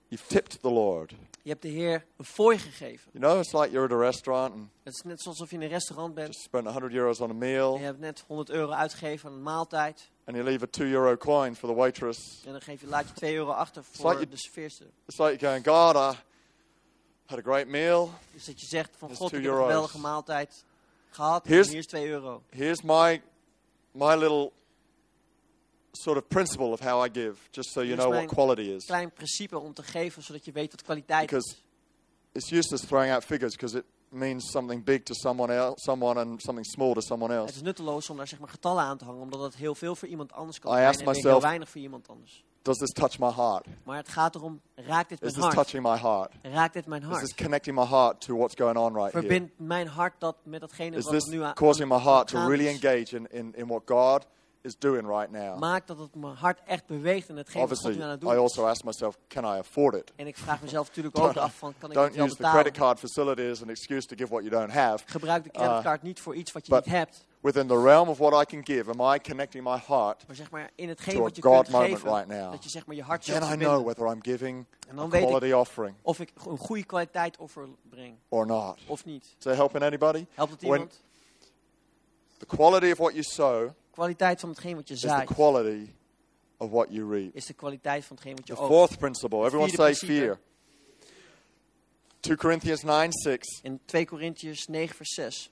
You've 0.08 0.26
tipped 0.26 0.62
the 0.62 0.70
Lord. 0.70 1.10
Je 1.42 1.50
hebt 1.50 1.62
de 1.62 1.68
Heer 1.68 2.06
een 2.16 2.24
fooi 2.24 2.58
gegeven. 2.58 3.10
You 3.12 3.24
know, 3.24 3.38
it's 3.42 3.52
like 3.52 3.70
you're 3.70 3.86
at 3.94 4.00
a 4.00 4.00
restaurant 4.00 4.54
Het 4.82 4.94
is 4.94 5.02
net 5.02 5.26
alsof 5.26 5.50
je 5.50 5.56
in 5.56 5.62
een 5.62 5.68
restaurant 5.68 6.14
bent. 6.14 6.26
just 6.28 6.40
spent 6.44 6.66
100 6.66 6.92
euros 6.92 7.20
on 7.20 7.26
a 7.28 7.30
En 7.30 7.38
meal 7.38 7.76
je 7.78 7.84
hebt 7.84 7.98
net 7.98 8.24
100 8.26 8.50
euro 8.50 8.72
uitgegeven 8.72 9.28
aan 9.28 9.34
een 9.34 9.42
maaltijd. 9.42 10.10
and 10.24 10.36
you 10.36 10.48
leave 10.48 10.64
a 10.64 10.68
2 10.70 10.90
euro 10.92 11.16
coin 11.16 11.56
for 11.56 11.68
the 11.68 11.74
waitress. 11.74 12.42
En 12.44 12.52
dan 12.52 12.60
geef 12.60 12.80
je, 12.80 12.86
laat 12.86 13.08
je 13.08 13.14
2 13.14 13.34
euro 13.34 13.50
achter 13.50 13.82
like 13.82 14.02
voor 14.02 14.12
you- 14.12 14.28
de 14.28 14.38
serveerster. 14.38 14.86
It's 15.06 15.18
like 15.18 15.36
you're 15.38 15.62
going, 15.62 15.66
God, 15.94 16.14
I 16.14 16.18
had 17.26 17.38
a 17.38 17.42
great 17.42 17.66
meal. 17.66 18.10
Dus 18.32 18.44
dat 18.44 18.60
je 18.60 18.66
zegt 18.66 18.90
van 18.98 19.08
Dat 19.08 19.16
God, 19.16 19.32
ik 19.32 19.38
2 19.38 19.50
heb 19.50 19.58
een 19.60 19.66
geweldige 19.66 19.98
maaltijd 19.98 20.64
gehad. 21.10 21.44
En 21.46 21.50
Here's- 21.52 21.68
hier 21.68 21.78
is 21.78 21.86
2 21.86 22.08
euro. 22.08 22.42
Here's 22.50 22.82
my 22.82 23.22
my 23.92 24.14
little 24.14 24.52
sort 25.92 26.16
of 26.18 26.26
principle 26.28 26.66
of 26.72 26.80
how 26.80 27.04
I 27.06 27.08
give, 27.12 27.36
just 27.50 27.70
so 27.72 27.80
you 27.80 27.86
Here's 27.94 28.04
know 28.04 28.14
what 28.14 28.26
quality 28.34 28.62
is. 28.74 28.84
Klein 28.84 29.12
principe 29.12 29.58
om 29.58 29.72
te 29.74 29.82
geven, 29.82 30.22
zodat 30.22 30.44
je 30.44 30.52
weet 30.52 30.70
wat 30.70 30.82
kwaliteit 30.82 31.26
Because 31.26 31.48
is. 31.54 31.62
it's 32.32 32.50
useless 32.52 32.86
throwing 32.86 33.12
out 33.12 33.24
figures 33.24 33.52
because 33.52 33.78
it 33.78 33.84
means 34.08 34.50
something 34.50 34.84
big 34.84 35.02
to 35.04 35.14
someone 35.14 35.54
else, 35.54 35.80
someone 35.82 36.20
and 36.20 36.42
something 36.42 36.66
small 36.66 36.92
to 36.94 37.00
someone 37.00 37.32
Het 37.32 37.42
else. 37.42 37.54
is 37.54 37.62
nutteloos 37.62 38.10
om 38.10 38.16
daar 38.16 38.28
zeg 38.28 38.38
maar 38.38 38.48
getallen 38.48 38.82
aan 38.84 38.98
te 38.98 39.04
hangen, 39.04 39.20
omdat 39.22 39.40
het 39.40 39.56
heel 39.56 39.74
veel 39.74 39.96
voor 39.96 40.08
iemand 40.08 40.32
anders 40.32 40.58
kan 40.58 40.72
I 40.72 40.76
zijn 40.76 40.98
en 40.98 41.04
myself- 41.04 41.22
heel 41.24 41.40
weinig 41.40 41.68
voor 41.68 41.80
iemand 41.80 42.08
anders. 42.08 42.44
Does 42.66 42.78
this 42.78 42.92
touch 42.92 43.18
my 43.18 43.30
heart? 43.30 43.66
Maar 43.84 43.96
het 43.96 44.08
gaat 44.08 44.34
erom, 44.34 44.60
raakt 44.74 45.08
dit 45.08 45.18
Is 45.18 45.20
mijn 45.20 45.34
this 45.34 45.42
hart? 45.42 45.54
touching 45.54 45.82
my 45.82 45.96
heart? 45.98 46.32
Raakt 46.42 46.72
dit 46.74 46.86
mijn 46.86 47.10
Is 47.10 47.18
this 47.18 47.34
connecting 47.34 47.76
my 47.76 47.84
heart 47.84 48.20
to 48.20 48.36
what's 48.36 48.54
going 48.54 48.76
on 48.76 48.94
right 48.94 49.12
here? 49.12 49.26
Verbindt 49.26 49.52
mijn 49.58 49.86
hart 49.86 50.14
dat 50.18 50.36
met 50.42 50.60
datgene 50.60 50.96
Is 50.96 51.04
wat 51.04 51.12
er 51.12 51.20
this 51.20 51.28
nu 51.28 51.42
aan 51.42 51.54
causing 51.54 51.88
my 51.88 51.98
heart 51.98 52.28
to 52.28 52.38
aan 52.38 52.48
really 52.48 52.66
is? 52.66 52.72
engage 52.82 53.16
in, 53.16 53.26
in, 53.30 53.54
in 53.54 53.66
what 53.66 53.82
God 53.86 54.26
is 54.66 54.78
doing 54.78 55.06
right 55.08 55.30
now? 55.30 55.58
Maakt 55.58 55.86
dat 55.86 55.98
het 55.98 56.14
mijn 56.14 56.34
hart 56.34 56.60
echt 56.66 56.86
beweegt 56.86 57.28
in 57.28 57.36
hetgeen 57.36 57.68
wat 57.68 57.78
God 57.78 57.94
nu 57.96 58.02
aan 58.02 58.08
het 58.10 58.20
I 58.22 58.24
doen 58.24 58.32
is. 58.34 58.38
also 58.38 58.66
ask 58.66 58.84
myself, 58.84 59.18
can 59.28 59.44
I 59.44 59.58
afford 59.58 59.94
it? 59.94 60.12
En 60.16 60.26
ik 60.26 60.36
vraag 60.36 60.62
mezelf 60.62 60.86
natuurlijk 60.88 61.18
ook 61.24 61.36
af 61.36 61.54
van, 61.54 61.74
kan 61.78 61.88
ik 61.90 61.94
Don't 61.96 62.08
het 62.08 62.16
wel 62.16 62.26
use 62.26 62.36
the 62.36 62.42
credit 62.42 62.62
betalen? 62.72 62.96
card 62.96 62.98
facility 62.98 63.50
as 63.50 63.62
an 63.62 63.68
excuse 63.70 64.06
to 64.06 64.16
give 64.16 64.28
what 64.32 64.44
you 64.44 64.60
don't 64.60 64.72
have. 64.72 65.04
Gebruik 65.06 65.44
de 65.44 65.50
uh, 65.52 65.64
creditcard 65.64 66.02
niet 66.02 66.20
voor 66.20 66.34
iets 66.34 66.52
wat 66.52 66.66
je 66.66 66.72
but- 66.72 66.84
niet 66.84 66.94
hebt. 66.94 67.24
Within 67.40 67.66
the 67.66 67.82
realm 67.82 68.08
of 68.08 68.18
what 68.18 68.42
I 68.42 68.44
can 68.56 68.64
give, 68.76 68.90
am 68.98 69.14
I 69.14 69.20
connecting 69.20 69.64
my 69.64 69.78
heart? 69.86 70.26
Maar 70.26 70.36
zeg 70.36 70.50
maar 70.50 70.70
in 70.74 70.88
hetgeen 70.88 71.18
wat 71.20 71.36
je 71.36 71.42
God 71.42 71.54
kunt 71.62 71.68
moment 71.70 71.92
geven, 71.94 72.10
right 72.14 72.26
now. 72.28 72.50
dat 72.52 72.64
je 72.64 72.70
zeg 72.70 72.86
maar 72.86 72.96
je 72.96 73.02
hart 73.02 73.24
Then 73.24 73.42
I 73.42 73.56
know 73.56 73.84
whether 73.84 74.06
I'm 74.06 74.22
giving 74.22 74.66
En 74.88 74.96
dan 74.96 75.14
a 75.14 75.18
quality 75.18 75.52
offering 75.52 75.96
of 76.02 76.20
ik 76.20 76.32
een 76.46 76.58
goede 76.58 76.84
kwaliteit 76.84 77.36
offer 77.38 77.68
breng 77.90 78.16
or 78.28 78.46
not. 78.46 78.78
of 78.86 79.04
niet. 79.04 79.24
Is 79.24 79.44
that 79.44 79.54
helping 79.54 79.82
anybody? 79.84 80.26
Helpt 80.34 80.52
het 80.52 80.60
When- 80.60 80.72
iemand? 80.72 81.00
The 82.38 82.46
quality 82.46 82.90
of 82.90 82.98
what 82.98 83.12
you 83.12 83.22
sow 83.22 83.70
kwaliteit 83.96 84.40
van 84.40 84.48
hetgeen 84.50 84.76
wat 84.76 84.88
je 84.88 84.94
is 84.94 85.00
the 85.00 85.08
zaait 85.08 85.26
quality 85.34 85.90
of 86.56 86.70
what 86.70 86.88
you 86.90 87.08
reap. 87.10 87.34
is 87.34 87.44
de 87.46 87.52
kwaliteit 87.54 88.04
van 88.04 88.16
hetgeen 88.16 88.36
wat 88.36 88.46
je 88.46 88.52
The 88.54 88.60
oogst. 88.60 88.74
fourth 88.74 88.98
principle, 88.98 89.44
everyone 89.44 89.68
say 89.70 89.76
principe. 89.84 90.06
fear. 90.12 90.38
2 92.20 92.36
Corinthians 92.36 92.82
9 92.82 93.12
6. 93.12 93.60
In 93.62 93.80
2 93.86 94.04
Korintiërs 94.06 94.66
9 94.68 94.88
vers 94.94 95.14
6. 95.14 95.50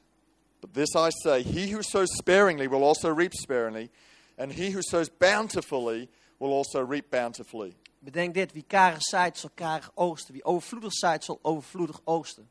But 0.61 0.72
this 0.74 0.94
I 0.94 1.11
say 1.11 1.42
He 1.42 1.70
who 1.72 1.83
sows 1.83 2.16
sparingly 2.16 2.68
will 2.68 2.83
also 2.85 3.14
reap 3.14 3.33
sparingly, 3.35 3.90
and 4.38 4.52
he 4.52 4.70
who 4.70 4.80
sows 4.83 5.09
bountifully 5.18 6.09
will 6.38 6.52
also 6.52 6.80
reap 6.85 7.11
bountifully. 7.11 7.74
Bedenk 8.04 8.35
dit, 8.35 8.52
wie 8.52 8.64
karig 8.66 9.02
zaait 9.02 9.38
zal 9.38 9.50
karig 9.54 9.90
oogsten. 9.94 10.33
Wie 10.35 10.44
overvloedig 10.44 10.92
zaait 10.92 11.24
zal 11.24 11.38
overvloedig 11.42 12.00
oogsten. 12.04 12.48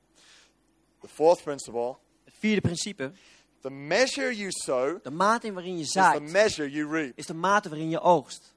The 1.01 1.07
fourth 1.07 1.43
principle 1.43 1.97
Het 2.25 2.33
vierde 2.39 2.61
principe, 2.61 3.11
the 3.63 3.69
measure 3.69 4.31
you 4.31 4.51
sow 4.51 4.99
de 5.03 5.11
mate 5.11 5.47
in 5.47 5.53
waarin 5.53 5.77
je 5.77 5.83
is 5.83 5.91
the 5.91 5.99
zaait, 5.99 6.31
measure 6.31 6.69
you 6.69 6.87
reap. 6.91 7.13
is 7.17 7.25
de 7.25 7.33
mate 7.33 7.69
waarin 7.69 7.89
je 7.89 7.99
oogst. 7.99 8.53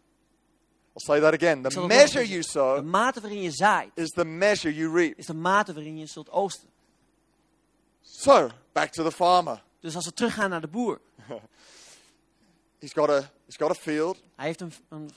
I'll 0.95 1.15
say 1.15 1.21
that 1.21 1.35
again. 1.35 1.63
The 1.63 1.87
measure 1.87 2.25
you 2.25 2.43
zeggen. 2.43 2.75
De 2.75 2.81
sow 2.83 2.85
mate 2.85 3.21
waarin 3.21 3.43
je 3.43 3.51
zaait, 3.51 3.91
is 3.95 4.09
the 4.11 4.25
measure 4.25 4.75
you 4.75 4.93
reap. 4.93 5.19
is 5.19 5.27
de 5.27 5.35
mate 5.35 5.73
waarin 5.75 5.99
je 5.99 6.07
zult 6.07 6.31
oogsten. 6.31 6.69
So, 8.03 8.51
back 8.73 8.91
to 8.93 9.03
the 9.05 9.13
farmer. 9.13 9.63
Dus 9.81 9.95
als 9.95 10.05
we 10.05 10.13
teruggaan 10.13 10.51
naar 10.51 10.61
de 10.61 10.69
boer. 10.69 11.01
He's 12.79 12.93
got 12.93 13.09
a, 13.11 13.31
he's 13.47 13.57
got 13.57 13.71
a 13.71 13.75
field, 13.75 14.23
Hij 14.37 14.47
heeft 14.47 14.61
een, 14.61 14.73
een 14.89 15.11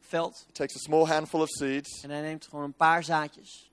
veld 0.00 0.46
takes 0.52 0.76
a 0.76 0.78
small 0.78 1.04
handful 1.06 1.40
of 1.40 1.48
seeds, 1.48 2.02
en 2.02 2.10
hij 2.10 2.20
neemt 2.20 2.46
gewoon 2.46 2.64
een 2.64 2.74
paar 2.74 3.04
zaadjes. 3.04 3.70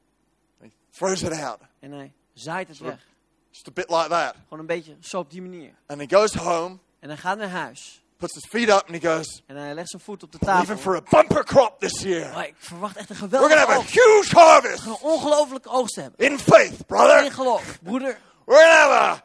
and 0.62 0.72
he 0.72 0.98
throws 0.98 1.22
it 1.22 1.32
out. 1.32 1.60
En 1.80 1.92
hij 1.92 2.14
zaait 2.34 2.68
het 2.68 2.78
weg. 2.78 3.08
Just 3.52 3.68
a 3.68 3.72
bit 3.74 3.90
like 3.90 4.08
that. 4.10 4.36
Gewoon 4.44 4.60
een 4.60 4.66
beetje 4.66 4.98
zo 5.02 5.20
op 5.20 5.32
die 5.32 5.42
manier. 5.42 5.74
And 5.88 6.00
he 6.02 6.18
goes 6.18 6.34
home, 6.34 6.78
En 7.00 7.10
hij 7.10 7.18
gaat 7.18 7.38
naar 7.38 7.50
huis. 7.50 8.04
puts 8.18 8.34
his 8.34 8.46
feet 8.50 8.70
up, 8.70 8.84
and 8.92 9.02
he 9.04 9.10
goes, 9.14 9.42
En 9.46 9.56
hij 9.56 9.74
legt 9.74 9.90
zijn 9.90 10.02
voet 10.02 10.24
op 10.24 10.32
de 10.32 10.38
tafel. 10.38 10.78
for 10.78 10.96
a 10.96 11.02
bumper 11.10 11.44
crop 11.46 11.80
this 11.80 12.02
year. 12.02 12.34
Maar 12.34 12.48
ik 12.48 12.56
verwacht 12.58 12.96
echt 12.98 13.10
een 13.10 13.16
We're 13.16 13.28
geweldige 13.30 13.56
going 13.58 13.68
to 13.68 13.74
have 13.74 13.80
a 13.80 13.84
oogst. 13.84 13.94
huge 14.24 14.36
We 14.36 14.40
harvest 14.40 14.82
gaan 14.82 14.92
een 14.92 14.98
ongelofelijke 15.02 15.70
oogst 15.70 15.96
hebben. 15.96 16.26
in 16.30 16.40
faith, 16.40 16.72
In 16.72 16.86
brother. 16.86 17.32
geloof. 17.32 17.80
Broeder, 17.84 18.18
We're 18.46 18.60
going 18.60 18.72
to 18.72 18.78
have 18.78 18.92
a, 18.94 19.24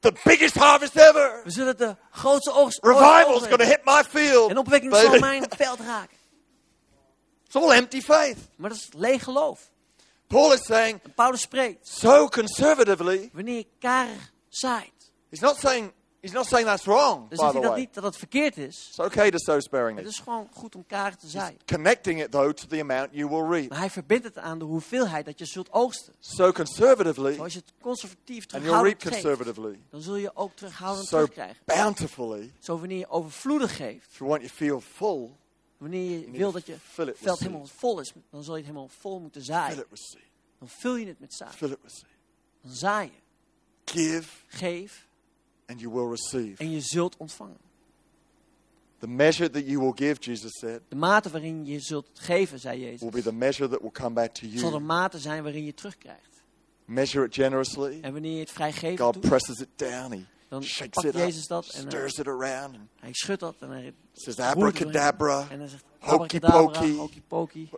the 0.00 0.12
biggest 0.24 0.54
harvest 0.54 0.96
ever. 0.96 1.40
we 1.44 1.50
zullen 1.50 1.76
de 1.76 1.96
grootste 2.10 2.52
oogst 2.52 2.78
Revival's 2.84 3.48
to 3.48 3.56
hit 3.56 3.80
my 3.84 4.02
field. 4.04 4.50
En 4.50 4.58
opwekking 4.58 4.94
zal 4.96 5.18
mijn 5.18 5.44
veld 5.56 5.80
raken. 5.80 6.16
It's 7.46 7.56
all 7.56 7.70
empty 7.72 8.00
faith. 8.00 8.36
Maar 8.56 8.70
dat 8.70 8.78
is 8.78 8.88
leeg 8.92 9.22
geloof. 9.24 9.70
Paul 10.28 10.52
is 10.52 10.64
saying, 10.66 11.00
En 11.02 11.12
Paulus 11.14 11.40
spreekt. 11.40 11.88
so 11.88 12.28
conservatively. 12.28 13.30
Wanneer 13.32 13.56
je 13.56 13.66
karig 13.78 14.32
zaait. 14.48 15.12
He's 15.30 15.40
not 15.40 15.58
saying 15.58 15.92
he's 16.20 16.32
not 16.32 16.46
saying 16.46 16.66
that's 16.68 16.84
wrong. 16.84 17.18
Dan 17.18 17.28
by 17.28 17.36
zegt 17.36 17.52
the 17.52 17.60
dat 17.60 17.70
way, 17.70 17.78
niet 17.80 17.94
dat 17.94 18.04
het 18.04 18.16
verkeerd 18.16 18.56
is. 18.56 18.86
it's 18.88 18.98
okay 18.98 19.30
to 19.30 19.38
sow 19.38 19.54
Het 19.54 19.64
sparingly. 19.64 20.04
is 20.04 20.18
gewoon 20.18 20.48
goed 20.52 20.74
om 20.74 20.86
karig 20.86 21.16
te 21.16 21.28
zaaien. 21.28 21.58
Connecting 21.66 22.20
it 22.22 22.30
though 22.30 22.52
to 22.54 22.66
the 22.66 22.80
amount 22.80 23.08
you 23.12 23.28
will 23.28 23.48
reap. 23.58 23.68
Maar 23.70 23.78
hij 23.78 23.90
verbindt 23.90 24.24
het 24.24 24.38
aan 24.38 24.58
de 24.58 24.64
hoeveelheid 24.64 25.24
dat 25.24 25.38
je 25.38 25.44
zult 25.44 25.72
oogsten. 25.72 26.14
So 26.20 26.52
conservatively, 26.52 27.38
Als 27.38 27.52
je 27.52 27.58
het 27.58 27.72
conservatief 27.80 28.44
and 28.52 28.62
you'll 28.64 28.82
reap 28.82 28.98
terughoudend 28.98 29.02
geeft, 29.02 29.22
conservatively. 29.22 29.80
dan 29.90 30.00
zul 30.02 30.16
je 30.16 30.30
ook 30.34 30.52
terughoudend 30.54 31.06
So 31.08 31.16
terugkrijgen. 31.16 31.56
bountifully. 31.64 32.52
Zo 32.58 32.78
wanneer 32.78 32.98
je 32.98 33.08
overvloedig 33.08 33.76
geeft, 33.76 34.06
If 34.10 34.18
you 34.18 34.30
want 34.30 34.40
your 34.42 34.54
field 34.56 34.84
full, 34.94 35.30
wanneer 35.78 36.10
you 36.10 36.32
je 36.32 36.38
wil 36.38 36.52
dat 36.52 36.66
je 36.66 36.76
veld 37.14 37.38
helemaal 37.38 37.66
vol 37.66 38.00
is, 38.00 38.12
dan 38.30 38.42
zul 38.44 38.56
je 38.56 38.62
het 38.62 38.70
helemaal 38.70 38.90
vol 38.98 39.20
moeten 39.20 39.42
zaaien. 39.42 39.84
Dan 40.58 40.68
vul 40.68 40.96
je 40.96 41.06
het 41.06 41.20
met 41.20 41.34
zaad. 41.34 41.58
Dan 41.58 42.72
zaai 42.72 43.06
je, 43.14 43.18
Give, 43.84 44.28
geef 44.46 45.06
and 45.66 45.80
you 45.80 45.92
will 45.94 46.08
receive. 46.10 46.62
en 46.62 46.70
je 46.70 46.80
zult 46.80 47.16
ontvangen. 47.16 47.56
The 48.98 49.08
measure 49.08 49.50
that 49.50 49.66
you 49.66 49.78
will 49.78 49.92
give, 49.94 50.20
Jesus 50.20 50.58
said, 50.58 50.80
De 50.88 50.96
mate 50.96 51.30
waarin 51.30 51.66
je 51.66 51.80
zult 51.80 52.10
geven, 52.14 52.58
zei 52.60 52.78
will 52.78 52.88
Jezus, 52.90 53.10
be 53.10 53.22
the 53.22 53.32
measure 53.32 53.68
that 53.68 53.80
will 53.80 53.90
come 53.90 54.14
back 54.14 54.34
to 54.34 54.46
zal 54.48 54.70
de 54.70 54.76
you. 54.76 54.80
mate 54.80 55.18
zijn 55.18 55.42
waarin 55.42 55.64
je 55.64 55.74
terugkrijgt. 55.74 56.42
Measure 56.84 57.24
it 57.26 57.34
generously. 57.34 57.98
En 58.00 58.12
wanneer 58.12 58.32
je 58.32 58.40
het 58.40 58.50
vrijgevend 58.50 59.00
God 59.00 59.12
doet, 59.14 59.22
presses 59.28 59.58
it 59.60 59.68
down. 59.76 60.12
He 60.12 60.24
dan 60.48 60.62
shakes 60.62 60.90
pakt 60.90 61.06
it 61.06 61.14
er- 61.14 61.20
up, 61.20 61.46
dat 61.46 61.66
en 61.68 61.80
eh, 61.82 61.86
stirs 61.90 62.14
it 62.18 62.26
around, 62.26 62.74
and 62.74 62.88
hij 63.00 63.12
schudt 63.12 63.40
dat 63.40 63.54
en 63.58 63.70
hij 63.70 63.94
says 64.12 64.36
roert 64.36 64.78
het 64.78 64.92
doorheen. 64.92 65.02
abracadabra. 65.12 65.46
En 65.50 65.58
hij 65.58 65.68
zegt 65.68 65.84
Hokey 65.98 66.40
pokey. 66.40 66.92
hokey 66.92 67.22
pokey. 67.28 67.68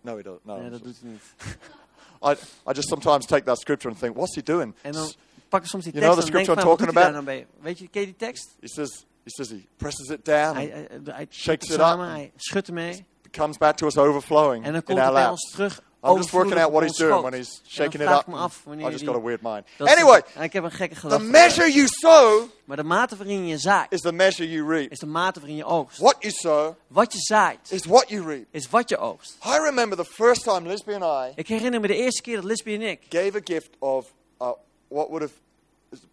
No, 0.00 0.16
he 0.16 0.22
doesn't. 0.22 0.44
No. 0.44 0.56
Nee, 0.60 0.70
dat 0.70 0.82
doet 0.84 0.96
hij 1.00 1.10
niet. 1.10 1.22
I, 2.28 2.30
I 2.70 2.72
just 2.72 2.88
sometimes 2.88 3.26
take 3.26 3.44
that 3.44 3.58
scripture 3.58 3.90
and 3.90 3.98
think, 4.00 4.14
what's 4.16 4.34
he 4.34 4.42
doing? 4.42 4.74
En 4.82 4.92
dan 4.92 5.12
pak 5.48 5.62
ik 5.62 5.68
soms 5.68 5.84
die 5.84 5.92
You 5.92 6.04
know 6.04 6.14
tekst 6.16 6.30
the 6.30 6.32
en 6.38 6.44
denk 6.44 6.44
scripture 6.44 6.70
I'm 6.70 6.76
talking 6.76 6.88
about? 7.12 7.24
nou? 7.24 7.46
Weet 7.60 7.78
je, 7.78 7.88
ken 7.88 8.00
je 8.00 8.06
die 8.06 8.16
tekst? 8.16 8.56
He 8.60 8.68
says, 8.68 9.04
he 9.24 9.30
says 9.30 9.48
he 9.48 9.66
presses 9.76 10.08
it 10.08 10.24
down 10.24 10.54
Hij, 10.56 10.68
hij, 10.68 10.88
hij 11.04 11.26
Shakes 11.30 11.68
het 11.68 11.76
it 11.78 11.80
up. 11.80 11.98
hij 11.98 12.32
schudt 12.36 12.68
ermee. 12.68 13.06
it 13.22 13.30
comes 13.36 13.56
back 13.58 13.76
to 13.76 13.86
us 13.86 13.96
overflowing 13.96 14.64
En 14.64 14.72
dan 14.72 14.80
in 14.80 14.82
komt 14.86 14.98
our 14.98 15.06
het 15.06 15.14
bij 15.16 15.28
ons 15.28 15.50
terug. 15.50 15.82
I'm 16.04 16.16
just 16.16 16.32
working 16.32 16.58
out 16.58 16.70
what 16.72 16.82
he's 16.84 16.96
doing 16.96 17.22
when 17.22 17.32
he's 17.32 17.60
shaking 17.66 18.00
it 18.00 18.08
up. 18.08 18.28
I 18.28 18.90
just 18.90 19.04
got 19.04 19.14
a 19.16 19.18
weird 19.18 19.42
mind. 19.42 19.64
Anyway, 19.78 20.22
ik 20.40 20.52
heb 20.52 20.64
een 20.64 20.70
gekke 20.70 21.08
the 21.08 21.18
measure 21.18 21.70
you 21.72 21.86
sow 21.88 22.48
Maar 22.64 22.76
de 22.76 22.84
mate 22.84 23.16
waarin 23.16 23.46
je 23.46 23.58
zaait, 23.58 23.92
is 23.92 24.00
the 24.00 24.12
measure 24.12 24.50
you 24.50 24.68
reap. 24.68 24.90
is 24.90 24.98
de 24.98 25.06
mate 25.06 25.40
waarin 25.40 25.56
je 25.56 25.64
oogst. 25.64 25.98
What 25.98 26.16
you 26.18 26.32
sow 26.32 26.74
Wat 26.86 27.12
je 27.12 27.18
zaait, 27.18 27.70
is 27.70 27.84
what 27.84 28.08
you 28.08 28.24
reap. 28.26 28.46
is 28.50 28.70
wat 28.70 28.88
je 28.88 28.96
oogst. 28.96 29.36
I 29.44 29.58
remember 29.58 29.96
the 29.96 30.04
first 30.04 30.44
time 30.44 30.66
Lisby 30.68 30.92
and 30.92 31.02
I 31.04 31.32
Ik 31.34 31.48
herinner 31.48 31.80
me 31.80 31.86
de 31.86 31.96
eerste 31.96 32.22
keer 32.22 32.36
dat 32.36 32.44
Lisby 32.44 32.74
en 32.74 32.80
ik 32.82 33.00
gave 33.08 33.36
a 33.36 33.40
gift 33.44 33.70
of 33.78 34.06
uh, 34.40 34.48
what 34.88 35.08
would 35.08 35.20
have, 35.22 35.32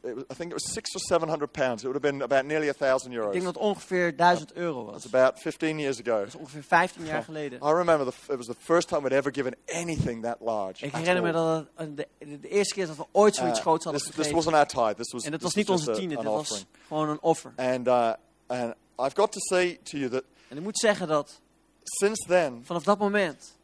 I 0.04 0.34
think 0.36 0.52
it 0.52 0.54
was 0.54 0.72
six 0.74 0.96
or 0.96 1.00
seven 1.02 1.30
hundred 1.30 1.52
pounds. 1.52 1.84
It 1.84 1.88
would 1.88 2.04
have 2.04 2.12
been 2.12 2.22
about 2.22 2.46
nearly 2.46 2.70
a 2.70 2.74
thousand 2.74 3.12
Ik 3.12 3.17
euros. 3.17 3.32
denk 3.32 3.44
dat 3.44 3.54
het 3.54 3.63
ongeveer 3.63 4.15
1000 4.15 4.54
euro 4.54 4.86
was. 4.86 5.04
Dat 5.04 5.13
about 5.13 5.39
15 5.39 5.80
years 5.80 6.00
ago. 6.00 6.24
is 6.24 6.36
ongeveer 6.36 6.63
15 6.63 7.06
jaar 7.06 7.24
geleden. 7.24 7.60
I 7.63 7.72
remember 7.72 8.06
the, 8.12 8.32
it 8.32 8.38
was 8.38 8.46
the 8.46 8.56
first 8.60 8.88
time 8.88 9.02
we'd 9.02 9.13
ever 9.17 9.34
given 9.34 9.56
anything 9.74 10.24
that 10.24 10.38
large. 10.39 10.86
Ik 10.86 10.91
herinner 10.96 11.24
me 11.24 11.32
dat 11.32 11.65
het 11.76 11.98
de, 12.41 12.50
eerste 12.50 12.74
keer 12.74 12.88
dat 12.88 12.96
we 12.96 13.06
ooit 13.12 13.36
zoiets 13.36 13.58
Uh, 13.58 13.65
groots 13.65 13.84
hadden 13.84 14.02
this, 14.02 14.12
this 14.15 14.26
gegeven. 14.28 14.36
wasn't 14.36 14.56
our 14.56 14.67
tithe. 14.88 14.96
This 15.04 15.12
was, 15.12 15.24
En 15.24 15.32
dat 15.32 15.41
was 15.41 15.54
niet 15.54 15.70
onze 15.70 15.91
tiende, 15.91 16.15
dit 16.15 16.24
was 16.24 16.65
gewoon 16.88 17.10
een 17.10 17.22
offer. 17.22 17.54
And, 17.56 17.88
uh, 17.88 18.13
and 18.48 18.74
I've 19.00 19.15
got 19.15 19.32
to 19.32 19.39
say 19.39 19.80
to 19.84 19.98
you 19.98 20.10
that 20.10 20.24
En 20.48 20.58
ik 20.58 20.63
moet 20.63 20.78
zeggen 20.80 21.08
dat 21.08 21.39
since 21.84 22.26
then, 22.28 22.62
vanaf 22.65 22.84
dat 22.84 23.00
moment 23.00 23.58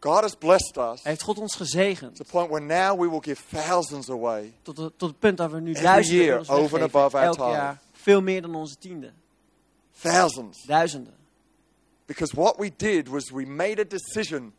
God 0.00 0.22
has 0.22 0.34
blessed 0.38 0.76
us 0.78 1.02
heeft 1.02 1.22
God 1.22 1.38
ons 1.38 1.54
gezegend. 1.56 2.16
to 2.16 2.24
the 2.24 2.30
point 2.30 2.50
where 2.50 2.64
now 2.64 3.00
we 3.00 3.08
will 3.08 3.20
give 3.22 3.40
thousands 3.52 4.08
away. 4.10 4.52
Tot, 4.62 4.76
de- 4.76 4.92
tot 4.96 5.08
het 5.08 5.18
punt 5.18 5.36
dat 5.36 5.50
we 5.50 5.60
nu 5.60 5.70
Every 5.70 5.82
duizenden 5.84 6.24
year, 6.24 6.38
over 6.38 6.52
and 6.54 6.60
weggeven. 6.70 6.84
above 6.84 7.16
our 7.16 7.24
Elk 7.26 7.38
jaar 7.38 7.80
veel 7.92 8.20
meer 8.22 8.42
dan 8.42 8.54
onze 8.54 8.78
tiende. 8.78 9.12
Thousands. 10.00 10.64
Duizenden. 10.66 11.14
Because 12.06 12.34
what 12.36 12.56
we 12.58 12.70
did 12.76 13.08
was 13.08 13.30
we 13.30 13.44
made 13.46 13.80
a 13.80 13.84
decision 13.84 14.52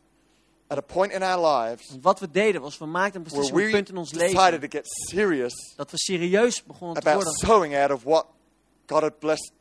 at 0.68 0.78
a 0.78 0.82
point 0.82 1.12
in 1.12 1.22
our 1.22 1.40
lives 1.40 1.88
Want 1.90 2.02
wat 2.02 2.20
we 2.20 2.30
deden 2.30 2.60
was, 2.60 2.78
we 2.78 2.86
maakten 2.86 3.16
een 3.16 3.22
beslissing, 3.22 3.58
een 3.58 3.64
we 3.66 3.70
punt 3.70 3.88
in 3.88 3.96
ons 3.96 4.10
decided 4.10 4.34
leven. 4.36 4.60
to 4.60 4.76
get 4.76 4.86
serious 5.10 5.72
Dat 5.76 5.90
we 5.90 5.96
serieus 5.98 6.62
begonnen 6.64 7.02
te 7.02 7.08
about 7.08 7.22
worden 7.24 7.38
sowing 7.48 7.76
out 7.76 7.90
of 7.90 8.02
what 8.04 8.26
God 8.86 9.02
had 9.02 9.18
blessed 9.18 9.52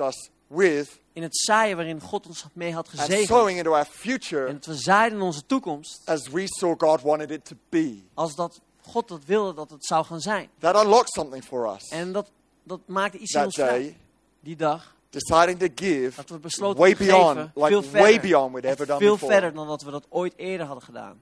us 0.00 0.28
with 0.54 0.98
in 1.12 1.22
het 1.22 1.36
zaaien 1.36 1.76
waarin 1.76 2.00
God 2.00 2.26
ons 2.26 2.44
mee 2.52 2.72
had 2.74 2.88
gezegend. 2.88 3.48
into 3.56 3.70
our 3.72 3.86
En 3.86 3.92
future 3.92 4.52
dat 4.52 4.66
we 4.66 4.74
zaaiden 4.74 5.18
in 5.18 5.24
onze 5.24 5.46
toekomst 5.46 6.02
as 6.04 6.28
we 6.28 6.42
saw 6.46 6.74
God 6.78 7.02
wanted 7.02 7.30
it 7.30 7.44
to 7.44 7.56
be. 7.68 8.02
als 8.14 8.34
dat 8.34 8.60
God 8.82 9.08
dat 9.08 9.24
wilde 9.24 9.54
dat 9.54 9.70
het 9.70 9.84
zou 9.86 10.04
gaan 10.04 10.20
zijn. 10.20 10.48
That 10.58 10.84
unlocked 10.84 11.10
something 11.12 11.44
for 11.44 11.74
us 11.74 11.88
En 11.88 12.12
dat, 12.12 12.30
dat 12.62 12.80
maakte 12.86 13.18
iets 13.18 13.32
in 13.34 13.44
ons 13.44 13.54
vrij. 13.54 13.96
Die 14.40 14.56
dag 14.56 14.94
deciding 15.10 15.58
to 15.58 15.66
give 15.74 16.16
dat 16.16 16.28
we 16.30 16.38
besloten 16.38 16.80
way 16.80 16.94
te 16.94 17.04
beyond, 17.04 17.36
geven, 17.38 17.52
like 17.54 17.68
veel 17.68 17.90
way 17.90 18.02
verder. 18.02 18.20
beyond 18.20 18.52
we'd 18.54 18.64
ever 18.64 18.86
done 18.86 18.98
veel 18.98 19.12
before. 19.12 19.32
verder 19.32 19.52
dan 19.54 19.66
dat 19.66 19.82
we 19.82 19.90
dat 19.90 20.06
ooit 20.08 20.32
eerder 20.36 20.66
hadden 20.66 20.84
gedaan. 20.84 21.20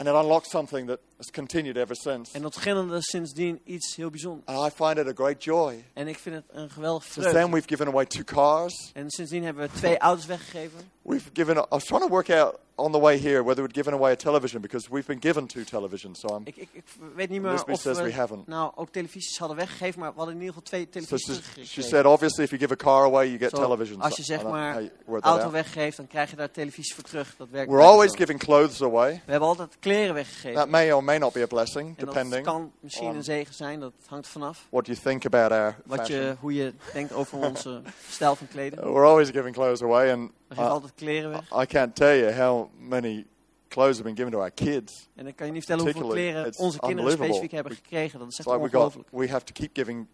And 0.00 0.08
it 0.08 0.14
unlocked 0.14 0.50
something 0.50 0.86
that 0.86 1.00
has 1.16 1.30
continued 1.30 1.76
ever 1.76 1.96
since. 1.96 2.30
En 2.32 2.42
dat 2.42 2.54
beginnende 2.54 3.02
sindsdien 3.02 3.60
iets 3.64 3.96
heel 3.96 4.10
bijzonders. 4.10 4.46
And 4.56 4.72
I 4.72 4.74
find 4.84 4.98
it 4.98 5.06
a 5.06 5.12
great 5.24 5.44
joy. 5.44 5.84
En 5.92 6.08
ik 6.08 6.18
vind 6.18 6.34
het 6.34 6.44
een 6.50 6.70
geweldig 6.70 7.02
Since 7.02 7.20
then, 7.20 7.30
vreugde. 7.30 7.50
we've 7.52 7.68
given 7.68 7.86
away 7.86 8.06
two 8.06 8.24
cars. 8.24 8.90
En 8.94 9.10
sindsdien 9.10 9.44
hebben 9.44 9.62
we 9.62 9.78
twee 9.78 9.98
auto's 9.98 10.26
weggegeven. 10.26 10.90
We've 11.08 11.30
given. 11.32 11.56
I 11.56 11.64
was 11.70 11.84
trying 11.84 12.02
to 12.02 12.08
work 12.08 12.30
out 12.30 12.60
on 12.78 12.92
the 12.92 12.98
way 12.98 13.18
here 13.18 13.42
whether 13.42 13.62
we'd 13.62 13.74
given 13.74 13.92
away 13.94 14.12
a 14.12 14.16
television 14.16 14.60
because 14.60 14.88
we've 14.90 15.06
been 15.06 15.20
given 15.20 15.46
two 15.46 15.64
televisions. 15.64 16.20
So 16.20 16.28
I'm. 16.28 16.42
Ik, 16.44 16.56
ik, 16.56 16.68
ik 16.72 16.84
weet 17.14 17.28
niet 17.30 17.42
meer 17.42 17.52
of 17.52 17.80
says 17.80 17.96
we 17.96 18.02
we 18.02 18.12
haven't. 18.12 18.46
nou 18.46 18.72
ook 18.74 18.90
televisies 18.90 19.38
hadden 19.38 19.56
weggegeven, 19.56 20.00
maar 20.00 20.10
we 20.10 20.16
hadden 20.16 20.34
in 20.34 20.40
ieder 20.40 20.54
geval 20.54 20.68
twee 20.68 20.88
So 20.90 21.16
televisies 21.16 21.52
she, 21.54 21.64
she 21.64 21.82
said, 21.82 22.06
obviously, 22.06 22.44
if 22.44 22.50
you 22.50 22.60
give 22.60 22.72
a 22.72 22.76
car 22.76 23.04
away, 23.04 23.26
you 23.26 23.38
get 23.38 23.50
televisions. 23.50 24.02
als 24.02 24.16
je 24.16 24.22
zeg 24.22 24.42
maar 24.42 24.90
auto 25.10 25.28
out. 25.42 25.50
weggeeft, 25.52 25.96
dan 25.96 26.06
krijg 26.06 26.30
je 26.30 26.36
daar 26.36 26.50
televisie 26.50 26.94
voor 26.94 27.04
terug. 27.04 27.34
Dat 27.36 27.48
werkt 27.50 27.70
We're 27.70 27.82
always 27.82 28.10
zo. 28.10 28.16
giving 28.16 28.38
clothes 28.38 28.82
away. 28.82 29.22
We 29.24 29.30
hebben 29.30 29.48
altijd 29.48 29.76
kleren 29.80 30.14
weggegeven. 30.14 30.54
That 30.54 30.68
may 30.68 30.92
or 30.92 31.04
may 31.04 31.18
not 31.18 31.32
be 31.32 31.42
a 31.42 31.46
blessing, 31.46 31.88
en 31.88 32.04
dat 32.04 32.14
depending 32.14 32.44
kan 32.44 32.72
misschien 32.80 33.14
een 33.14 33.24
zegen 33.24 33.54
zijn, 33.54 33.80
dat 33.80 33.92
hangt 34.06 34.28
vanaf. 34.28 34.66
what 34.70 34.86
you 34.86 34.98
think 34.98 35.24
about 35.24 35.50
our 35.50 35.76
Wat 35.84 35.98
fashion. 35.98 36.20
je, 36.20 36.36
hoe 36.40 36.54
je 36.54 36.72
denkt 36.92 37.12
over 37.12 37.38
onze 37.38 37.82
stijl 38.10 38.36
van 38.36 38.48
kleding. 38.48 38.82
We're 38.82 39.06
always 39.06 39.30
giving 39.30 39.54
clothes 39.54 39.82
away, 39.82 40.12
and 40.12 40.30
We 40.48 40.54
geven 40.54 40.64
uh, 40.64 40.70
altijd 40.70 40.92
kleren 40.94 41.30
weg. 41.30 41.62
I 41.62 41.66
can't 41.66 41.94
tell 41.94 42.18
you 42.18 42.32
how 42.32 42.70
many 42.78 43.26
clothes 43.68 43.96
have 43.96 44.02
been 44.02 44.16
given 44.16 44.32
to 44.32 44.38
our 44.38 44.50
kids. 44.50 45.08
En 45.14 45.24
dan 45.24 45.34
kan 45.34 45.46
je 45.46 45.52
niet 45.52 45.64
vertellen 45.64 45.92
hoeveel 45.92 46.10
kleren 46.10 46.58
onze 46.58 46.78
kinderen 46.78 47.12
specifiek 47.12 47.50
hebben 47.50 47.72
gekregen. 47.72 48.18
Dat 48.18 48.28
is 48.28 48.38
echt 48.38 48.48
like 48.48 48.60
we 48.60 48.64
ongelooflijk. 48.64 49.08
we 49.10 49.28
have 49.28 49.44
to 49.44 49.52
keep 49.52 49.70
giving 49.72 50.06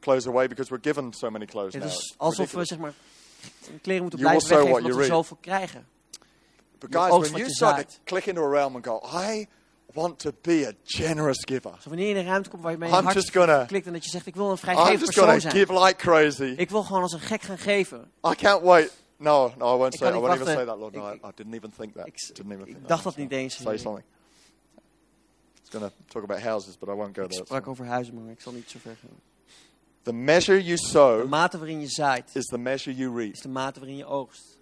clothes 0.00 0.26
away 0.26 0.48
because 0.48 0.70
we're 0.70 0.82
given 0.82 1.12
so 1.12 1.30
many 1.30 1.44
clothes 1.44 1.74
Het 1.74 1.84
is 1.84 2.14
alsof 2.16 2.52
we 2.52 2.64
zeg 2.64 2.78
maar 2.78 2.92
kleren 3.82 4.02
moeten 4.02 4.20
blijven 4.20 4.48
weggeven 4.48 4.76
omdat 4.76 4.96
we 4.96 5.04
zoveel 5.04 5.38
krijgen. 5.40 5.86
But 6.78 6.92
je 6.92 6.98
guys, 6.98 7.10
when 7.10 7.30
you 7.30 7.44
je 7.44 7.50
start 7.50 7.88
to 7.88 7.96
click 8.04 8.26
into 8.26 8.44
a 8.44 8.50
realm 8.50 8.74
and 8.74 8.86
go, 8.86 9.00
I 9.28 9.46
want 9.92 10.18
to 10.18 10.32
be 10.42 10.66
a 10.66 10.72
generous 10.84 11.38
giver. 11.44 11.70
Zo 11.80 11.88
wanneer 11.88 12.08
je 12.08 12.14
in 12.14 12.20
een 12.20 12.26
ruimte 12.26 12.50
komt 12.50 12.62
waar 12.62 12.72
je 12.72 12.78
je 12.78 12.84
I'm 12.84 13.04
hart 13.04 13.30
gonna, 13.30 13.64
klikt 13.64 13.86
en 13.86 13.92
dat 13.92 14.04
je 14.04 14.10
zegt 14.10 14.26
ik 14.26 14.34
wil 14.34 14.44
een 14.44 14.50
I'm 14.50 14.58
vrijgevig 14.58 15.00
just 15.00 15.14
gonna 15.14 15.32
persoon 15.32 15.50
zijn. 15.50 15.66
give 15.66 15.84
like 15.84 15.96
crazy. 15.96 16.54
Ik 16.56 16.70
wil 16.70 16.82
gewoon 16.82 17.02
als 17.02 17.12
een 17.12 17.20
gek 17.20 17.42
gaan 17.42 17.58
geven. 17.58 18.10
I 18.30 18.34
can't 18.34 18.62
wait. 18.62 18.92
No, 19.18 19.52
no, 19.58 19.74
I 19.74 19.78
won't 19.78 19.94
Ik 19.94 20.00
say. 20.00 20.08
I 20.08 20.18
won't 20.18 20.34
even 20.34 20.46
say 20.46 20.64
that, 20.64 20.78
Lord. 20.78 20.94
No, 20.94 21.08
Ik- 21.08 21.22
I, 21.24 21.28
I 21.28 21.30
didn't 21.34 21.54
even 21.54 21.70
think 21.70 21.94
that. 21.94 22.06
ik- 22.06 22.34
didn't 22.34 22.52
even 22.52 22.66
ik 22.66 22.74
think 22.74 22.88
dacht 22.88 23.02
that. 23.02 23.14
dat 23.14 23.22
niet 23.22 23.32
eens, 23.32 23.56
Say 23.56 23.76
something. 23.78 24.04
It's 25.60 25.70
going 25.70 25.84
to 25.90 25.96
talk 26.08 26.22
about 26.22 26.40
houses, 26.42 26.78
but 26.78 26.88
I 26.88 26.92
won't 26.92 27.16
go 27.16 27.22
Ik 27.24 27.30
there. 27.30 27.44
sprak 27.44 27.66
over 27.66 27.86
huizen, 27.86 28.14
maar 28.14 28.32
ik 28.32 28.40
zal 28.40 28.52
niet 28.52 28.70
zo 28.70 28.78
ver 28.78 28.96
gaan. 29.00 29.20
The 30.02 30.12
measure 30.12 30.62
you 30.62 30.76
De 30.76 30.82
sow 30.86 31.28
mate 31.28 31.58
waarin 31.58 31.80
je 31.80 31.88
zaait, 31.88 32.34
is 32.36 32.44
the 32.44 32.58
measure 32.58 32.96
you 32.96 33.16
reap. 33.16 33.32
is 33.32 33.40
de 33.40 33.48
mate 33.48 33.78
waarin 33.80 33.96
je 33.96 34.04
oogst. 34.06 34.58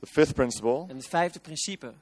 The 0.00 0.06
fifth 0.06 0.34
principle 0.34 0.84
En 0.88 0.96
het 0.96 1.06
vijfde 1.06 1.40
principe, 1.40 1.92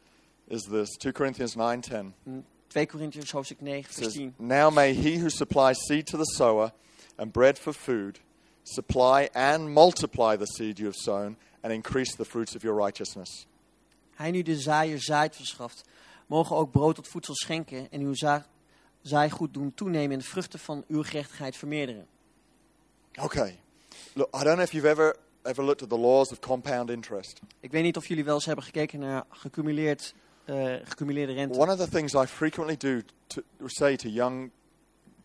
is 0.45 0.63
this 0.63 0.97
2 0.97 1.13
Corinthians 1.13 1.55
9:10. 1.55 2.13
in 2.25 2.45
2 2.67 2.87
Corinthians 2.87 3.31
hoofdstuk 3.31 3.61
9, 3.61 3.79
It 3.81 3.87
vers 3.87 3.97
says, 3.97 4.13
10. 4.13 4.35
Now 4.37 4.73
may 4.75 4.95
he 4.95 5.19
who 5.19 5.29
supplies 5.29 5.79
seed 5.87 6.07
to 6.07 6.17
the 6.19 6.35
sower 6.37 6.73
and 7.17 7.33
bread 7.33 7.59
for 7.59 7.73
food 7.75 8.21
supply 8.69 9.29
and 9.33 9.69
multiply 9.69 10.37
the 10.37 10.47
seed 10.47 10.79
you 10.79 10.89
have 10.89 10.99
sown 10.99 11.37
and 11.61 11.73
increase 11.73 12.17
the 12.17 12.25
fruits 12.25 12.57
of 12.57 12.63
your 12.63 12.85
righteousness. 12.85 13.47
Hij 14.15 14.31
nu 14.31 14.43
de 14.43 14.57
zaaier 14.57 15.03
zaait 15.03 15.37
verschaft, 15.37 15.85
mogen 16.27 16.57
ook 16.57 16.71
brood 16.71 16.95
tot 16.95 17.09
voedsel 17.09 17.35
schenken 17.35 17.91
en 17.91 18.01
uw 18.01 18.15
za 18.15 18.47
zaaigoed 19.03 19.55
doen 19.55 19.75
toenemen 19.75 20.13
en 20.13 20.19
de 20.19 20.25
vruchten 20.25 20.59
van 20.59 20.85
uw 20.89 21.03
gerechtigheid 21.03 21.57
vermeerderen. 21.57 22.07
Okay. 23.23 23.59
Look, 24.13 24.29
I 24.35 24.45
don't 24.45 24.55
know 24.55 24.65
if 24.65 24.73
you've 24.73 24.89
ever 24.89 25.17
ever 25.43 25.65
looked 25.65 25.83
at 25.83 25.89
the 25.89 25.99
laws 25.99 26.33
of 26.33 26.41
compound 26.41 26.91
interest. 26.91 27.41
Ik 27.61 27.71
weet 27.71 27.83
niet 27.83 27.97
of 27.97 28.07
jullie 28.07 28.25
wel 28.25 28.35
eens 28.35 28.45
hebben 28.45 28.65
gekeken 28.65 28.99
naar 28.99 29.25
gecumuleerd, 29.29 30.15
eh, 30.45 30.75
gecumuleerde 30.85 31.33
rente. 31.33 31.59
One 31.59 31.73
of 31.73 31.79
the 31.79 31.89
things 31.89 32.15
I 32.15 32.27
frequently 32.27 32.77
do 32.77 33.01
to 33.27 33.43
say 33.67 33.97
to 33.97 34.09
young 34.09 34.51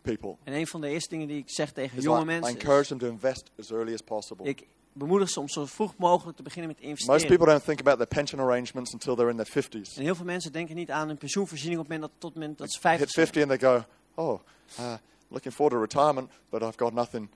people 0.02 0.36
En 0.44 0.52
een 0.52 0.66
van 0.66 0.80
de 0.80 0.88
eerste 0.88 1.08
dingen 1.08 1.28
die 1.28 1.38
ik 1.38 1.50
zeg 1.50 1.72
tegen 1.72 2.00
jonge 2.00 2.18
I, 2.18 2.22
I 2.22 2.24
mensen 2.26 2.52
encourage 2.54 2.88
them 2.88 2.98
to 2.98 3.06
invest 3.06 3.50
as 3.58 3.70
early 3.70 3.92
as 3.94 4.00
possible. 4.00 4.46
ik 4.48 4.66
bemoedig 4.92 5.28
ze 5.30 5.40
om 5.40 5.48
zo 5.48 5.66
vroeg 5.66 5.94
mogelijk 5.96 6.36
te 6.36 6.42
beginnen 6.42 6.68
met 6.70 6.76
Most 6.80 6.90
investeren. 6.90 7.26
people 7.26 7.46
don't 7.46 7.64
think 7.64 7.80
about 7.80 7.96
their 7.96 8.08
pension 8.08 8.40
arrangements 8.40 8.92
until 8.92 9.14
they're 9.16 9.30
in 9.30 9.36
their 9.36 9.64
50s. 9.64 9.96
En 9.96 10.02
heel 10.02 10.14
veel 10.14 10.24
mensen 10.24 10.52
denken 10.52 10.74
niet 10.74 10.90
aan 10.90 11.08
hun 11.08 11.16
pensioenvoorziening 11.18 11.80
op 11.80 11.88
het 11.88 11.94
moment 11.94 12.12
dat, 12.12 12.20
tot 12.20 12.30
het 12.30 12.40
moment 12.40 12.58
dat 12.58 12.72
ze 12.72 12.78
Hit 12.88 12.98
50 12.98 13.10
zijn. 13.10 13.26
50 13.26 13.42
and 13.42 13.60
they 13.60 13.70
go, 13.70 13.84
oh, 14.14 14.40
uh, 14.80 14.94
looking 15.28 15.54
forward 15.54 15.90
to 15.92 15.98
retirement, 15.98 16.30
but 16.50 16.62
I've 16.62 16.78
got 16.78 16.92
nothing 16.92 17.28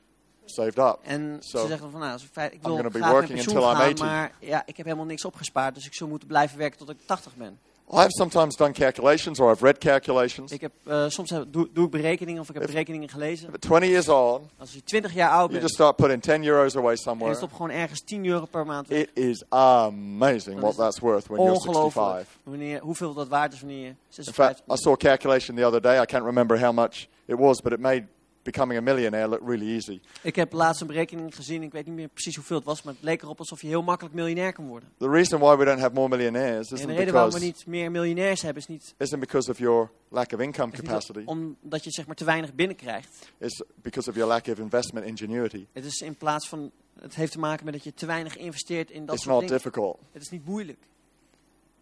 saved 0.44 0.78
up. 0.78 0.98
En 1.02 1.36
So, 1.40 1.58
ze 1.60 1.66
zeggen 1.66 1.90
van, 1.90 2.00
nou, 2.00 2.18
feit- 2.32 2.52
ik 2.52 2.62
wil 2.62 2.76
be 2.76 2.90
graag 2.90 3.10
working 3.10 3.30
pensioen 3.32 3.54
until 3.54 3.70
I'm 3.70 3.76
gaan, 3.76 3.86
80. 3.88 4.06
maar 4.06 4.32
ja, 4.40 4.62
ik 4.66 4.76
heb 4.76 4.86
helemaal 4.86 5.06
niks 5.06 5.24
opgespaard, 5.24 5.74
dus 5.74 5.86
ik 5.86 5.94
zou 5.94 6.10
moeten 6.10 6.28
blijven 6.28 6.58
werken 6.58 6.78
tot 6.78 6.90
ik 6.90 6.98
80 7.06 7.36
ben. 7.36 7.58
I've 7.92 8.10
sometimes 8.10 8.56
done 8.56 8.72
calculations 8.72 9.38
or 9.40 9.50
I've 9.52 9.62
read 9.62 9.78
calculations. 9.78 10.52
Ik 10.52 10.60
heb, 10.60 10.72
eh, 10.84 11.04
soms 11.08 11.30
heb, 11.30 11.44
doe, 11.52 11.68
doe 11.72 11.84
ik 11.84 11.90
berekeningen 11.90 12.40
of 12.40 12.48
ik 12.48 12.54
heb 12.54 12.62
If- 12.62 12.70
berekeningen 12.70 13.08
gelezen. 13.08 13.50
But 13.50 13.60
20 13.60 13.88
years 13.88 14.08
on, 14.08 14.50
Als 14.58 14.72
je 14.72 14.82
20 14.84 15.14
jaar 15.14 15.30
oud 15.30 15.38
you 15.38 15.50
bent 15.50 15.62
just 15.62 15.74
start 15.74 15.96
putting 15.96 16.22
10 16.22 16.44
euros 16.44 16.74
away 16.76 16.90
en 16.90 16.96
je 16.96 17.02
somewhere. 17.02 17.34
stopt 17.36 17.52
gewoon 17.52 17.70
ergens 17.70 18.00
10 18.04 18.24
euro 18.26 18.44
per 18.46 18.66
maand 18.66 18.88
weg. 18.88 18.98
It 19.00 19.10
is 19.14 19.44
amazing 19.48 20.60
what 20.60 20.70
is 20.70 20.76
that's 20.76 20.98
worth 21.00 21.26
when 21.28 21.40
you're 21.40 21.54
Ongelooflijk 21.54 21.92
65. 21.92 22.38
wanneer, 22.42 22.80
hoeveel 22.80 23.14
dat 23.14 23.28
waard 23.28 23.52
is 23.52 23.60
wanneer 23.60 23.78
je 23.82 23.86
In 23.88 23.96
56 24.08 24.34
fact, 24.34 24.62
I 24.72 24.76
saw 24.82 24.92
a 24.92 24.96
calculation 24.96 25.56
the 25.56 25.64
other 25.66 25.80
day. 25.80 26.00
I 26.02 26.04
can't 26.04 26.24
remember 26.24 26.60
how 26.60 26.72
much 26.72 27.06
it 27.26 27.38
was, 27.38 27.60
but 27.60 27.72
it 27.72 27.78
made 27.80 28.04
becoming 28.46 28.78
a 28.80 28.82
millionaire 28.82 29.28
look 29.28 29.40
really 29.46 29.72
easy. 29.74 30.00
Ik 30.22 30.36
heb 30.36 30.52
laatst 30.52 30.80
een 30.80 30.86
berekening 30.86 31.34
gezien, 31.34 31.62
ik 31.62 31.72
weet 31.72 31.86
niet 31.86 31.94
meer 31.94 32.08
precies 32.08 32.34
hoeveel 32.36 32.56
het 32.56 32.64
was, 32.64 32.82
maar 32.82 32.94
het 32.94 33.02
leek 33.02 33.22
erop 33.22 33.38
alsof 33.38 33.60
je 33.60 33.66
heel 33.66 33.82
makkelijk 33.82 34.14
miljonair 34.14 34.52
kan 34.52 34.66
worden. 34.66 34.88
The 34.98 35.08
reason 35.08 35.40
why 35.40 35.56
we 35.56 35.64
don't 35.64 35.80
have 35.80 35.94
more 35.94 36.08
millionaires 36.08 36.68
En 36.70 36.76
de 36.76 36.82
isn't 36.82 36.96
reden 36.98 37.12
waarom 37.14 37.32
we 37.32 37.38
niet 37.38 37.66
meer 37.66 37.90
miljonairs 37.90 38.42
hebben, 38.42 38.62
is 38.62 38.68
niet, 38.68 38.94
isn't 38.98 39.20
because 39.20 39.50
of 39.50 39.58
your 39.58 39.90
lack 40.08 40.32
of 40.32 40.40
income 40.40 40.72
capacity. 40.72 41.22
omdat 41.24 41.84
je 41.84 41.90
zeg 41.90 42.06
maar 42.06 42.16
te 42.16 42.24
weinig 42.24 42.54
binnenkrijgt. 42.54 43.32
It's 43.38 43.62
because 43.82 44.08
of 44.10 44.14
your 44.16 44.30
lack 44.32 44.46
of 44.46 44.58
investment 44.58 45.06
ingenuity. 45.06 45.66
Het 45.72 45.84
is 45.84 46.00
in 46.00 46.14
plaats 46.16 46.48
van, 46.48 46.70
het 47.00 47.14
heeft 47.14 47.32
te 47.32 47.38
maken 47.38 47.64
met 47.64 47.74
dat 47.74 47.84
je 47.84 47.94
te 47.94 48.06
weinig 48.06 48.36
investeert 48.36 48.90
in 48.90 49.06
dat 49.06 49.14
It's 49.14 49.24
soort 49.24 49.34
not 49.34 49.48
dingen. 49.48 49.62
difficult 49.62 49.98
Het 50.12 50.22
is 50.22 50.28
niet 50.30 50.44
moeilijk. 50.46 50.78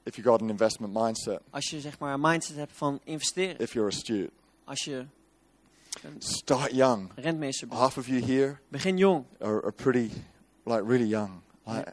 if 0.03 0.17
you 0.17 0.27
got 0.29 0.43
an 0.43 0.49
investment 0.51 0.93
mindset, 0.93 1.41
Als 1.51 1.71
je 1.71 1.81
zeg 1.81 1.99
maar 1.99 2.15
een 2.15 2.21
mindset 2.21 2.57
hebt 2.57 2.73
van 2.75 3.01
investeren. 3.05 3.59
if 3.59 3.73
you're 3.73 3.89
astute. 3.89 4.31
Als 4.65 4.85
je 4.85 5.05
Start 6.19 6.71
young. 6.73 7.11
Half 7.71 7.97
of 7.99 8.07
you 8.07 8.21
here 8.25 8.59
Begin 8.69 8.97
jong. 8.99 9.25
are, 9.41 9.63
are 9.65 9.73
pretty, 9.73 10.11
like, 10.65 10.83
really 10.87 11.07
young. 11.09 11.43
Like, 11.67 11.93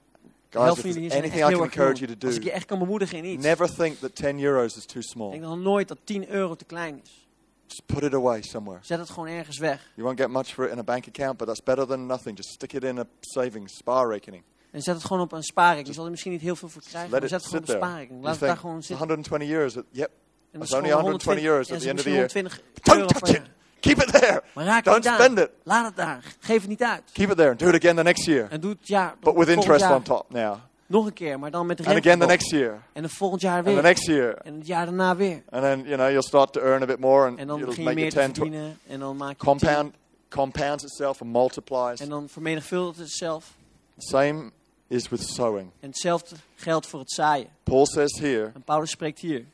guys, 0.50 0.78
if 0.78 0.84
there's 0.84 0.96
anything 1.14 1.44
I 1.44 1.52
can 1.54 1.64
encourage 1.64 2.00
you 2.02 2.16
to 2.16 2.28
Als 2.28 2.36
ik 2.36 2.44
je 2.44 2.50
do, 2.50 2.56
echt 2.56 2.66
kan 2.66 2.80
bemoedigen 2.80 3.18
in 3.18 3.26
iets. 3.26 3.44
never 3.44 3.68
think 3.76 4.00
that 4.00 4.16
10 4.16 4.40
euros 4.40 4.78
is 4.78 4.86
too 4.86 5.00
Ik 5.00 5.06
small. 5.08 5.30
denk 5.32 5.42
dan 5.44 5.62
nooit 5.62 5.88
dat 5.88 5.98
10 6.04 6.30
euro 6.30 6.56
te 6.56 6.66
klein 6.66 7.00
is. 7.04 7.28
Just 7.68 7.86
put 7.86 8.04
it 8.04 8.14
away 8.14 8.42
somewhere. 8.42 8.80
Zet 8.84 9.00
het 9.00 9.10
gewoon 9.10 9.28
ergens 9.28 9.58
weg. 9.58 9.92
You 9.96 10.06
won't 10.08 10.20
get 10.20 10.30
much 10.30 10.48
for 10.54 10.66
it 10.66 10.72
in 10.72 10.78
a 10.80 10.84
bank 10.84 11.08
account, 11.08 11.38
but 11.38 11.48
that's 11.48 11.64
better 11.64 11.86
than 11.88 12.06
nothing. 12.06 12.38
Just 12.38 12.50
stick 12.50 12.74
it 12.74 12.84
in 12.84 13.00
a 13.00 13.06
savings 13.20 13.76
spaarrekening. 13.78 14.44
En 14.72 14.82
zet 14.82 14.96
het 14.96 15.04
gewoon 15.06 15.22
op 15.22 15.32
een 15.32 15.44
spaarrekening. 15.44 15.88
Je 15.88 15.94
zal 15.94 16.04
er 16.06 16.12
misschien 16.12 16.32
niet 16.32 16.42
heel 16.42 16.56
veel 16.56 16.70
voor 16.70 16.82
krijgen, 16.82 17.12
Let 17.12 17.20
maar 17.20 17.30
zet 17.30 17.40
het 17.40 17.48
gewoon 17.50 17.64
op 17.64 17.70
een 17.70 17.76
spaarrekening. 17.76 18.22
You 18.22 18.24
Laat 18.24 18.32
het 18.32 18.40
daar 18.40 18.50
think, 18.50 18.60
gewoon 18.62 18.78
"It's 18.78 18.88
zitten. 18.88 19.06
120 19.08 19.48
years. 19.50 19.74
Yep. 19.74 20.12
En 20.52 20.60
it's 20.60 20.60
dat 20.60 20.62
is 20.70 20.74
only 20.74 20.88
gewoon 20.88 21.02
120 21.02 21.44
euros 21.46 21.72
at 21.72 21.80
the 21.80 21.90
end 21.90 21.98
of 22.00 22.04
the 22.06 22.10
year. 22.12 22.24
misschien 22.24 22.46
120 22.46 22.84
Don't 22.84 23.26
touch 23.26 23.36
it. 23.36 23.50
Keep 23.82 23.98
it 24.02 24.12
there. 24.12 24.42
Maar 24.54 24.66
raak 24.66 24.86
het 24.86 25.04
Don't 25.04 25.16
spend 25.16 25.40
it. 25.40 25.50
Laat 25.64 25.86
het 25.86 25.96
daar. 25.96 26.24
Geef 26.40 26.60
het 26.60 26.68
niet 26.70 26.84
uit. 26.84 27.02
Keep 27.14 27.30
it 27.30 27.38
there 27.38 27.50
and 27.50 27.60
do 27.60 27.68
it 27.68 27.76
again 27.76 27.96
the 27.96 28.04
next 28.04 28.26
year. 28.26 28.48
En 28.50 28.60
doe 28.62 28.72
het 28.72 28.88
jaar, 28.88 29.16
But 29.20 29.36
with 29.36 29.48
interest 29.48 29.82
jaar 29.82 29.96
on 29.96 30.02
top 30.02 30.26
now. 30.30 30.56
nog 30.86 31.06
een 31.06 31.14
keer, 31.14 31.40
maar 31.40 31.52
dan 31.52 31.66
met 31.66 31.78
And 31.80 31.88
rente 31.88 32.02
again 32.08 32.20
the 32.20 32.26
next 32.26 32.52
year. 32.52 32.82
En 32.94 33.02
dan 33.02 33.12
volgend 33.12 33.42
jaar 33.42 33.56
And 33.58 33.66
the 33.66 33.72
weer. 33.74 33.82
next 33.82 34.06
year. 34.06 34.36
En 34.38 34.58
het 34.58 34.68
jaar 34.68 34.86
daarna 34.86 35.16
weer. 35.16 35.44
And 35.50 35.62
then, 35.64 35.80
you 35.84 35.96
know, 35.96 36.10
you'll 36.10 36.22
start 36.22 36.54
to 36.54 36.62
earn 36.62 36.82
a 36.84 36.86
bit 36.86 37.00
more 37.00 37.28
and 37.28 37.40
En 37.40 37.48
dan 37.48 37.56
it'll 37.60 37.68
begin 37.70 37.84
je 37.84 37.90
make 37.90 38.02
meer 38.02 38.10
te 38.12 38.16
10, 38.20 38.32
20. 38.32 38.44
verdienen. 38.44 38.80
En 38.88 39.00
dan 39.00 39.18
maak 39.18 39.30
je 39.40 39.46
Compound, 39.46 39.94
compounds 40.30 40.84
itself 40.84 41.22
and 41.22 41.32
multiplies. 41.32 41.96
10. 41.98 42.06
En 42.06 42.10
dan 42.10 42.30
vermenigvuldigt 42.30 43.00
het 43.00 43.12
zelf. 43.12 43.54
Same 43.98 44.52
is 44.88 45.10
with 45.10 45.24
sowing. 45.24 45.70
En 45.80 45.88
hetzelfde 45.88 46.36
geldt 46.56 46.88
voor 46.88 47.00
het 47.00 47.12
zaaien. 47.12 47.48
Paul 47.64 47.86
says 47.86 48.20
here, 48.20 48.52
En 48.56 48.62
Paulus 48.64 48.90
spreekt 48.92 49.20
hier. 49.20 49.46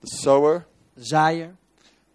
the 0.00 0.16
sower 0.16 0.66
De 0.94 1.04
zaaier 1.04 1.54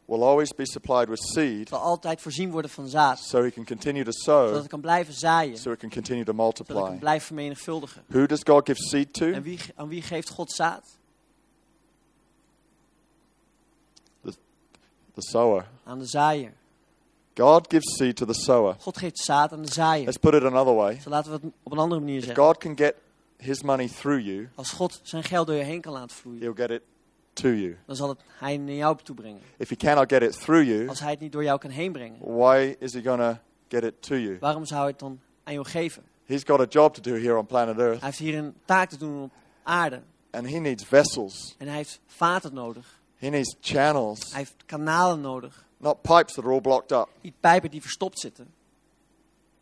will 0.10 0.24
always 0.24 0.54
be 0.54 0.66
supplied 0.66 1.08
with 1.10 1.20
seed 1.34 1.68
zal 1.70 1.80
altijd 1.80 2.22
voorzien 2.22 2.52
worden 2.52 2.72
van 2.72 2.88
zaad. 2.88 3.20
so 3.20 3.44
he 3.44 3.52
can 3.52 3.66
continue 3.66 4.04
to 4.04 4.12
Zodat 4.12 4.54
sow, 4.54 4.64
ik 4.64 4.70
kan 4.70 4.82
blijven 4.82 5.14
zaaien. 5.14 5.58
so 5.58 5.72
it 5.72 5.80
can 5.80 5.90
continue 5.90 6.24
to 6.24 6.32
Zodat 6.32 6.50
ik 6.50 6.56
multiply. 6.68 6.90
kan 6.90 7.00
blijven 7.00 7.26
vermenigvuldigen. 7.28 8.04
Who 8.08 8.26
does 8.26 8.40
God 8.44 8.66
give 8.68 8.82
seed 8.84 9.14
to? 9.14 9.32
En 9.32 9.42
wie, 9.44 9.60
aan 9.76 9.88
wie 9.88 10.02
geeft 10.02 10.30
God 10.30 10.52
zaad? 10.52 10.98
The 15.14 15.28
sower. 15.28 15.66
Aan 15.84 16.00
de 16.00 16.06
zaaier. 16.06 16.54
God 17.36 17.68
gives 17.70 17.98
seed 17.98 18.16
to 18.16 18.26
the 18.26 18.34
sower. 18.34 18.76
God 18.80 18.98
geeft 18.98 19.18
zaad 19.20 19.52
aan 19.52 19.62
de 19.62 19.72
zaaier. 19.72 20.06
Let's 20.06 20.18
put 20.18 20.34
it 20.34 20.44
another 20.44 20.74
way. 20.76 21.00
Zo 21.02 21.10
laten 21.10 21.32
we 21.32 21.38
het 21.44 21.54
op 21.64 21.72
een 21.72 21.78
andere 21.78 22.02
manier 22.02 22.18
If 22.18 22.24
zeggen. 22.26 22.44
God 22.44 22.58
can 22.58 22.78
get 22.78 22.96
his 23.38 23.62
money 23.64 23.88
through 23.88 24.26
you, 24.26 24.50
Als 24.56 24.70
God 24.72 25.00
zijn 25.04 25.24
geld 25.24 25.48
door 25.48 25.56
je 25.56 25.64
heen 25.64 25.82
kan 25.82 25.94
laten 25.94 26.16
vloeien, 26.16 26.42
he'll 26.42 26.54
get 26.56 26.70
it 26.70 26.82
to 27.42 27.48
you. 27.50 27.78
dan 27.86 27.96
zal 27.96 28.10
het 28.10 28.22
hij 28.28 28.58
naar 28.58 28.76
jou 28.76 28.98
toe 29.04 29.16
brengen. 29.16 29.42
If 29.58 29.70
he 29.70 29.76
cannot 29.76 30.10
get 30.12 30.22
it 30.22 30.40
through 30.40 30.68
you, 30.68 30.88
Als 30.88 31.00
hij 31.00 31.12
het 31.12 31.20
niet 31.20 31.32
door 31.32 31.44
jou 31.44 31.60
kan 31.60 31.70
heen 31.70 31.92
brengen, 31.92 32.18
why 32.38 32.76
is 32.80 32.94
he 32.94 33.02
to 33.02 33.40
get 33.70 33.84
it 33.84 34.02
to 34.02 34.16
you? 34.16 34.38
waarom 34.40 34.66
zou 34.66 34.80
hij 34.82 34.90
het 34.90 35.00
dan 35.00 35.20
aan 35.44 35.54
jou 35.54 35.66
geven? 35.66 36.04
He's 36.26 36.44
got 36.46 36.60
a 36.60 36.66
job 36.70 36.94
to 36.94 37.02
do 37.02 37.14
here 37.18 37.38
on 37.38 37.46
planet 37.46 37.78
Earth, 37.78 38.00
Hij 38.00 38.06
heeft 38.10 38.18
hier 38.20 38.38
een 38.38 38.54
taak 38.66 38.90
te 38.90 38.98
doen 38.98 39.24
op 39.24 39.32
aarde. 39.64 40.02
and 40.32 40.50
he 40.50 40.58
needs 40.60 40.84
vessels. 40.84 41.56
En 41.58 41.68
hij 41.68 41.76
heeft 41.76 42.00
vaten 42.08 42.54
nodig. 42.54 43.00
He 43.18 43.30
needs 43.30 43.56
channels, 43.62 44.20
Hij 44.30 44.38
heeft 44.40 44.56
kanalen 44.66 45.22
nodig. 45.22 45.66
not 45.78 46.02
pipes 46.02 46.34
that 46.34 46.44
are 46.44 46.54
all 46.54 46.62
blocked 46.62 46.92
up, 46.92 47.08
Niet 47.22 47.40
pijpen 47.40 47.70
die 47.72 47.82
verstopt 47.82 48.20
zitten, 48.20 48.48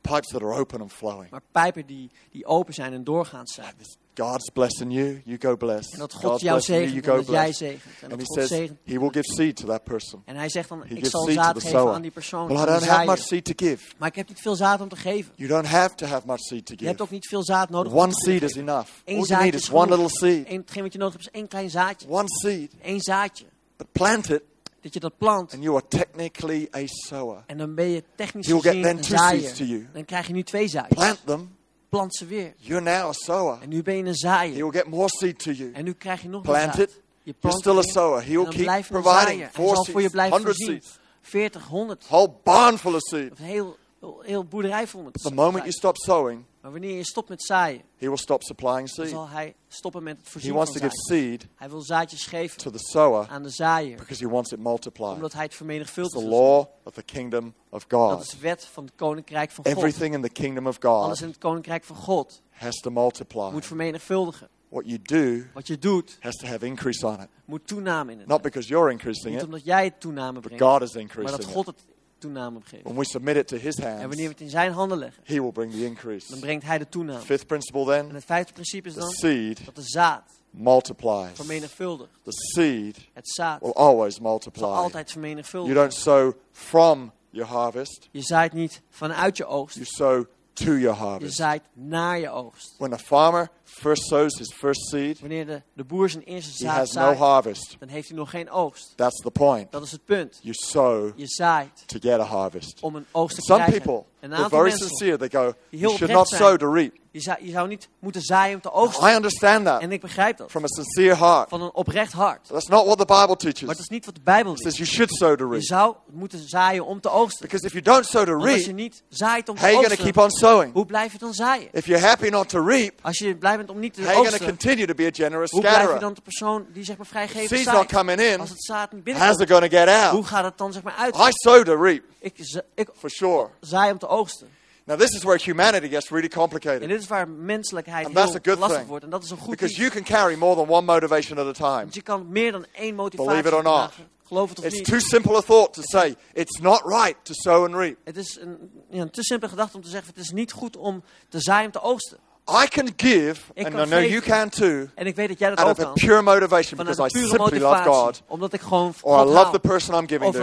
pipes 0.02 0.28
that 0.28 0.42
are 0.42 0.54
open 0.60 0.82
and 0.82 0.92
flowing. 0.94 1.30
maar 1.30 1.42
pijpen 1.52 1.86
die, 1.86 2.10
die 2.32 2.46
open 2.46 2.74
zijn 2.74 2.94
en 2.94 3.04
doorgaand 3.04 3.50
zijn. 3.50 3.74
God's 4.20 4.50
blessing 4.52 4.92
you, 4.94 5.22
you 5.26 5.38
go 5.40 5.56
blessed. 5.58 5.94
En 5.94 6.00
dat 6.00 6.14
God 6.14 6.24
God's 6.24 6.44
jou 6.44 6.54
blessing 6.56 6.78
you, 6.78 6.90
you 6.92 7.02
zegent 7.04 7.18
en 7.20 7.26
dat 7.26 7.36
jij 7.36 7.54
zegent. 7.54 7.82
En 8.02 8.10
dat 8.10 8.20
God 8.24 8.34
says 8.36 8.48
zegent. 8.48 8.78
he 8.86 9.00
will 9.00 9.10
give 9.12 9.34
seed 9.34 9.56
to 9.56 9.66
that 9.68 9.84
person. 9.84 10.22
En 10.26 10.36
hij 10.36 10.50
zegt 10.50 10.70
dan, 10.70 10.84
He 10.88 10.96
ik 10.96 11.06
zal 11.06 11.30
zaad 11.30 11.56
geven 11.62 11.70
sower. 11.80 11.94
aan 11.94 12.02
die 12.02 12.12
persoon. 12.12 12.48
Well, 12.48 12.58
I 12.62 12.66
don't 12.66 12.86
have 12.86 13.06
much 13.06 13.20
seed 13.20 13.46
to 13.46 13.54
give. 13.56 13.84
Maar 13.98 14.08
ik 14.10 14.16
heb 14.16 14.28
niet 14.28 14.42
veel 14.42 14.56
zaad 14.56 14.82
om 14.82 14.90
te 14.90 14.96
geven. 14.96 15.32
You 15.36 15.50
don't 15.50 15.66
have 15.66 15.96
to 15.96 16.06
have 16.06 16.28
much 16.28 16.40
seed 16.40 16.66
to 16.66 16.74
Je 16.78 16.86
hebt 16.86 16.90
give. 16.92 17.04
ook 17.04 17.10
niet 17.10 17.28
veel 17.28 17.44
zaad 17.44 17.70
nodig 17.70 17.92
om 17.92 17.98
One 18.00 18.12
te 18.14 18.20
kunnen 18.20 18.40
seed 18.40 18.50
is 18.50 18.56
geven. 18.56 18.70
enough. 18.74 18.90
Eén 18.90 19.02
All 19.06 19.14
you 19.14 19.26
zaadje 19.26 19.44
need 19.44 19.54
is 19.54 19.62
is 19.62 19.70
one 19.72 19.90
little 19.90 20.10
seed. 20.10 20.48
Eén- 20.50 20.60
Hetgeen 20.62 20.84
wat 20.84 20.94
je 20.94 21.00
nodig 21.00 21.14
hebt 21.14 21.26
is 21.28 21.34
één 21.40 21.48
klein 21.48 21.70
zaadje. 21.70 22.08
One 22.10 22.24
seed. 22.28 22.72
Eén 22.82 23.00
zaadje. 23.02 23.46
But 23.78 23.88
plant 23.92 24.30
it, 24.30 24.42
Dat 24.82 24.94
je 24.94 25.00
dat 25.00 25.18
plant. 25.18 25.54
and 25.54 25.64
you 25.64 25.76
are 25.76 25.86
technically 25.88 26.68
a 26.76 26.82
sower. 26.86 27.44
En 27.46 27.58
dan 27.58 27.76
ben 27.76 27.88
je 27.90 28.04
technisch 28.16 28.48
gezien 28.48 28.86
een 28.86 29.04
zaaier. 29.04 29.90
Dan 29.94 30.06
krijg 30.06 30.28
je 30.28 30.34
nu 30.34 30.44
twee 30.44 30.68
zaadjes. 30.68 30.98
Plant 30.98 31.20
them, 31.26 31.56
Plant 31.90 32.16
ze 32.16 32.26
weer. 32.26 32.54
you're 32.58 32.82
now 32.84 33.10
a 33.10 33.14
sower. 33.14 33.58
En 33.62 33.70
nu 33.70 33.82
ben 33.84 33.94
je 33.96 34.00
een 34.02 34.08
He 34.08 34.14
zaaier. 34.14 34.54
will 34.56 34.72
get 34.72 34.88
more 34.88 35.10
seed 35.10 35.40
to 35.40 35.52
you. 35.52 35.72
En 35.74 35.84
nu 35.84 35.94
krijg 35.94 36.22
je 36.22 36.30
nog 36.30 36.42
Plant 36.42 36.66
meer 36.66 36.74
zaad. 36.76 36.88
it. 36.90 37.02
Je 37.24 37.34
You're 37.34 37.40
plant 37.40 37.60
still 37.60 37.78
a 37.78 37.82
sower. 37.82 38.22
He 38.26 38.32
will 38.32 38.44
keep 38.66 38.86
providing. 38.88 39.40
Hij 39.54 39.66
zal 39.68 39.86
voor 39.86 40.02
je 40.02 40.10
blijven 40.10 40.36
100 40.38 40.56
voorzien. 40.58 40.82
seeds. 40.82 41.00
40, 41.22 41.66
100. 41.68 42.06
Whole 42.08 42.32
barn 42.44 42.78
full 42.78 42.94
of 42.94 43.02
seed. 43.02 43.32
Of 43.32 43.38
heel, 43.38 43.78
heel, 44.22 44.44
boerderij 44.46 44.88
vol 44.88 45.02
met 45.04 45.14
The 45.14 45.34
moment 45.34 45.64
you 45.64 45.72
stop 45.72 45.98
sowing, 45.98 46.44
Maar 46.62 46.72
wanneer 46.72 46.96
je 46.98 47.04
stopt 47.06 47.30
met 47.30 47.44
zaaien, 47.44 47.82
he 47.98 48.08
will 48.08 48.18
stop 48.18 48.44
supplying 48.44 48.90
seed. 48.90 49.10
zal 49.10 49.28
hij 49.30 49.56
stoppen 49.68 50.04
met 50.04 50.16
het 50.18 50.26
He 50.26 50.32
voorzien 50.32 50.54
wants 50.54 50.72
van 50.72 50.80
to 50.82 50.88
give 50.88 51.02
seed 51.02 51.48
Hij 51.56 51.70
wil 51.70 51.82
zaadjes 51.82 52.26
geven 52.26 52.58
to 52.58 52.70
the 52.72 52.80
sower 52.80 53.28
aan 53.30 53.44
de 53.44 53.50
zaaier. 53.50 53.98
because 53.98 54.24
he 54.26 54.30
wants 54.30 54.52
it 54.52 54.60
multiplied. 54.60 55.14
Omdat 55.16 55.34
hij 55.34 55.44
het 55.44 55.56
vermenigvuldigt. 55.56 56.18
the 56.24 56.30
law 56.30 56.66
of 56.84 56.94
the 56.94 57.04
kingdom 57.04 57.54
of 57.70 57.86
Dat 57.88 58.00
God. 58.12 58.22
is 58.24 58.30
de 58.30 58.38
wet 58.40 58.66
van 58.66 58.84
het 58.86 58.94
koninkrijk 58.96 59.52
van 59.52 59.66
God. 59.66 59.76
Everything 59.78 60.14
in 60.14 60.22
the 60.22 60.30
kingdom 60.30 60.68
of 60.68 60.84
Alles 60.84 61.08
God 61.10 61.22
in 61.22 61.28
het 61.28 61.38
koninkrijk 61.38 61.84
van 61.84 61.96
God 61.96 62.42
has 62.50 62.76
to 62.76 62.90
multiply. 62.92 63.52
moet 63.52 63.66
vermenigvuldigen. 63.66 64.48
What 64.70 64.86
you 64.86 65.00
do 65.02 65.44
Wat 65.54 65.68
je 65.68 65.80
doet, 65.80 66.18
has 66.20 66.36
to 66.36 66.48
have 66.48 66.66
increase 66.66 67.06
on 67.08 67.22
it. 67.22 67.28
moet 67.46 67.68
toename 67.68 68.12
in 68.12 68.20
het. 68.20 68.28
Not 68.28 68.42
because 68.42 68.68
you're 68.68 68.92
increasing 68.92 69.26
Niet 69.34 69.40
it, 69.42 69.46
omdat 69.46 69.66
jij 69.66 69.84
het 69.84 70.00
toename 70.00 70.34
but 70.34 70.42
brengt, 70.42 70.64
God 70.64 70.82
is 70.82 70.94
maar 70.94 71.04
dat 71.04 71.12
increasing 71.18 71.54
God 71.54 71.66
het 71.66 71.86
toename 72.18 72.60
geeft. 72.64 72.84
When 72.84 72.96
we 72.96 73.06
submit 73.06 73.36
it 73.36 73.48
to 73.48 73.58
his 73.58 73.76
En 73.76 73.84
wanneer 73.84 74.10
we 74.10 74.16
hands, 74.16 74.28
het 74.28 74.42
in 74.42 74.50
zijn 74.50 74.72
handen 74.72 74.98
leggen, 74.98 75.24
he 75.26 75.42
will 75.42 75.52
bring 75.52 75.72
the 75.72 75.86
increase. 75.86 76.30
dan 76.32 76.40
brengt 76.40 76.66
hij 76.66 76.78
de 76.78 76.90
toename. 76.90 77.20
Fifth 77.20 77.48
principle 77.48 77.94
En 77.94 78.06
then, 78.06 78.16
het 78.16 78.26
vijfde 78.26 78.54
principe 78.54 78.88
is 78.88 78.94
the 78.94 79.00
dan 79.00 79.10
seed 79.10 79.66
dat 79.66 79.76
de 79.76 79.82
zaad 79.84 80.24
multiplies. 80.52 81.32
vermenigvuldigt. 81.36 82.12
The 82.24 82.32
seed 82.32 82.98
Het 83.14 83.30
zaad 83.30 83.62
will 83.62 83.74
always 83.74 84.14
zal 84.16 84.24
multiply. 84.24 84.64
altijd 84.64 84.94
You 85.10 85.20
vermenigvuldigen. 85.20 85.76
don't 85.76 85.94
sow 85.94 86.34
from 86.52 87.12
your 87.30 87.50
harvest, 87.52 88.08
Je 88.12 88.22
zaait 88.22 88.54
niet 88.54 88.82
vanuit 88.90 89.38
je 89.38 89.46
oogst, 89.46 89.76
you 89.76 89.86
sow 89.88 90.26
to 90.54 90.64
your 90.66 90.80
je 90.82 90.88
harvest. 90.90 91.36
zaait 91.36 91.64
naar 91.74 92.20
je 92.20 92.30
oogst. 92.30 92.74
When 92.78 92.94
a 92.94 92.98
farmer 92.98 93.50
first 93.70 94.02
sows 94.08 94.38
his 94.38 94.54
first 94.54 94.88
seed, 94.90 95.20
Wanneer 95.20 95.46
de, 95.46 95.62
de 95.74 95.84
boer 95.84 96.10
zijn 96.10 96.24
eerste 96.24 96.52
he 96.52 96.58
zaad 96.58 96.76
has 96.78 96.92
no 96.94 97.02
zaait, 97.02 97.18
harvest. 97.18 97.76
dan 97.80 97.88
heeft 97.88 98.08
hij 98.08 98.18
nog 98.18 98.30
geen 98.30 98.50
oogst. 98.50 98.94
That's 98.96 99.22
the 99.22 99.32
point. 99.32 99.72
Dat 99.72 99.84
is 99.84 99.92
het 99.92 100.06
punt. 100.06 100.40
You 100.42 100.54
sow 100.54 101.12
Je 101.16 101.28
zaait 101.28 101.84
to 101.86 101.98
get 102.02 102.20
a 102.20 102.24
harvest. 102.24 102.78
om 102.82 102.96
een 102.96 103.06
oogst 103.12 103.36
te 103.36 103.42
Some 103.42 103.64
krijgen. 103.64 103.82
people, 103.84 104.04
Een 104.20 104.30
they're 104.30 104.44
aantal 104.44 104.58
very 104.60 104.70
mensen, 104.70 104.88
sincere. 104.88 105.18
They 105.18 105.30
go, 105.30 105.42
die 105.70 105.80
you 105.80 105.82
heel 105.82 105.90
should 105.90 106.02
oprecht 106.02 106.14
not 106.20 106.28
zijn. 106.28 106.42
sow 106.42 106.58
to 106.60 106.72
reap. 106.74 106.92
je, 107.12 107.20
zou, 107.22 107.38
je 107.46 107.52
zou 107.52 107.68
niet 107.68 107.90
moeten 108.00 108.22
zaaien 108.22 108.56
om 108.56 108.62
te 108.62 108.72
oogsten. 108.72 109.10
I 109.10 109.16
understand 109.16 109.66
that 109.66 109.82
En 109.82 109.92
ik 109.92 110.02
begrijp 110.02 110.38
dat. 110.38 110.50
from 110.52 110.64
a 110.64 110.68
sincere 110.68 111.16
heart. 111.16 111.50
Van 111.50 111.62
een 111.62 111.74
oprecht 111.74 112.14
hart. 112.14 112.48
That's 112.48 112.68
not 112.68 112.86
what 112.86 112.98
the 112.98 113.06
Bible 113.06 113.18
Maar 113.18 113.28
dat 113.28 113.40
teaches. 113.40 113.80
is 113.80 113.88
niet 113.88 114.06
wat 114.06 114.16
de 114.16 114.22
Bijbel 114.24 114.52
says 114.58 114.76
zegt. 114.76 114.78
you 114.78 114.90
should 114.90 115.12
sow 115.14 115.38
to 115.38 115.46
Je 115.46 115.52
reap. 115.52 115.64
zou 115.64 115.96
moeten 116.12 116.48
zaaien 116.50 116.86
om 116.86 117.02
te 117.02 117.10
oogsten. 117.10 117.42
Because 117.46 117.66
if 117.66 117.72
you 117.72 117.84
don't 117.84 118.06
sow 118.06 118.26
to 118.26 118.32
Want 118.32 118.44
als 118.52 118.56
je 118.60 118.64
reap, 118.66 118.76
niet 118.76 119.04
zaait 119.10 119.50
om 119.50 119.56
how 119.56 119.64
te 119.66 119.72
are 119.72 119.74
you 119.74 119.86
going 119.86 120.00
to 120.00 120.04
oogsten, 120.04 120.14
keep 120.14 120.24
on 120.24 120.32
sowing? 120.52 120.74
hoe 120.74 120.86
blijf 120.86 121.12
je 121.12 121.18
dan 121.18 121.34
zaaien? 121.34 121.68
If 121.72 121.86
you're 121.86 122.06
happy 122.06 122.28
not 122.30 122.50
to 122.50 122.66
reap, 122.66 122.94
Als 123.02 123.18
je 123.18 123.36
blij 123.36 123.57
bent 123.58 123.70
om 123.70 123.80
niet 123.80 123.94
te 123.94 124.02
how 124.04 124.18
oogsten, 124.18 124.46
continue 124.48 124.86
to 124.88 124.94
be 124.94 125.06
a 125.06 125.10
generous 125.14 125.52
hoe 125.52 125.62
blijf 125.62 125.94
je 125.94 126.00
dan 126.00 126.14
de 126.14 126.22
persoon 126.22 126.66
die 126.74 126.84
zeg 126.84 126.98
maar 126.98 127.06
vrijgevend 127.06 127.50
Seed's 127.50 127.66
not 127.66 127.76
zaait? 127.76 127.92
coming 127.92 128.20
in. 128.22 128.40
Als 128.40 128.50
het 128.50 128.64
zaad 128.64 128.92
niet 128.92 129.04
How's 129.06 129.20
it 129.20 129.48
binnenkomt, 129.48 129.50
going 129.50 129.72
to 129.72 129.78
get 129.78 130.10
hoe 130.12 130.18
out? 130.20 130.26
gaat 130.26 130.44
het 130.44 130.58
dan 130.58 130.74
zeg 130.74 130.84
maar 130.84 130.94
uit? 130.96 131.16
I 131.16 131.28
sow 131.30 131.64
to 131.66 131.82
reap, 131.84 132.04
Ik, 132.20 132.62
ik 132.76 132.90
for 132.98 133.10
sure. 133.10 133.48
zaai 133.60 133.92
om 133.92 133.98
te 133.98 134.08
oogsten. 134.08 134.48
Now, 134.84 134.98
this 135.00 135.10
is 135.10 135.24
where 135.24 135.44
humanity 135.44 135.90
gets 135.90 136.10
really 136.10 136.28
En 136.32 136.38
complicated. 136.38 136.88
dit 136.90 137.02
is 137.02 137.08
waar 137.08 137.28
menselijkheid 137.30 138.06
And 138.06 138.16
that's 138.16 138.36
a 138.36 138.40
heel 138.42 138.56
lastig 138.58 138.78
thing. 138.78 138.88
wordt. 138.90 139.04
En 139.04 139.10
dat 139.10 139.24
is 139.24 139.30
een 139.30 139.38
goed 139.38 139.50
Because 139.50 139.76
you 139.76 139.90
can 139.90 140.04
carry 140.04 140.36
more 140.38 140.56
than 140.56 140.70
one 140.70 140.82
motivation 140.86 141.38
at 141.38 141.46
a 141.46 141.52
time. 141.52 141.82
Want 141.82 141.94
je 141.96 142.02
kan 142.02 142.26
meer 142.30 142.52
dan 142.52 142.66
één 142.72 142.96
motivatie 142.96 143.30
Believe 143.32 143.48
it 143.48 143.54
or 143.56 143.64
not. 143.64 143.76
dragen. 143.78 144.08
Geloof 144.24 144.50
het 144.50 144.60
of 144.60 144.66
It's 144.66 144.76
niet. 144.76 144.86
too 144.86 145.00
simple 145.00 145.36
a 145.38 145.42
thought 145.42 145.74
to 145.74 145.82
say 145.84 146.16
it's 146.34 146.60
not 146.60 146.82
right 146.86 147.16
to 147.24 147.34
sow 147.34 147.64
and 147.66 147.76
reap. 147.76 147.96
Het 148.04 148.18
is 148.18 148.38
een, 148.42 148.72
ja, 148.90 149.02
een 149.02 149.10
te 149.12 149.24
simpele 149.24 149.50
gedachte 149.52 149.78
om 149.78 149.84
te 149.84 149.90
zeggen: 149.90 150.10
het 150.16 150.24
is 150.24 150.32
niet 150.32 150.52
goed 150.52 150.78
om 150.78 151.04
te 151.30 151.40
zaaien 151.42 151.66
om 151.66 151.72
te 151.72 151.82
oogsten. 151.82 152.18
I 152.50 152.68
can 152.68 152.94
give, 152.96 153.40
Ik 153.54 153.66
and 153.66 153.76
I 153.76 153.86
know 153.86 154.02
you 154.02 154.22
can 154.22 154.50
too, 154.50 154.88
En 154.96 155.06
ik 155.08 155.16
weet 155.16 155.28
dat 155.28 155.40
jij 155.40 155.50
dat 155.50 155.58
out 155.60 155.70
ook 155.80 155.86
of 155.86 155.92
a 155.92 155.94
pure 156.06 156.22
motivation 156.22 156.78
because 156.78 157.02
I 157.06 157.10
simply 157.28 157.60
love. 157.60 157.84
God, 157.84 158.22
Omdat 158.28 158.54
ik 158.54 158.62
gewoon 158.62 158.94
or 159.02 159.20
I 159.26 159.30
love 159.30 159.52
the 159.52 159.60
person 159.60 159.96
I'm 159.96 160.08
giving 160.08 160.34
to, 160.34 160.42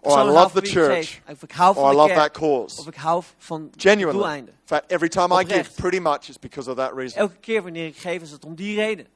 or 0.00 0.18
I 0.18 0.22
love 0.22 0.50
van 0.52 0.62
the 0.62 0.68
church. 0.70 1.20
Of 1.30 1.42
ik 1.42 1.52
hou 1.52 1.76
or 1.76 1.82
I 1.82 1.86
van 1.86 1.94
love 1.96 2.14
that 2.14 2.30
cause. 2.30 2.80
Of 2.80 2.86
ik 2.86 2.94
hou 2.94 3.22
van 3.38 3.70
Genuinely. 3.76 4.12
doeleinde. 4.12 4.50
In 4.50 4.56
fact, 4.64 4.90
every 4.92 5.08
time 5.08 5.40
I 5.40 5.44
give, 5.44 5.70
pretty 5.74 5.98
much 5.98 6.28
it's 6.28 6.38
because 6.38 6.70
of 6.70 6.76
that 6.76 6.92
reason. 6.94 7.18
Elke 7.20 7.36
keer 7.40 7.62
wanneer 7.62 7.86
ik 7.86 7.96
geef 7.96 8.22
is 8.22 8.30
het 8.30 8.44
om 8.44 8.54
die 8.54 8.76
reden. 8.76 9.06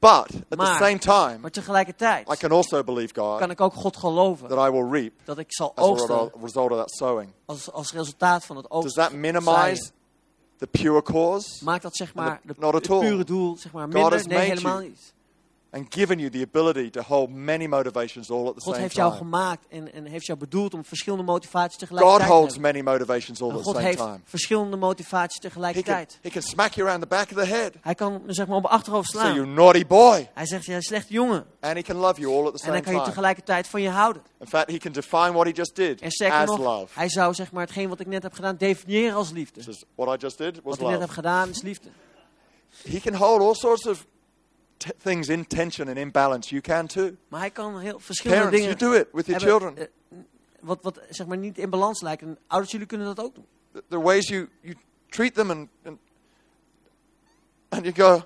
But 0.00 0.30
at 0.48 0.58
the 0.58 0.76
same 0.78 0.98
time, 0.98 1.38
Maar 1.40 1.50
tegelijkertijd 1.50 2.32
I 2.32 2.36
can 2.36 2.50
also 2.52 2.84
believe 2.84 3.12
kan 3.12 3.38
God 3.40 3.50
ik 3.50 3.60
ook 3.60 3.74
God 3.74 3.96
geloven 3.96 4.48
that 4.48 4.68
I 4.68 4.70
will 4.70 4.88
reap 4.90 5.12
dat 5.24 5.38
ik 5.38 5.46
zal 5.48 5.72
as 5.74 5.84
a 5.84 5.88
oogsten 5.88 6.14
result- 6.14 6.32
result 6.42 6.70
of 6.70 6.76
that 6.78 6.90
sowing. 6.90 7.32
als, 7.46 7.72
als 7.72 7.92
resultaat 7.92 8.44
van 8.44 8.56
het 8.56 8.70
oogsten. 8.70 8.94
Does 8.94 9.08
that 9.08 9.18
minimize 9.18 9.90
the 10.58 10.66
pure 10.66 11.02
cause 11.02 11.64
Maakt 11.64 11.82
dat 11.82 11.96
zeg 11.96 12.14
maar 12.14 12.40
de, 12.44 12.54
Not 12.58 12.74
at 12.74 12.86
het 12.86 12.98
pure 13.00 13.24
doel 13.24 13.56
zeg 13.56 13.72
maar 13.72 13.84
God 13.84 13.92
minder? 13.92 14.12
has 14.12 14.26
Nee, 14.26 14.36
made 14.38 14.48
helemaal 14.48 14.78
you. 14.78 14.88
niet. 14.88 15.12
And 15.70 15.86
given 15.94 16.18
you 16.18 16.30
the 16.30 16.42
ability 16.42 16.90
to 16.90 17.00
hold 17.02 17.30
many 17.30 17.66
motivations 17.66 18.30
all 18.30 18.48
at 18.48 18.54
the 18.54 18.60
God 18.60 18.72
same 18.72 18.78
heeft 18.78 18.94
jou 18.94 19.08
time? 19.10 19.22
gemaakt 19.24 19.66
en, 19.68 19.92
en 19.92 20.04
heeft 20.06 20.26
jou 20.26 20.38
bedoeld 20.38 20.74
om 20.74 20.84
verschillende 20.84 21.24
motivaties 21.24 21.70
God 21.78 21.88
tegelijkertijd 21.88 22.26
te 22.28 22.34
holds 22.34 22.52
hebben. 22.54 22.72
many 22.72 22.84
motivations 22.90 23.42
all 23.42 23.48
En 23.50 23.54
at 23.54 23.58
the 23.60 23.64
God 23.64 23.74
same 23.74 23.86
heeft 23.86 23.98
time. 23.98 24.20
verschillende 24.24 24.76
motivaties 24.76 25.34
He 25.34 25.40
can, 25.40 25.50
tegelijkertijd. 25.50 26.18
he 26.22 26.30
can 26.30 26.42
smack 26.42 26.72
you 26.74 26.86
around 26.88 27.02
the 27.02 27.08
back 27.08 27.30
of 27.30 27.36
the 27.36 27.44
head. 27.54 27.72
Hij 27.80 27.94
kan 27.94 28.22
zeg 28.26 28.46
maar 28.46 28.56
op 28.56 28.62
de 28.62 28.68
achterhoofd 28.68 29.10
Say, 29.10 29.22
you 29.22 29.34
slaan. 29.34 29.54
naughty 29.54 29.86
boy. 29.86 30.30
Hij 30.34 30.46
zegt, 30.46 30.64
jij 30.64 30.80
slechte 30.80 31.12
jongen. 31.12 31.44
And 31.60 31.74
he 31.74 31.82
can 31.82 31.96
love 31.96 32.20
you 32.20 32.32
all 32.34 32.46
at 32.46 32.52
the 32.52 32.52
En 32.52 32.58
same 32.58 32.72
dan 32.72 32.82
kan 32.82 32.92
je 32.92 32.98
time. 32.98 33.10
tegelijkertijd 33.10 33.66
van 33.66 33.82
je 33.82 33.88
houden. 33.90 34.22
In 34.40 34.46
fact, 34.46 34.70
he 34.70 34.78
can 34.78 34.92
define 34.92 35.32
what 35.32 35.46
he 35.46 35.52
just 35.52 35.76
did 35.76 36.00
En 36.00 36.10
sterker 36.10 36.38
as 36.38 36.46
nog, 36.46 36.58
love. 36.58 36.98
hij 36.98 37.08
zou 37.08 37.34
zeg 37.34 37.52
maar 37.52 37.62
hetgeen 37.62 37.88
wat 37.88 38.00
ik 38.00 38.06
net 38.06 38.22
heb 38.22 38.32
gedaan 38.32 38.56
definiëren 38.56 39.16
als 39.16 39.30
liefde. 39.30 39.62
Says, 39.62 39.84
what 39.94 40.14
I 40.14 40.24
just 40.24 40.38
did 40.38 40.54
was 40.54 40.62
Wat 40.64 40.74
ik 40.74 40.80
net 40.80 40.90
heb 40.90 41.00
love. 41.00 41.12
gedaan 41.12 41.48
is 41.48 41.62
liefde. 41.62 41.88
He 42.90 43.00
can 43.00 43.14
hold 43.14 43.40
all 43.40 43.54
sorts 43.54 43.86
of 43.86 44.06
t- 44.78 44.92
things 45.02 45.28
in 45.28 45.46
tension 45.46 45.88
and 45.88 45.96
in 45.96 46.10
balance. 46.10 46.50
You 46.50 46.60
can 46.60 46.86
too. 46.86 47.10
Maar 47.28 47.40
hij 47.40 47.50
kan 47.50 47.78
heel 47.78 47.98
verschillende 47.98 48.42
Parents, 48.44 48.64
you 48.66 48.76
do 48.92 48.92
it 49.00 49.08
with 49.12 49.26
your 49.26 49.40
hebben, 49.42 49.60
children. 49.68 49.88
eh, 50.10 50.18
wat, 50.60 50.78
wat 50.82 51.00
zeg 51.10 51.26
maar 51.26 51.38
niet 51.38 51.58
in 51.58 51.70
balans 51.70 52.00
lijken. 52.00 52.26
En 52.28 52.38
ouders, 52.46 52.72
jullie 52.72 52.86
kunnen 52.86 53.06
dat 53.06 53.24
ook 53.24 53.34
doen. 53.34 53.46
The, 53.72 53.82
the 53.88 54.00
ways 54.00 54.28
you, 54.28 54.48
you 54.60 54.76
treat 55.08 55.34
them 55.34 55.50
and, 55.50 55.68
and, 55.84 55.98
and 57.68 57.84
you 57.84 57.94
go, 57.94 58.22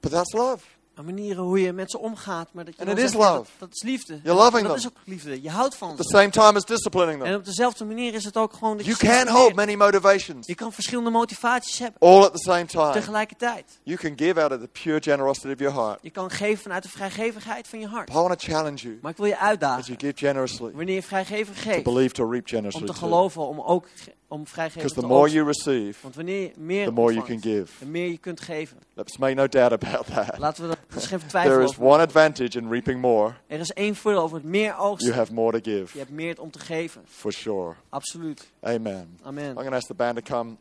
but 0.00 0.10
that's 0.10 0.32
love. 0.32 0.64
Aan 0.94 1.04
manieren 1.04 1.42
hoe 1.44 1.60
je 1.60 1.72
met 1.72 1.90
ze 1.90 1.98
omgaat. 1.98 2.48
Maar 2.52 2.64
dat 2.64 2.74
je 2.74 2.80
And 2.80 2.88
dan 2.88 2.98
it 2.98 3.04
is 3.04 3.10
zegt, 3.10 3.22
love. 3.24 3.36
Dat, 3.36 3.48
dat 3.58 3.68
is 3.72 3.82
liefde. 3.82 4.20
You're 4.24 4.38
loving 4.40 4.62
dat 4.66 4.70
them. 4.70 4.74
is 4.76 4.86
ook 4.86 4.96
liefde. 5.04 5.42
Je 5.42 5.50
houdt 5.50 5.76
van 5.76 5.90
At 5.90 5.96
the 5.96 6.02
ze. 6.02 6.08
same 6.16 6.30
time 6.30 6.52
as 6.56 6.64
disciplining 6.64 7.18
En 7.22 7.24
them. 7.26 7.34
op 7.34 7.44
dezelfde 7.44 7.84
manier 7.84 8.14
is 8.14 8.24
het 8.24 8.36
ook 8.36 8.52
gewoon 8.52 8.76
dat 8.76 8.86
You 8.86 8.96
je 9.00 9.06
can 9.06 9.28
hold 9.34 9.54
many 9.54 9.74
motivations 9.74 10.46
Je 10.46 10.54
kan 10.54 10.72
verschillende 10.72 11.10
motivaties 11.10 11.78
hebben 11.78 12.00
all 12.00 12.22
at 12.24 12.32
the 12.32 12.38
same 12.42 12.64
time. 12.64 12.92
tegelijkertijd. 12.92 13.78
You 13.82 13.98
can 13.98 14.12
give 14.16 14.40
out 14.42 14.52
of 14.52 14.58
the 14.60 14.68
pure 14.82 15.00
generosity 15.02 15.48
of 15.52 15.58
your 15.58 15.74
heart. 15.74 15.98
Je 16.02 16.10
kan 16.10 16.30
geven 16.30 16.62
vanuit 16.62 16.82
de 16.82 16.88
vrijgevigheid 16.88 17.68
van 17.68 17.80
je 17.80 17.86
hart. 17.86 18.08
I 18.10 18.12
want 18.12 18.38
to 18.40 18.52
challenge 18.52 18.82
you 18.82 18.98
Maar 19.02 19.10
ik 19.10 19.16
wil 19.16 19.26
je 19.26 19.32
as 19.32 19.38
you 19.40 19.48
uitdagen. 19.50 19.98
give 19.98 20.12
generously 20.16 20.70
Wanneer 20.74 20.94
je 20.94 21.02
vrijgevig 21.02 21.54
to 21.62 21.70
geeft. 21.70 21.82
believe 21.84 22.14
to 22.14 22.22
reap 22.30 22.42
Om 22.42 22.48
generously. 22.48 22.86
te 22.86 22.92
too. 22.92 23.02
geloven, 23.08 23.46
om 23.48 23.60
ook 23.60 23.86
om 24.32 24.46
vrijgevig 24.46 24.82
Because 24.82 24.94
te 24.94 25.00
the 25.00 25.06
more 25.14 25.30
you 25.30 25.46
receive, 25.46 25.98
Want 26.02 26.14
wanneer 26.14 26.40
je 26.40 26.52
meer 26.56 26.84
the 26.86 26.92
more 26.92 27.12
you 27.14 27.26
can 27.26 27.40
give. 27.42 27.72
de 27.78 27.86
meer 27.86 28.06
je 28.10 28.18
kunt 28.18 28.40
geven. 28.40 28.76
Let's 28.94 29.16
make 29.18 29.34
no 29.34 29.46
doubt 29.48 29.72
about 29.72 30.06
that. 30.06 30.38
Laten 30.38 30.62
we 30.62 30.68
dat, 30.68 30.96
is 31.02 31.06
geen 31.06 31.18
twijfel 31.26 31.50
There 31.52 31.62
is 31.64 31.70
over. 31.70 31.84
one 31.84 32.02
advantage 32.02 32.58
in 32.58 32.68
reaping 32.70 33.00
more. 33.00 33.34
Er 33.46 33.60
is 33.60 33.70
één 33.70 33.94
voordeel 33.94 34.22
over 34.22 34.36
het 34.36 34.46
meer 34.46 34.66
You 34.68 34.80
oogsten. 34.80 35.14
have 35.14 35.32
more 35.32 35.60
to 35.60 35.70
Je 35.70 35.76
give, 35.86 35.98
hebt 35.98 36.10
meer 36.10 36.40
om 36.40 36.50
te 36.50 36.58
geven. 36.58 37.02
for 37.06 37.32
sure. 37.32 37.74
Absoluut. 37.88 38.48
Amen. 38.60 39.18
I'm 39.20 39.26
Amen. 39.26 39.54
going 39.54 39.68
to 39.68 39.74
ask 39.76 39.86
the 39.86 39.94
band 39.94 40.16
to 40.16 40.22
come, 40.36 40.56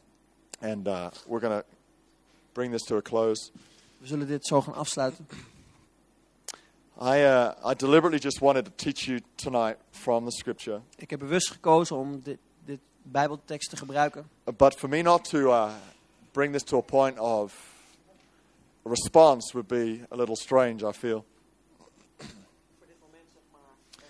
and 0.59 0.88
uh, 0.88 1.07
we're 1.28 1.47
going 1.47 1.59
to 1.61 1.65
bring 2.53 2.72
this 2.72 2.82
to 2.84 2.95
a 2.97 3.01
close. 3.01 3.51
We 3.97 4.07
zullen 4.07 4.28
dit 4.28 4.45
zo 4.45 4.61
gaan 4.61 4.74
afsluiten. 4.74 5.28
I, 7.01 7.24
uh, 7.24 7.51
I 7.72 7.74
deliberately 7.76 8.19
just 8.19 8.39
wanted 8.41 8.65
to 8.65 8.72
teach 8.76 9.05
you 9.07 9.19
tonight 9.36 9.78
from 9.91 10.26
the 10.26 10.32
scripture, 10.32 10.82
Ik 10.97 11.09
heb 11.09 11.19
bewust 11.19 11.51
gekozen 11.51 11.95
om 11.95 12.19
dit 12.24 12.38
bijbeltekst 13.03 13.69
te 13.69 13.77
gebruiken. 13.77 14.29
but 14.57 14.75
for 14.75 14.89
me 14.89 15.01
not 15.01 15.29
to 15.29 15.37
uh, 15.37 15.69
bring 16.31 16.53
this 16.53 16.63
to 16.63 16.77
a 16.77 16.81
point 16.81 17.19
of 17.19 17.53
response 18.83 19.53
would 19.53 19.67
be 19.67 20.05
a 20.11 20.15
little 20.15 20.35
strange, 20.35 20.89
I 20.89 20.91
feel. 20.91 21.25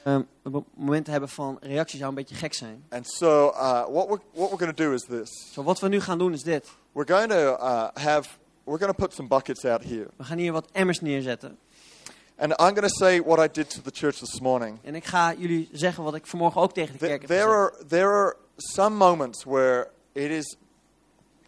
Um, 0.05 0.27
op 0.43 0.53
het 0.53 0.63
moment 0.73 1.07
hebben 1.07 1.29
van 1.29 1.57
reactie 1.61 1.97
zou 1.97 2.09
een 2.09 2.15
beetje 2.15 2.35
gek 2.35 2.53
zijn. 2.53 2.83
And 2.89 3.07
so, 3.07 3.47
uh, 3.47 3.81
what 3.81 4.07
we're, 4.07 4.19
what 4.33 4.49
we're 4.49 4.57
going 4.57 4.75
to 4.75 4.83
do 4.83 4.93
is 4.93 5.01
this 5.05 5.51
Zo, 5.53 5.63
wat 5.63 5.79
we 5.79 5.87
nu 5.87 5.99
gaan 6.01 6.17
doen 6.17 6.33
is 6.33 6.43
dit. 6.43 6.67
we're 6.91 7.13
going 7.13 7.29
to 7.29 7.57
uh, 7.59 7.87
have, 7.93 8.29
we're 8.63 8.79
going 8.79 8.91
to 8.95 9.03
put 9.03 9.13
some 9.13 9.27
buckets 9.27 9.65
out 9.65 9.83
here. 9.83 10.07
We 10.17 10.23
gaan 10.23 10.37
hier 10.37 10.51
wat 10.51 10.67
emmers 10.71 11.01
neerzetten. 11.01 11.57
And 12.37 12.51
I'm 12.51 12.73
going 12.73 12.87
to 12.87 12.95
say 12.97 13.19
what 13.19 13.39
I 13.39 13.47
did 13.51 13.69
to 13.69 13.81
the 13.81 13.91
church 13.91 14.17
this 14.19 14.39
morning. 14.39 14.79
En 14.83 14.95
ik 14.95 15.05
ga 15.05 15.33
jullie 15.33 15.69
zeggen 15.71 16.03
wat 16.03 16.15
ik 16.15 16.25
vanmorgen 16.25 16.61
ook 16.61 16.73
tegen 16.73 16.93
de 16.93 16.99
kerk 17.07 17.21
heb 17.21 17.29
there 17.29 17.43
gezegd. 17.43 17.79
are 17.79 17.85
there 17.87 18.09
are 18.09 18.35
some 18.61 18.95
moments 18.95 19.45
where 19.45 19.91
it 20.13 20.31
is 20.31 20.57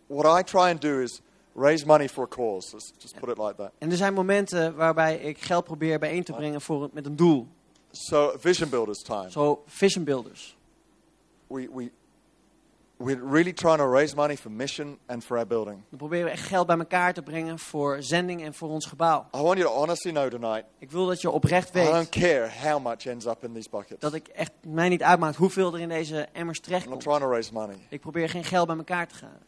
what 0.07 0.26
I 0.39 0.43
try 0.43 0.70
and 0.70 0.80
do 0.80 1.01
is 1.01 1.22
raise 1.55 1.86
money 1.86 2.07
for 2.07 2.24
a 2.24 2.28
cause. 2.28 2.74
Let's 2.74 2.91
just 2.99 3.16
put 3.20 3.30
it 3.30 3.38
like 3.38 3.55
that. 3.57 3.72
En 3.78 3.91
er 3.91 3.97
zijn 3.97 4.14
momenten 4.14 4.76
waarbij 4.76 5.18
ik 5.18 5.41
geld 5.41 5.64
probeer 5.64 5.99
bijeen 5.99 6.24
te 6.24 6.34
brengen 6.34 6.61
voor, 6.61 6.89
met 6.93 7.05
een 7.05 7.16
doel. 7.16 7.47
So 7.91 8.34
vision 8.38 8.70
builders 8.70 9.01
time. 9.01 9.32
Zo 9.32 9.64
vision 9.66 10.03
builders. 10.03 10.57
We 11.47 11.70
we 11.74 11.91
we're 13.04 13.30
really 13.30 13.54
trying 13.54 13.78
to 13.78 13.89
raise 13.89 14.16
money 14.16 14.38
for 14.38 14.51
mission 14.51 14.97
and 15.06 15.24
for 15.24 15.38
our 15.38 15.47
building. 15.47 15.84
Dan 15.89 15.97
proberen 15.97 16.26
we 16.26 16.32
echt 16.32 16.47
geld 16.47 16.68
bij 16.68 16.78
elkaar 16.78 17.14
te 17.14 17.22
brengen 17.22 17.60
voor 17.60 17.97
zending 17.99 18.43
en 18.43 18.54
voor 18.54 18.70
ons 18.70 18.86
gebouw. 18.86 19.26
I 19.36 19.41
want 19.41 19.58
you 19.58 19.70
to 19.70 19.76
honestly 19.80 20.12
know 20.12 20.30
tonight. 20.30 20.64
Ik 20.80 20.91
wil 20.91 21.06
dat 21.06 21.22
je 21.22 21.30
oprecht 21.30 21.70
I 21.70 21.84
don't 21.84 21.93
weet 21.93 22.10
care 22.10 22.49
how 22.70 22.84
much 22.84 23.06
ends 23.06 23.26
up 23.26 23.43
in 23.43 23.54
these 23.54 23.70
buckets. 23.70 23.99
dat 23.99 24.14
ik 24.14 24.28
echt 24.28 24.51
mij 24.68 24.89
niet 24.89 25.04
uitmaakt 25.04 25.36
hoeveel 25.36 25.74
er 25.74 25.80
in 25.80 25.89
deze 25.89 26.28
emmers 26.34 26.60
I'm 26.68 26.89
not 26.89 26.99
trying 26.99 27.20
to 27.20 27.30
raise 27.30 27.54
money. 27.54 27.76
Ik 27.89 27.99
probeer 27.99 28.30
geen 28.30 28.43
geld 28.43 28.68
bij 28.68 28.78
elkaar 28.78 29.08
te 29.08 29.16
gaan 29.16 29.39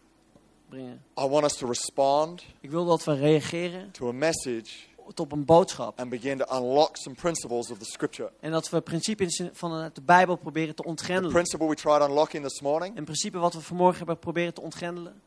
brengen. 0.70 1.04
I 1.20 1.28
want 1.28 1.44
us 1.44 1.58
to 1.58 1.68
respond 1.68 2.46
Ik 2.60 2.70
wil 2.70 2.86
dat 2.86 3.04
we 3.04 3.16
reageren 3.16 3.92
to 3.92 4.08
a 4.08 4.12
message 4.12 4.72
op 5.16 5.32
een 5.32 5.46
boodschap. 5.46 6.00
and 6.00 6.10
begin 6.10 6.38
to 6.38 6.58
unlock 6.58 6.98
some 6.98 7.16
principles 7.16 7.72
of 7.72 7.78
the 7.78 7.86
scripture. 7.86 8.32
En 8.40 8.52
dat 8.52 8.70
we 8.70 8.82
principes 8.82 9.44
van 9.54 9.92
de 9.94 10.02
Bijbel 10.02 10.36
proberen 10.36 10.76
te 10.76 10.82
The 10.82 10.88
ontgrendelen. 10.88 11.32
principle 11.32 11.68
we 11.68 11.76
tried 11.76 12.02
unlocking 12.02 12.44
this 12.44 12.62
morning 12.62 12.98
Een 12.98 13.04
principe 13.04 13.38
wat 13.38 13.54
we 13.54 13.62
vanmorgen 13.62 13.98
hebben 13.98 14.20
proberen 14.20 14.54
te 14.54 14.62
ontgrendelen, 14.62 15.22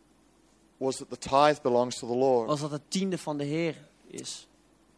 was 0.76 0.96
that 0.96 1.10
the 1.10 1.18
tithe 1.18 1.58
belongs 1.62 1.98
to 1.98 2.06
the 2.06 2.16
Lord. 2.16 2.48
was 2.48 2.60
dat 2.60 2.70
het 2.70 2.82
tiende 2.88 3.18
van 3.18 3.36
de 3.36 3.44
Heer 3.44 3.76
is. 4.06 4.48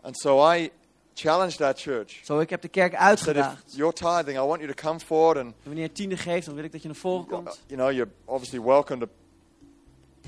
And 0.03 0.19
so 0.19 0.53
I 0.53 0.71
challenged 1.15 1.61
our 1.61 1.75
church. 1.77 2.21
Zo, 2.25 2.39
ik 2.41 2.51
heb 2.51 2.63
de 2.63 2.69
kerk 2.69 2.95
uitgedaagd. 2.95 3.73
you're 3.77 3.93
tithing, 3.93 4.39
I 4.39 4.41
want 4.47 4.61
you 4.61 4.75
to 4.75 4.83
come 4.89 5.01
forward 5.01 5.37
and, 5.39 5.47
En 5.47 5.55
wanneer 5.65 5.83
je 5.83 5.93
tiende 5.93 6.17
geeft, 6.17 6.47
dan 6.47 6.55
wil 6.55 6.65
ik 6.65 6.73
dat 6.73 6.83
je 6.83 6.89
naar 6.89 6.97
voren 6.97 7.27
you 7.29 7.43
komt. 7.43 7.61
know, 7.67 7.91
you're 7.93 8.11
obviously 8.25 8.61
welcome 8.63 9.01
to 9.07 9.13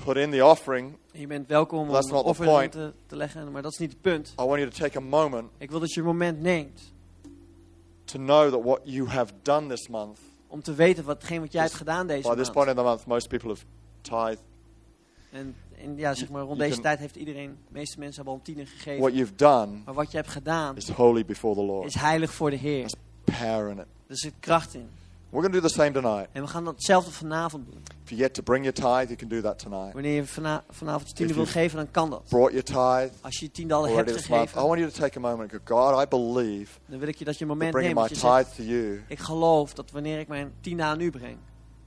put 0.05 0.17
in 0.17 0.31
the 0.31 0.45
offering. 0.45 0.97
Je 1.11 1.27
bent 1.27 1.47
welkom 1.47 1.79
om 1.79 1.95
een 1.95 2.13
offer 2.13 2.69
te, 2.69 2.93
te 3.05 3.15
leggen, 3.15 3.51
maar 3.51 3.61
dat 3.61 3.71
is 3.71 3.77
niet 3.77 3.91
het 3.91 4.01
punt. 4.01 4.33
I 4.39 4.43
want 4.43 4.59
you 4.59 4.69
to 4.69 4.77
take 4.77 4.97
a 4.97 5.01
moment 5.01 5.49
Ik 5.57 5.71
wil 5.71 5.79
dat 5.79 5.93
je 5.93 5.99
een 5.99 6.05
moment 6.05 6.41
neemt 6.41 6.93
to 8.05 8.19
know 8.19 8.51
that 8.51 8.63
what 8.63 8.81
you 8.85 9.07
have 9.07 9.33
done 9.43 9.67
this 9.69 9.87
month, 9.87 10.19
om 10.47 10.61
te 10.61 10.73
weten 10.73 11.03
watgeen 11.03 11.41
wat 11.41 11.51
jij 11.51 11.61
hebt 11.61 11.73
gedaan 11.73 12.07
deze 12.07 12.29
by 12.29 12.35
this 12.35 12.43
maand. 12.43 12.53
point 12.53 12.69
in 12.69 12.75
the 12.75 12.83
month, 12.83 13.05
most 13.05 13.27
people 13.27 13.49
have 13.49 13.63
tithed. 14.01 14.39
En, 15.31 15.55
en 15.77 15.97
ja, 15.97 16.13
zeg 16.13 16.29
maar, 16.29 16.41
rond 16.41 16.57
You 16.57 16.69
deze 16.69 16.81
tijd 16.81 16.99
heeft 16.99 17.15
iedereen, 17.15 17.57
de 17.67 17.73
meeste 17.73 17.99
mensen 17.99 18.15
hebben 18.15 18.33
al 18.33 18.39
een 18.39 18.45
tiener 18.45 18.67
gegeven. 18.67 19.01
What 19.01 19.13
you've 19.13 19.35
done 19.35 19.77
Maar 19.85 19.93
wat 19.93 20.11
je 20.11 20.17
hebt 20.17 20.29
gedaan 20.29 20.77
is 20.77 20.89
holy 20.89 21.25
before 21.25 21.55
the 21.55 21.63
Lord. 21.63 21.85
is 21.85 21.95
heilig 21.95 22.33
voor 22.33 22.49
de 22.49 22.55
Heer. 22.55 22.87
There's 22.87 23.39
power 23.39 23.69
in 23.69 23.79
it. 23.79 23.85
Er 24.07 24.17
zit 24.17 24.33
kracht 24.39 24.73
in. 24.73 24.89
We're 25.33 25.41
going 25.41 25.53
to 25.53 25.61
do 25.61 25.67
the 25.67 25.73
same 25.73 25.91
tonight. 25.91 26.27
En 26.31 26.41
we 26.41 26.47
gaan 26.47 26.65
datzelfde 26.65 27.11
vanavond 27.11 27.65
doen. 27.65 27.81
If 28.03 28.09
you 28.09 28.21
get 28.21 28.33
to 28.33 28.41
bring 28.43 28.65
your 28.65 28.73
tithe, 28.73 29.07
you 29.07 29.15
can 29.15 29.27
do 29.27 29.41
that 29.41 29.59
tonight. 29.59 29.93
Wanneer 29.93 30.15
je 30.15 30.25
vana- 30.25 30.63
vanavond 30.69 31.07
je 31.07 31.13
tiende 31.13 31.33
wil 31.33 31.45
geven, 31.45 31.77
dan 31.77 31.91
kan 31.91 32.09
dat. 32.09 32.23
Brought 32.29 32.51
your 32.51 32.63
tithe 32.63 33.11
Als 33.21 33.39
je 33.39 33.45
je 33.45 33.51
tiende 33.51 33.73
al 33.73 33.83
hebt 33.83 33.95
month. 33.95 34.19
I 34.19 34.23
gegeven, 34.23 34.67
want 34.67 34.79
you 34.79 34.91
to 34.91 34.99
take 34.99 35.17
a 35.17 35.21
moment 35.21 35.51
and 35.51 35.61
go, 35.65 35.75
God, 35.75 36.03
I 36.03 36.07
believe 36.07 36.71
dan 36.85 36.99
wil 36.99 37.07
ik 37.07 37.15
je 37.15 37.25
dat 37.25 37.37
je 37.37 37.41
een 37.41 37.47
moment 37.47 37.73
neemt 37.73 37.93
my 37.93 38.01
dat 38.01 38.09
je 38.09 38.15
zegt, 38.15 38.45
tithe 38.45 38.63
to 38.63 38.69
you 38.69 39.03
ik 39.07 39.19
geloof 39.19 39.73
dat 39.73 39.91
wanneer 39.91 40.19
ik 40.19 40.27
mijn 40.27 40.53
tiende 40.61 40.83
aan 40.83 40.99
u 40.99 41.11
breng, 41.11 41.37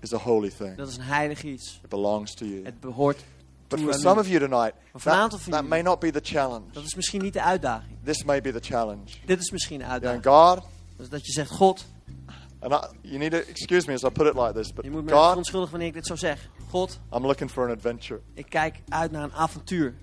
is 0.01 0.15
a 0.15 0.17
holy 0.17 0.51
thing. 0.51 0.77
dat 0.77 0.89
is 0.89 0.97
een 0.97 1.03
heilig 1.03 1.43
iets. 1.43 1.81
It 1.83 1.89
belongs 1.89 2.35
to 2.35 2.45
you. 2.47 2.65
Het 2.65 2.81
behoort 2.81 3.25
But 3.69 3.81
for 3.81 3.95
some 3.95 4.21
of 4.21 4.29
you 4.29 4.39
tonight, 4.39 4.75
that, 5.51 5.65
may 5.65 5.83
not 5.83 6.01
be 6.01 6.11
the 6.11 6.21
challenge. 6.23 6.65
dat 6.73 6.85
is 6.85 6.95
misschien 6.95 7.23
niet 7.23 7.33
de 7.33 7.43
uitdaging. 7.43 7.99
This 8.05 8.25
may 8.25 8.41
be 8.41 8.53
the 8.53 8.61
challenge. 8.61 9.11
Dit 9.27 9.39
is 9.39 9.51
misschien 9.51 9.79
de 9.79 9.85
uitdaging. 9.85 10.25
God, 10.27 10.61
Dus 10.97 11.09
dat 11.09 11.27
je 11.27 11.33
zegt, 11.33 11.51
God, 11.51 11.85
and 12.61 12.73
I, 12.73 12.87
you 13.03 13.19
need 13.19 13.31
to 13.31 13.49
excuse 13.49 13.87
me 13.87 13.95
as 13.95 14.05
I 14.05 14.11
put 14.11 14.27
it 14.27 14.35
like 14.35 14.55
this, 14.55 14.73
but 14.73 14.85
je 14.85 14.91
moet 14.91 15.05
me 15.05 15.13
God, 15.13 15.29
verontschuldigen 15.29 15.71
wanneer 15.71 15.89
ik 15.89 15.95
dit 15.95 16.07
zo 16.07 16.17
zeg. 16.17 16.49
God, 16.71 16.99
I'm 17.13 17.27
looking 17.27 17.51
for 17.51 17.65
an 17.65 17.71
adventure. 17.71 18.21
ik 18.35 18.47
kijk 18.49 18.83
uit 18.89 19.11
naar 19.11 19.23
een 19.23 19.33
avontuur. 19.33 19.95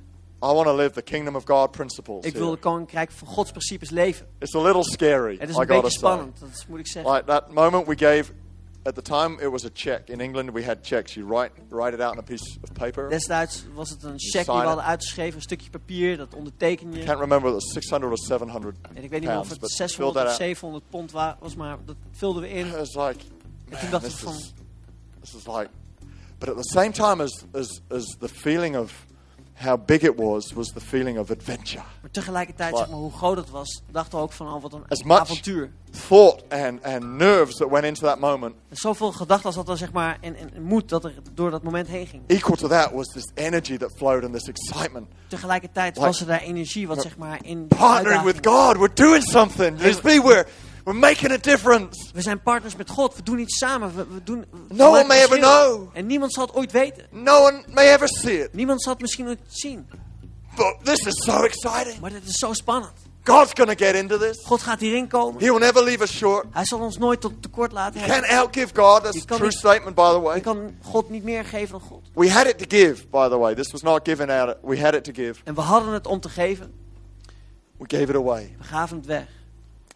I 0.44 0.54
want 0.54 0.66
to 0.66 0.76
live 0.76 0.94
the 0.94 1.02
kingdom 1.02 1.36
of 1.36 1.46
God 1.46 1.72
principles. 1.72 2.26
Ik 2.26 2.34
wil 2.34 2.42
here. 2.42 2.56
de 2.56 2.62
koninkrijk 2.62 3.12
van 3.12 3.28
Gods 3.28 3.52
principes 3.52 3.90
leven. 3.90 4.28
It's 4.40 4.56
a 4.56 4.62
little 4.62 4.84
scary. 4.84 5.38
Het 5.40 5.50
is 5.50 5.56
I 5.56 5.60
een 5.60 5.68
beetje 5.68 5.82
say. 5.82 5.98
spannend, 5.98 6.40
dat 6.40 6.66
moet 6.68 6.80
ik 6.80 6.88
zeggen. 6.88 7.14
Like 7.14 7.26
that 7.26 7.52
moment 7.52 7.88
we 7.88 7.98
gave. 7.98 8.32
At 8.86 8.96
the 8.96 9.02
time, 9.02 9.40
it 9.40 9.50
was 9.52 9.64
a 9.66 9.70
check. 9.70 10.10
In 10.10 10.20
England, 10.20 10.52
we 10.54 10.64
had 10.64 10.78
checks. 10.82 11.14
You 11.14 11.26
write 11.26 11.52
write 11.70 11.94
it 11.94 12.02
out 12.02 12.12
on 12.12 12.20
a 12.20 12.24
piece 12.24 12.58
of 12.64 12.74
paper. 12.74 13.10
Destijds 13.10 13.66
was 13.74 13.90
het 13.90 14.04
een 14.04 14.20
check 14.20 14.46
die 14.46 14.56
we 14.56 14.62
hadden 14.62 14.84
uitgeschreven, 14.84 15.36
een 15.36 15.42
stukje 15.42 15.70
papier, 15.70 16.18
dat 16.18 16.34
ondeteken 16.34 16.94
I 16.94 17.04
can't 17.04 17.20
remember 17.20 17.52
whether 17.52 17.58
it 17.58 17.64
was 17.64 17.74
600 17.74 18.12
or 18.12 18.18
700 18.18 18.78
En 18.94 19.04
ik 19.04 19.10
weet 19.10 19.20
niet 19.20 19.30
meer 19.30 19.40
of 19.40 19.50
het 19.50 19.72
600 19.72 20.18
that 20.18 20.28
of 20.28 20.36
700 20.36 20.90
pond 20.90 21.12
was, 21.12 21.56
maar 21.56 21.78
dat 21.86 21.96
vulden 22.12 22.42
we 22.42 22.50
in. 22.50 22.66
It 22.66 22.76
was 22.76 22.96
like, 22.96 23.20
En 23.70 23.80
toen 23.80 24.00
this 24.00 24.14
we 24.14 24.26
van, 24.26 24.34
is, 24.34 24.54
this 25.20 25.36
is 25.36 25.48
like. 25.48 25.70
But 26.38 26.50
at 26.50 26.56
the 26.56 26.70
same 26.70 26.92
time 26.92 27.24
as, 27.24 27.46
as, 27.54 27.82
as 27.90 28.16
the 28.20 28.30
feeling 28.30 28.76
of 28.78 29.06
how 29.56 29.78
big 29.86 30.04
it 30.04 30.16
was, 30.16 30.54
was 30.54 30.68
the 30.74 30.80
feeling 30.82 31.20
of 31.20 31.32
adventure. 31.32 31.84
maar 32.02 32.12
tegelijkertijd, 32.12 32.78
zeg 32.78 32.90
maar, 32.90 32.98
hoe 33.00 33.12
groot 33.12 33.38
het 33.38 33.50
was, 33.50 33.82
dachten 33.92 34.18
we 34.18 34.24
ook 34.24 34.32
van, 34.32 34.54
oh, 34.54 34.62
wat 34.62 34.74
een 34.74 34.84
As 34.88 35.04
much- 35.04 35.20
avontuur. 35.20 35.72
Thought 36.08 36.44
and, 36.50 36.84
and 36.84 37.04
nerves 37.04 37.56
that 37.56 37.70
went 37.70 37.86
into 37.86 38.02
that 38.08 38.20
moment. 38.20 38.56
En 38.70 38.76
zoveel 38.78 39.12
gedachten 39.12 39.46
als 39.46 39.56
dat 39.56 39.70
er, 39.70 39.78
zeg 39.78 39.92
maar, 39.92 40.18
en, 40.22 40.36
en, 40.36 40.62
moed 40.64 40.90
dat 40.90 41.04
er 41.06 41.14
door 41.34 41.52
dat 41.52 41.64
moment 41.64 41.88
heen 41.88 42.08
ging. 42.08 42.24
Equal 42.28 42.56
to 42.56 42.68
that 42.68 42.92
was 42.92 43.08
this 43.08 43.32
energy 43.34 43.78
that 43.78 43.92
flowed 43.98 44.24
and 44.24 44.34
this 44.34 44.48
excitement. 44.48 45.08
Tegelijkertijd 45.28 45.96
Like- 45.96 46.08
was 46.08 46.20
er 46.20 46.26
daar 46.28 46.42
energie 46.42 46.88
wat, 46.88 47.02
zeg 47.02 47.18
maar, 47.18 47.40
in 47.42 47.68
Partnering 47.68 48.24
with 48.24 48.48
God, 48.48 48.78
we're 48.78 48.94
doing 48.94 49.24
something. 49.24 49.80
Let's 49.80 50.02
be, 50.02 50.22
we're, 50.24 50.46
we're 50.84 51.00
making 51.00 51.32
a 51.32 51.38
difference. 51.38 52.12
We 52.14 52.22
zijn 52.22 52.42
partners 52.42 52.76
met 52.76 52.90
God, 52.90 53.16
we 53.16 53.24
doen 53.24 53.40
iets 53.40 53.58
samen, 53.58 53.96
we, 53.96 54.06
we 54.08 54.24
doen... 54.24 54.46
we 54.68 54.74
No 54.74 54.90
one 54.90 55.04
may 55.04 55.24
ever 55.24 55.38
know. 55.38 55.90
En 55.94 56.06
niemand 56.08 56.34
zal 56.34 56.46
het 56.46 56.56
ooit 56.56 56.72
weten. 56.72 57.06
No 57.12 57.44
one 57.44 57.64
may 57.74 57.94
ever 57.94 58.08
see 58.08 58.44
it. 58.44 58.54
Niemand 58.54 58.82
zal 58.84 58.92
het 58.94 59.02
misschien 59.02 59.28
ooit 59.28 59.40
zien. 59.48 59.88
But 60.56 60.76
this 60.84 61.00
is 61.06 61.24
so 61.24 61.44
exciting. 61.44 62.00
Maar 62.00 62.10
dit 62.10 62.24
is 62.28 62.36
zo 62.38 62.54
spannend. 62.54 62.94
God's 63.26 63.54
to 63.54 63.66
get 63.66 63.96
into 63.96 64.18
this. 64.18 64.42
God 64.46 64.62
gaat 64.62 64.80
hierin 64.80 65.08
komen. 65.08 65.42
He 65.42 65.50
will 65.50 65.60
never 65.60 65.84
leave 65.84 66.04
us 66.04 66.12
short. 66.12 66.46
Hij 66.52 66.66
zal 66.66 66.80
ons 66.80 66.98
nooit 66.98 67.22
tot 67.22 67.42
tekort 67.42 67.72
laten 67.72 68.00
hebben. 68.00 68.20
can't 68.22 68.40
outgive 68.40 68.76
God. 68.76 69.04
That's 69.04 69.16
Je 69.18 69.22
a 69.24 69.36
true 69.36 69.48
niet- 69.48 69.58
statement, 69.58 69.96
by 69.96 70.10
the 70.10 70.14
Je 70.16 70.22
way. 70.22 70.40
kan 70.42 70.76
God 70.82 71.10
niet 71.10 71.24
meer 71.24 71.46
geven 71.46 71.72
dan 71.80 71.88
God. 71.88 72.02
We 72.14 72.30
had 72.32 72.46
it 72.48 72.58
to 72.58 72.66
give, 72.78 73.08
by 73.08 73.28
the 73.30 73.38
way. 73.38 73.56
This 73.56 73.72
was 73.72 73.82
not 73.82 74.00
given 74.04 74.30
out. 74.30 74.56
We 74.62 74.80
had 74.80 74.94
it 74.94 75.04
to 75.04 75.12
give. 75.14 75.42
En 75.44 75.54
we 75.56 75.62
hadden 75.62 75.94
het 75.94 76.08
om 76.08 76.20
te 76.20 76.30
geven. 76.30 76.74
We 77.78 77.86
gave 77.98 78.04
it 78.10 78.16
away. 78.16 78.56
We 78.58 78.64
gaven 78.64 78.98
het 78.98 79.06
weg. 79.06 79.28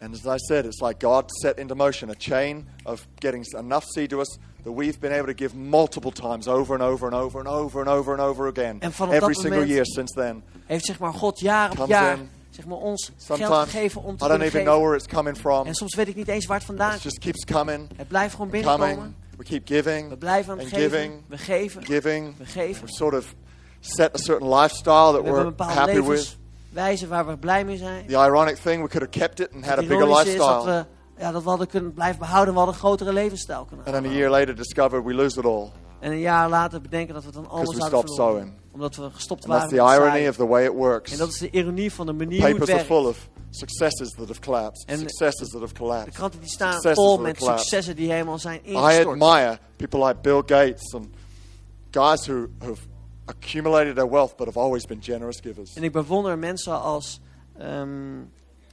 And 0.00 0.14
as 0.14 0.26
I 0.26 0.36
said, 0.48 0.64
it's 0.64 0.80
like 0.80 0.98
God 1.00 1.30
set 1.42 1.58
into 1.58 1.74
motion 1.74 2.08
a 2.10 2.14
chain 2.14 2.66
of 2.84 3.06
getting 3.18 3.44
enough 3.58 3.84
seed 3.84 4.10
to 4.10 4.20
us 4.20 4.38
that 4.62 4.72
we've 4.72 4.98
been 5.00 5.12
able 5.12 5.26
to 5.26 5.34
give 5.34 5.54
multiple 5.56 6.12
times 6.12 6.46
over 6.46 6.74
and 6.74 6.82
over 6.82 7.06
and 7.06 7.14
over 7.16 7.38
and 7.38 7.48
over 7.48 7.80
and 7.80 7.88
over 7.88 8.12
and 8.12 8.20
over 8.20 8.46
again. 8.46 8.76
En 8.80 8.92
vanaf 8.92 9.14
Every 9.14 9.26
dat 9.32 9.42
single 9.42 9.50
moment- 9.60 9.70
year 9.70 9.84
since 9.86 10.14
then. 10.14 10.42
Heeft 10.66 10.84
zeg 10.84 10.98
maar 10.98 11.12
God 11.12 11.40
jaar 11.40 11.80
op 11.80 11.88
jaar 11.88 12.18
in. 12.18 12.30
zeg 12.50 12.66
maar, 12.66 12.78
ons 12.78 13.04
geld 13.16 13.38
Sometimes 13.40 13.70
geven 13.70 14.02
om 14.02 14.16
te 14.16 14.24
I 14.24 14.28
don't 14.28 14.40
even 14.40 14.50
geven. 14.52 14.66
know 14.66 14.80
where 14.80 14.94
it's 14.96 15.06
coming 15.06 15.36
from. 15.36 15.66
En 15.66 15.74
soms 15.74 15.94
weet 15.94 16.08
ik 16.08 16.16
niet 16.16 16.28
eens 16.28 16.46
waar 16.46 16.56
het 16.56 16.66
vandaan 16.66 16.86
It 16.86 16.92
komt. 16.92 17.02
just 17.02 17.18
keeps 17.18 17.44
coming, 17.44 17.88
Het 17.96 18.08
blijft 18.08 18.34
gewoon 18.34 18.50
coming. 18.50 18.66
binnenkomen. 18.78 19.16
We 19.36 19.44
keep 19.44 19.66
giving, 19.66 20.08
We 20.08 20.16
blijven 20.16 20.52
aan 20.52 20.58
het 20.58 20.68
geven. 20.68 20.90
giving, 20.90 21.22
We 21.28 21.38
geven. 21.38 21.84
giving. 21.84 22.36
We 22.38 22.44
geven. 22.46 22.80
We've 22.84 22.96
sort 22.96 23.14
of 23.14 23.34
set 23.80 24.14
a 24.14 24.18
certain 24.18 24.48
lifestyle 24.54 25.12
that 25.12 25.22
We 25.22 25.30
we're 25.30 25.52
happy 25.64 26.00
with. 26.02 26.36
Levenswijze 26.70 27.06
waar 27.08 27.26
we 27.26 27.36
blij 27.38 27.64
mee 27.64 27.76
zijn. 27.76 28.06
The 28.06 28.12
ironic 28.12 28.56
thing, 28.56 28.82
we 28.82 28.88
could 28.88 28.94
have 28.94 29.08
kept 29.18 29.40
it 29.40 29.48
and 29.54 29.64
had 29.64 29.78
a 29.78 29.80
bigger 29.80 29.96
ironische 29.96 30.30
is 30.32 30.36
dat 30.36 30.48
lifestyle. 30.64 30.86
we, 31.16 31.22
ja, 31.22 31.32
dat 31.32 31.42
we 31.42 31.48
hadden 31.48 31.66
kunnen 31.66 31.92
blijven 31.94 32.18
behouden. 32.18 32.52
We 32.54 32.58
hadden 32.60 32.74
een 32.76 32.80
grotere 32.84 33.12
levensstijl 33.12 33.64
kunnen 33.64 33.86
And 33.86 33.94
then 33.94 34.04
a 34.12 34.14
year 34.14 34.30
later 34.30 34.54
discover 34.56 35.04
we 35.04 35.14
lose 35.14 35.38
it 35.38 35.44
all. 35.46 35.70
En 36.00 36.12
een 36.12 36.18
jaar 36.20 36.48
later 36.48 36.80
bedenken 36.80 37.14
dat 37.14 37.24
we 37.24 37.30
dan 37.32 37.44
zouden 37.50 37.74
stopped 37.74 37.90
verloren. 38.14 38.14
sowing. 38.36 38.52
Omdat 38.72 38.96
we 38.96 39.10
gestopt 39.10 39.44
And 39.44 39.52
that's 39.52 39.72
waren 39.72 39.88
the 39.98 40.00
met 40.00 40.08
irony 40.12 40.28
of 40.28 40.36
the 40.36 40.46
way 40.46 40.64
it 40.64 40.72
works. 40.72 41.12
En 41.12 41.18
dat 41.18 41.28
is 41.28 41.38
de 41.38 41.50
ironie 41.50 41.92
van 41.92 42.06
de 42.06 42.12
manier 42.12 42.38
hoe 42.40 42.48
het 42.48 42.58
Papers 42.58 42.70
are 42.78 42.86
werkt. 42.88 42.92
full 43.02 43.06
of 43.08 43.28
successes 43.50 44.10
that 44.10 44.28
have 44.28 44.40
collapsed. 44.40 44.88
En- 44.88 44.98
Successes 44.98 45.48
that 45.48 45.60
have 45.60 45.72
De 45.72 45.78
collapsed. 45.80 46.14
kranten 46.14 46.40
die 46.40 46.48
staan 46.48 46.72
Successes 46.72 47.04
vol 47.04 47.18
met 47.18 47.42
successen 47.42 47.96
die 47.96 48.10
helemaal 48.12 48.38
zijn 48.38 48.60
I 48.66 48.70
ingestort. 48.72 49.20
admire 49.22 49.58
people 49.76 50.06
like 50.06 50.18
Bill 50.20 50.42
Gates 50.46 50.94
and 50.94 51.06
guys 51.90 52.26
who 52.26 52.46
have 52.58 52.80
accumulated 53.28 53.94
their 53.94 54.08
wealth 54.10 54.36
but 54.36 54.46
have 54.46 54.58
always 54.58 54.84
been 54.86 55.02
generous 55.02 55.38
givers. 55.40 55.74
En 55.74 55.82
ik 55.82 55.92
bewonder 55.92 56.38
mensen 56.38 56.80
als 56.82 57.20
ehm, 57.58 57.88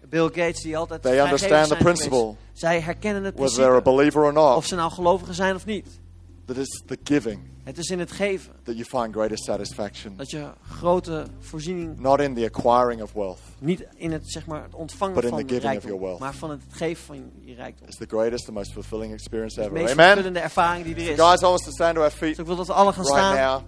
Bill 0.10 0.26
Gates 0.28 0.62
die 0.62 0.78
altijd 0.78 1.02
They 1.02 1.20
understand 1.24 1.68
the 1.68 1.76
principle, 1.76 2.34
Zij 2.54 2.80
herkennen 2.82 3.24
het 3.24 3.34
whether 3.36 3.56
they're 3.56 3.76
a 3.76 3.82
principe. 3.82 3.96
believer 3.96 4.22
or 4.22 4.28
Of 4.38 4.56
not, 4.56 4.66
ze 4.66 4.76
nou 4.76 4.92
gelovigen 4.92 5.34
zijn 5.34 5.56
of 5.56 5.66
niet. 5.66 5.88
that 6.46 6.58
it's 6.58 6.82
the 6.86 6.98
giving 7.04 7.40
Het 7.64 7.78
is 7.78 7.90
in 7.90 8.00
het 8.00 8.12
geven 8.12 8.54
that 8.64 8.76
you 8.78 8.86
find 9.04 9.14
greatest 9.16 9.44
satisfaction, 9.44 10.14
dat 10.18 10.30
je 10.30 10.48
grote 10.70 11.26
voorziening, 11.40 12.00
not 12.00 12.20
in 12.20 12.34
the 12.36 12.46
acquiring 12.54 13.02
of 13.02 13.14
wealth. 13.14 13.40
niet 13.60 13.86
in 13.96 14.12
het, 14.12 14.32
zeg 14.32 14.46
maar, 14.46 14.64
het 14.64 14.76
ontvangen 14.76 15.14
van 15.30 15.46
the 15.46 15.56
of 15.56 15.62
rijkdom, 15.62 16.18
maar 16.20 16.34
van 16.34 16.50
het 16.50 16.62
geven 16.70 17.06
van 17.06 17.32
je 17.42 17.56
rijkdom. 17.56 17.88
It's 17.88 17.98
the 17.98 18.06
greatest 18.08 18.48
and 18.48 18.58
most 18.58 18.72
fulfilling 18.72 19.14
experience 19.14 19.56
De 19.56 19.62
ever. 19.62 19.74
meest 19.74 19.92
Amen. 19.92 20.06
vervullende 20.06 20.40
ervaring 20.40 20.86
die 20.86 20.96
er 20.96 21.02
is. 21.12 21.20
Guys, 21.20 21.42
I 21.42 21.46
want 21.46 21.60
us 21.60 21.66
to 21.66 21.72
stand 21.72 21.96
to 21.96 22.02
our 22.02 22.12
feet 22.12 22.30
Dus 22.30 22.38
ik 22.40 22.46
wil 22.46 22.56
dat 22.56 22.68
we 22.68 22.74
alle 22.74 22.94
gaan 22.94 23.04
right 23.06 23.18
staan. 23.18 23.36
now. 23.36 23.62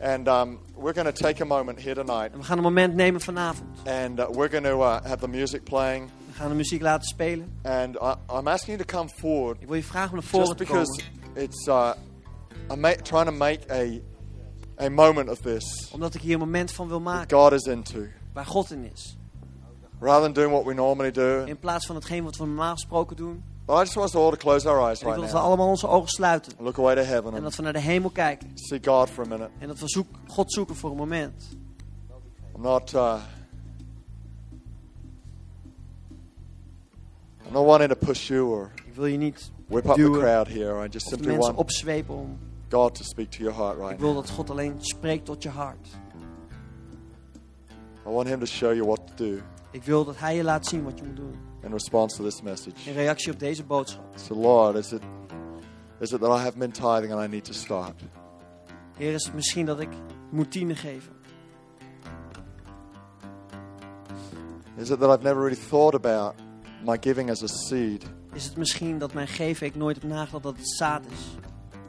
And 0.00 0.28
um, 0.28 0.58
we're 0.76 0.92
going 0.94 1.12
to 1.14 1.22
take 1.22 1.42
a 1.42 1.44
moment 1.46 1.78
here 1.80 1.94
tonight. 1.94 2.32
En 2.32 2.38
we 2.38 2.44
gaan 2.44 2.56
een 2.56 2.62
moment 2.62 2.94
nemen 2.94 3.20
vanavond. 3.20 3.68
And 3.86 4.18
uh, 4.18 4.26
we're 4.30 4.48
going 4.48 4.64
to 4.64 4.80
uh, 4.82 5.02
have 5.02 5.16
the 5.18 5.28
music 5.28 5.64
playing. 5.64 6.10
We 6.26 6.32
gaan 6.32 6.48
de 6.48 6.54
muziek 6.54 6.80
laten 6.82 7.08
spelen. 7.08 7.58
And 7.62 7.96
I, 7.96 8.14
I'm 8.38 8.46
asking 8.48 8.74
you 8.76 8.86
to 8.86 8.96
come 8.96 9.08
forward 9.08 9.60
Ik 9.60 9.66
wil 9.66 9.76
je 9.76 9.84
vragen 9.84 10.08
om 10.10 10.14
naar 10.14 10.24
voren 10.24 10.46
just 10.46 10.58
te 10.58 10.64
because 10.64 11.02
komen. 11.02 11.42
it's 11.44 11.66
uh, 11.66 11.92
I'm 12.70 13.02
trying 13.02 13.26
to 13.26 13.32
make 13.32 13.60
a, 13.70 14.00
a 14.84 14.88
moment 14.88 15.28
of 15.30 15.38
this 15.40 15.88
Omdat 15.92 16.14
ik 16.14 16.20
hier 16.20 16.32
een 16.32 16.38
moment 16.38 16.72
van 16.72 16.88
wil 16.88 17.00
maken 17.00 17.36
God 17.38 17.52
is 17.52 17.62
into. 17.66 18.06
waar 18.32 18.46
God 18.46 18.70
in 18.70 18.90
is. 18.94 19.16
Rather 20.00 20.22
than 20.22 20.32
doing 20.32 20.50
what 20.50 20.64
we 20.64 20.74
normally 20.74 21.10
do. 21.10 21.44
In 21.44 21.58
plaats 21.58 21.86
van 21.86 21.94
hetgeen 21.94 22.24
wat 22.24 22.36
we 22.36 22.46
normaal 22.46 22.72
gesproken 22.72 23.16
doen. 23.16 23.44
I 23.72 23.80
just 23.82 23.94
want 23.94 24.08
us 24.08 24.14
all 24.16 24.30
to 24.30 24.36
close 24.36 24.68
our 24.68 24.88
eyes 24.88 25.00
En 25.00 25.06
ik 25.08 25.12
wil 25.12 25.22
dat 25.22 25.30
we 25.32 25.36
now. 25.36 25.46
allemaal 25.46 25.68
onze 25.68 25.86
ogen 25.88 26.08
sluiten. 26.08 26.52
And 26.56 26.60
look 26.66 26.78
away 26.78 26.94
to 26.94 27.00
heaven 27.02 27.34
En 27.34 27.42
dat 27.42 27.54
we 27.56 27.62
naar 27.62 27.72
de 27.72 27.80
hemel 27.80 28.10
kijken. 28.10 28.50
see 28.54 28.80
God 28.84 29.10
for 29.10 29.24
a 29.24 29.28
minute. 29.28 29.50
En 29.58 29.68
dat 29.68 29.78
we 29.78 29.88
zoek, 29.88 30.06
God 30.26 30.52
zoeken 30.52 30.76
voor 30.76 30.90
een 30.90 30.96
moment. 30.96 31.48
I'm 32.56 32.62
not. 32.62 32.92
Uh, 32.94 33.14
I'm 37.46 37.52
not 37.52 37.66
wanting 37.66 37.90
to 37.90 37.96
push 38.06 38.28
you 38.28 38.42
or 38.42 38.70
Ik 38.86 38.94
wil 38.94 39.06
je 39.06 39.16
niet 39.16 39.50
whip 39.66 39.84
up 39.84 39.94
the 39.94 40.00
duwen 40.00 40.20
crowd 40.20 40.48
here. 40.48 40.84
I 40.84 40.88
just 40.88 41.08
simply 41.08 41.26
mensen 41.26 41.46
want 41.46 41.58
opzwepen 41.58 42.14
om. 42.14 42.38
God 42.70 42.94
to 42.94 43.02
speak 43.04 43.30
to 43.30 43.38
your 43.42 43.56
heart 43.56 43.76
Ik 43.76 43.82
right 43.82 44.00
wil 44.00 44.12
now. 44.12 44.22
dat 44.22 44.30
God 44.30 44.50
alleen 44.50 44.74
spreekt 44.78 45.24
tot 45.24 45.42
je 45.42 45.48
hart. 45.48 45.86
I 48.06 48.10
want 48.10 48.28
Him 48.28 48.38
to 48.38 48.46
show 48.46 48.72
you 48.74 48.86
what 48.86 49.00
to 49.06 49.24
do 49.24 49.38
Ik 49.70 49.82
wil 49.82 50.04
dat 50.04 50.18
Hij 50.18 50.36
je 50.36 50.42
laat 50.44 50.66
zien 50.66 50.84
wat 50.84 50.98
je 50.98 51.04
moet 51.04 51.16
doen. 51.16 51.34
In 51.62 51.72
response 51.72 52.16
to 52.16 52.24
this 52.24 52.42
message. 52.42 52.90
In 52.90 52.94
reactie 52.94 53.32
op 53.32 53.38
deze 53.38 53.64
boodschap. 53.64 54.04
So, 54.14 54.34
Lord, 54.34 54.76
is 54.76 54.92
it 54.92 55.02
is 56.00 56.12
it 56.12 56.20
that 56.20 56.30
I 56.30 56.42
have 56.42 56.58
been 56.58 56.72
tithing 56.72 57.12
and 57.12 57.20
I 57.20 57.26
need 57.26 57.44
to 57.44 57.52
start? 57.52 57.94
Heer, 58.96 59.12
is 59.12 59.24
het 59.24 59.34
misschien 59.34 59.66
dat 59.66 59.80
ik 59.80 59.88
moet 60.30 60.50
tienen 60.50 60.76
geven? 60.76 61.12
Is 64.76 64.90
it 64.90 65.00
that 65.00 65.10
I've 65.10 65.22
never 65.22 65.42
really 65.42 65.60
thought 65.68 65.94
about 65.94 66.34
my 66.84 66.96
giving 67.00 67.30
as 67.30 67.42
a 67.42 67.46
seed? 67.46 68.04
Is 68.32 68.44
het 68.44 68.56
misschien 68.56 68.98
dat 68.98 69.12
mijn 69.12 69.28
geven 69.28 69.66
ik 69.66 69.74
nooit 69.74 69.96
heb 70.00 70.10
nagedacht 70.10 70.42
dat 70.42 70.56
het 70.56 70.68
zaad 70.68 71.04
is? 71.12 71.36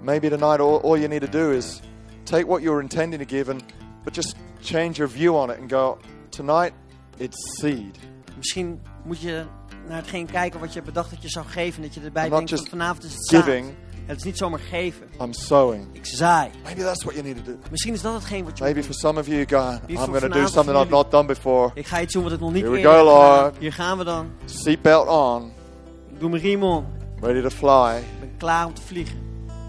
Maybe 0.01 0.29
tonight 0.29 0.59
all, 0.59 0.79
all 0.81 0.97
you 0.97 1.07
need 1.07 1.21
to 1.21 1.29
do 1.29 1.51
is 1.51 1.79
take 2.23 2.45
what 2.45 2.61
you're 2.61 2.81
intending 2.81 3.21
to 3.21 3.37
give 3.37 3.51
and 3.51 3.63
but 4.03 4.15
just 4.15 4.35
change 4.61 4.91
your 4.97 5.07
view 5.07 5.35
on 5.35 5.49
it 5.51 5.59
and 5.59 5.71
go, 5.71 5.97
tonight 6.29 6.73
it's 7.17 7.59
seed. 7.59 7.97
Misschien 8.37 8.81
moet 9.03 9.19
je 9.19 9.43
naar 9.87 9.97
hetgeen 9.97 10.25
kijken 10.25 10.59
wat 10.59 10.73
je 10.73 10.81
bedacht 10.81 11.09
dat 11.09 11.21
je 11.21 11.29
zou 11.29 11.45
geven. 11.45 11.81
Dat 11.81 11.93
je 11.93 12.01
erbij 12.01 12.29
denkt 12.29 12.49
van 12.49 12.67
vanavond 12.67 13.03
is 13.03 13.13
het 13.13 13.25
zaad. 13.25 13.43
Giving, 13.43 13.73
Het 14.05 14.17
is 14.17 14.23
niet 14.23 14.37
zomaar 14.37 14.59
geven. 14.59 15.07
I'm 15.21 15.33
sowing. 15.33 15.87
Ik 15.91 16.05
zaai. 16.05 16.49
Maybe 16.63 16.81
that's 16.81 17.03
what 17.03 17.15
you 17.15 17.27
need 17.27 17.45
to 17.45 17.51
do. 17.51 17.57
Misschien 17.71 17.93
is 17.93 18.01
dat 18.01 18.13
hetgeen 18.13 18.43
wat 18.43 18.57
je 18.57 18.63
Maybe 18.63 18.79
moet 18.79 18.85
for 18.87 18.95
some 18.95 19.19
of 19.19 19.27
you, 19.27 19.45
Wie 19.45 19.97
I'm 19.97 20.05
going 20.05 20.19
to 20.19 20.27
do 20.27 20.47
something 20.47 20.77
I've 20.77 20.89
not 20.89 21.11
done 21.11 21.25
before. 21.27 21.71
Ik 21.73 21.87
ga 21.87 22.01
iets 22.01 22.13
doen 22.13 22.23
wat 22.23 22.31
ik 22.31 22.39
nog 22.39 22.51
niet 22.53 22.61
Here 22.63 22.73
we 22.73 22.79
eerder 22.81 22.93
go, 22.93 23.07
heb 23.07 23.15
gedaan. 23.15 23.41
Lord. 23.41 23.57
Hier 23.57 23.73
gaan 23.73 23.97
we 23.97 24.03
dan. 24.03 24.31
Seatbelt 24.45 25.07
on, 25.07 25.51
doe 26.17 26.29
mijn 26.29 26.41
riem 26.41 26.63
om. 26.63 26.85
ready 27.21 27.41
to 27.41 27.49
fly. 27.49 27.97
Ik 27.97 28.19
ben 28.19 28.31
klaar 28.37 28.65
om 28.65 28.73
te 28.73 28.81
vliegen. 28.81 29.19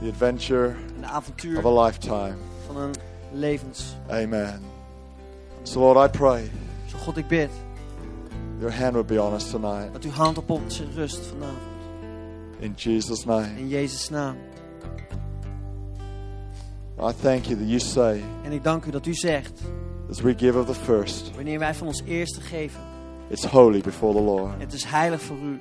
The 0.03 0.09
adventure 0.09 0.67
En 0.69 1.01
de 1.01 1.07
avontuur 1.07 1.65
of 1.65 1.79
a 1.79 1.85
lifetime. 1.85 2.35
van 2.67 2.77
een 2.77 2.93
levens. 3.33 3.97
Amen. 4.11 4.61
So, 5.63 5.79
Lord, 5.81 6.15
I 6.15 6.19
pray 6.19 6.51
Zo 6.87 6.99
God, 6.99 7.17
ik 7.17 7.27
bid 7.29 7.51
your 8.63 8.71
hand 8.75 8.93
would 8.95 9.09
be 9.09 9.19
on 9.19 9.33
us 9.35 9.51
tonight. 9.51 9.93
dat 9.93 10.05
uw 10.05 10.11
hand 10.11 10.39
op 10.39 10.51
ons 10.51 10.83
rust 10.95 11.27
vanavond. 11.27 11.59
In 12.59 12.73
Jesus' 12.77 13.25
name. 13.25 13.59
In 13.59 13.69
Jezus' 13.69 14.09
naam. 14.11 14.37
I 16.99 17.13
thank 17.23 17.45
you 17.47 17.57
that 17.59 17.67
you 17.69 17.81
say, 17.81 18.23
En 18.45 18.53
ik 18.53 18.65
dank 18.65 18.85
u 18.85 18.91
dat 18.91 19.07
u 19.07 19.15
zegt, 19.15 19.61
as 20.11 20.21
we 20.21 20.35
give 20.39 20.59
of 20.59 20.67
the 20.67 20.75
first, 20.75 21.31
wanneer 21.35 21.59
wij 21.59 21.75
van 21.75 21.87
ons 21.87 22.03
eerste 22.05 22.41
geven, 22.41 22.81
it's 23.29 23.45
holy 23.45 23.81
before 23.81 24.15
the 24.15 24.21
Lord. 24.21 24.53
het 24.59 24.73
is 24.73 24.85
heilig 24.85 25.23
voor 25.23 25.37
u. 25.39 25.61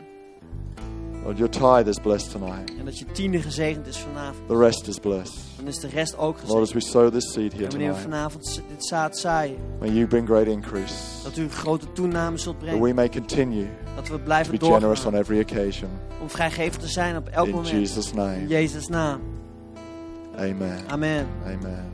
Lord, 1.24 1.38
your 1.38 1.50
tithe 1.52 1.88
is 1.90 2.00
blessed 2.00 2.32
tonight. 2.32 2.78
En 2.80 2.86
dat 2.86 3.00
je 3.00 3.06
tiende 3.06 3.42
gezegend 3.42 3.88
is 3.88 3.98
vanavond. 3.98 4.48
The 4.48 4.58
rest 4.58 4.88
is 4.88 5.00
blessed. 5.00 5.36
Dan 5.58 5.68
is 5.68 5.80
de 5.80 5.88
rest 5.88 6.18
ook 6.18 6.38
Lord, 6.48 6.62
as 6.62 6.72
gezegend. 6.72 6.74
we 6.74 6.90
sow 6.90 7.12
this 7.12 7.32
seed 7.34 7.52
here 7.54 7.64
En 7.66 7.70
wanneer 7.70 7.88
we 7.94 8.02
tonight, 8.02 8.02
vanavond 8.16 8.62
dit 8.70 8.86
zaad 8.86 9.18
zaaien, 9.18 9.58
may 9.80 9.90
you 9.90 10.08
bring 10.08 10.28
great 10.28 10.48
increase. 10.48 10.94
dat 11.24 11.38
u 11.38 11.50
grote 11.50 11.92
toename 11.92 12.38
zult 12.38 12.56
That 12.56 12.66
brengen. 12.68 12.82
we 12.88 12.94
may 12.94 13.10
continue 13.10 13.68
Dat 13.96 14.08
we 14.08 14.20
blijven 14.20 14.52
be 14.58 14.66
generous 14.66 15.06
on 15.06 15.12
doorgaan 15.12 15.14
every 15.16 15.40
occasion. 15.40 15.90
om 16.22 16.30
vrijgevig 16.30 16.82
te 16.82 16.88
zijn 16.88 17.18
op 17.18 17.28
elk 17.28 17.46
In 17.48 17.52
moment. 17.54 17.70
Jesus' 17.72 18.10
In 18.12 18.16
name. 18.18 18.48
Jezus' 18.48 18.88
naam. 18.88 19.22
Amen. 20.38 20.78
Amen. 20.88 21.28
Amen. 21.46 21.91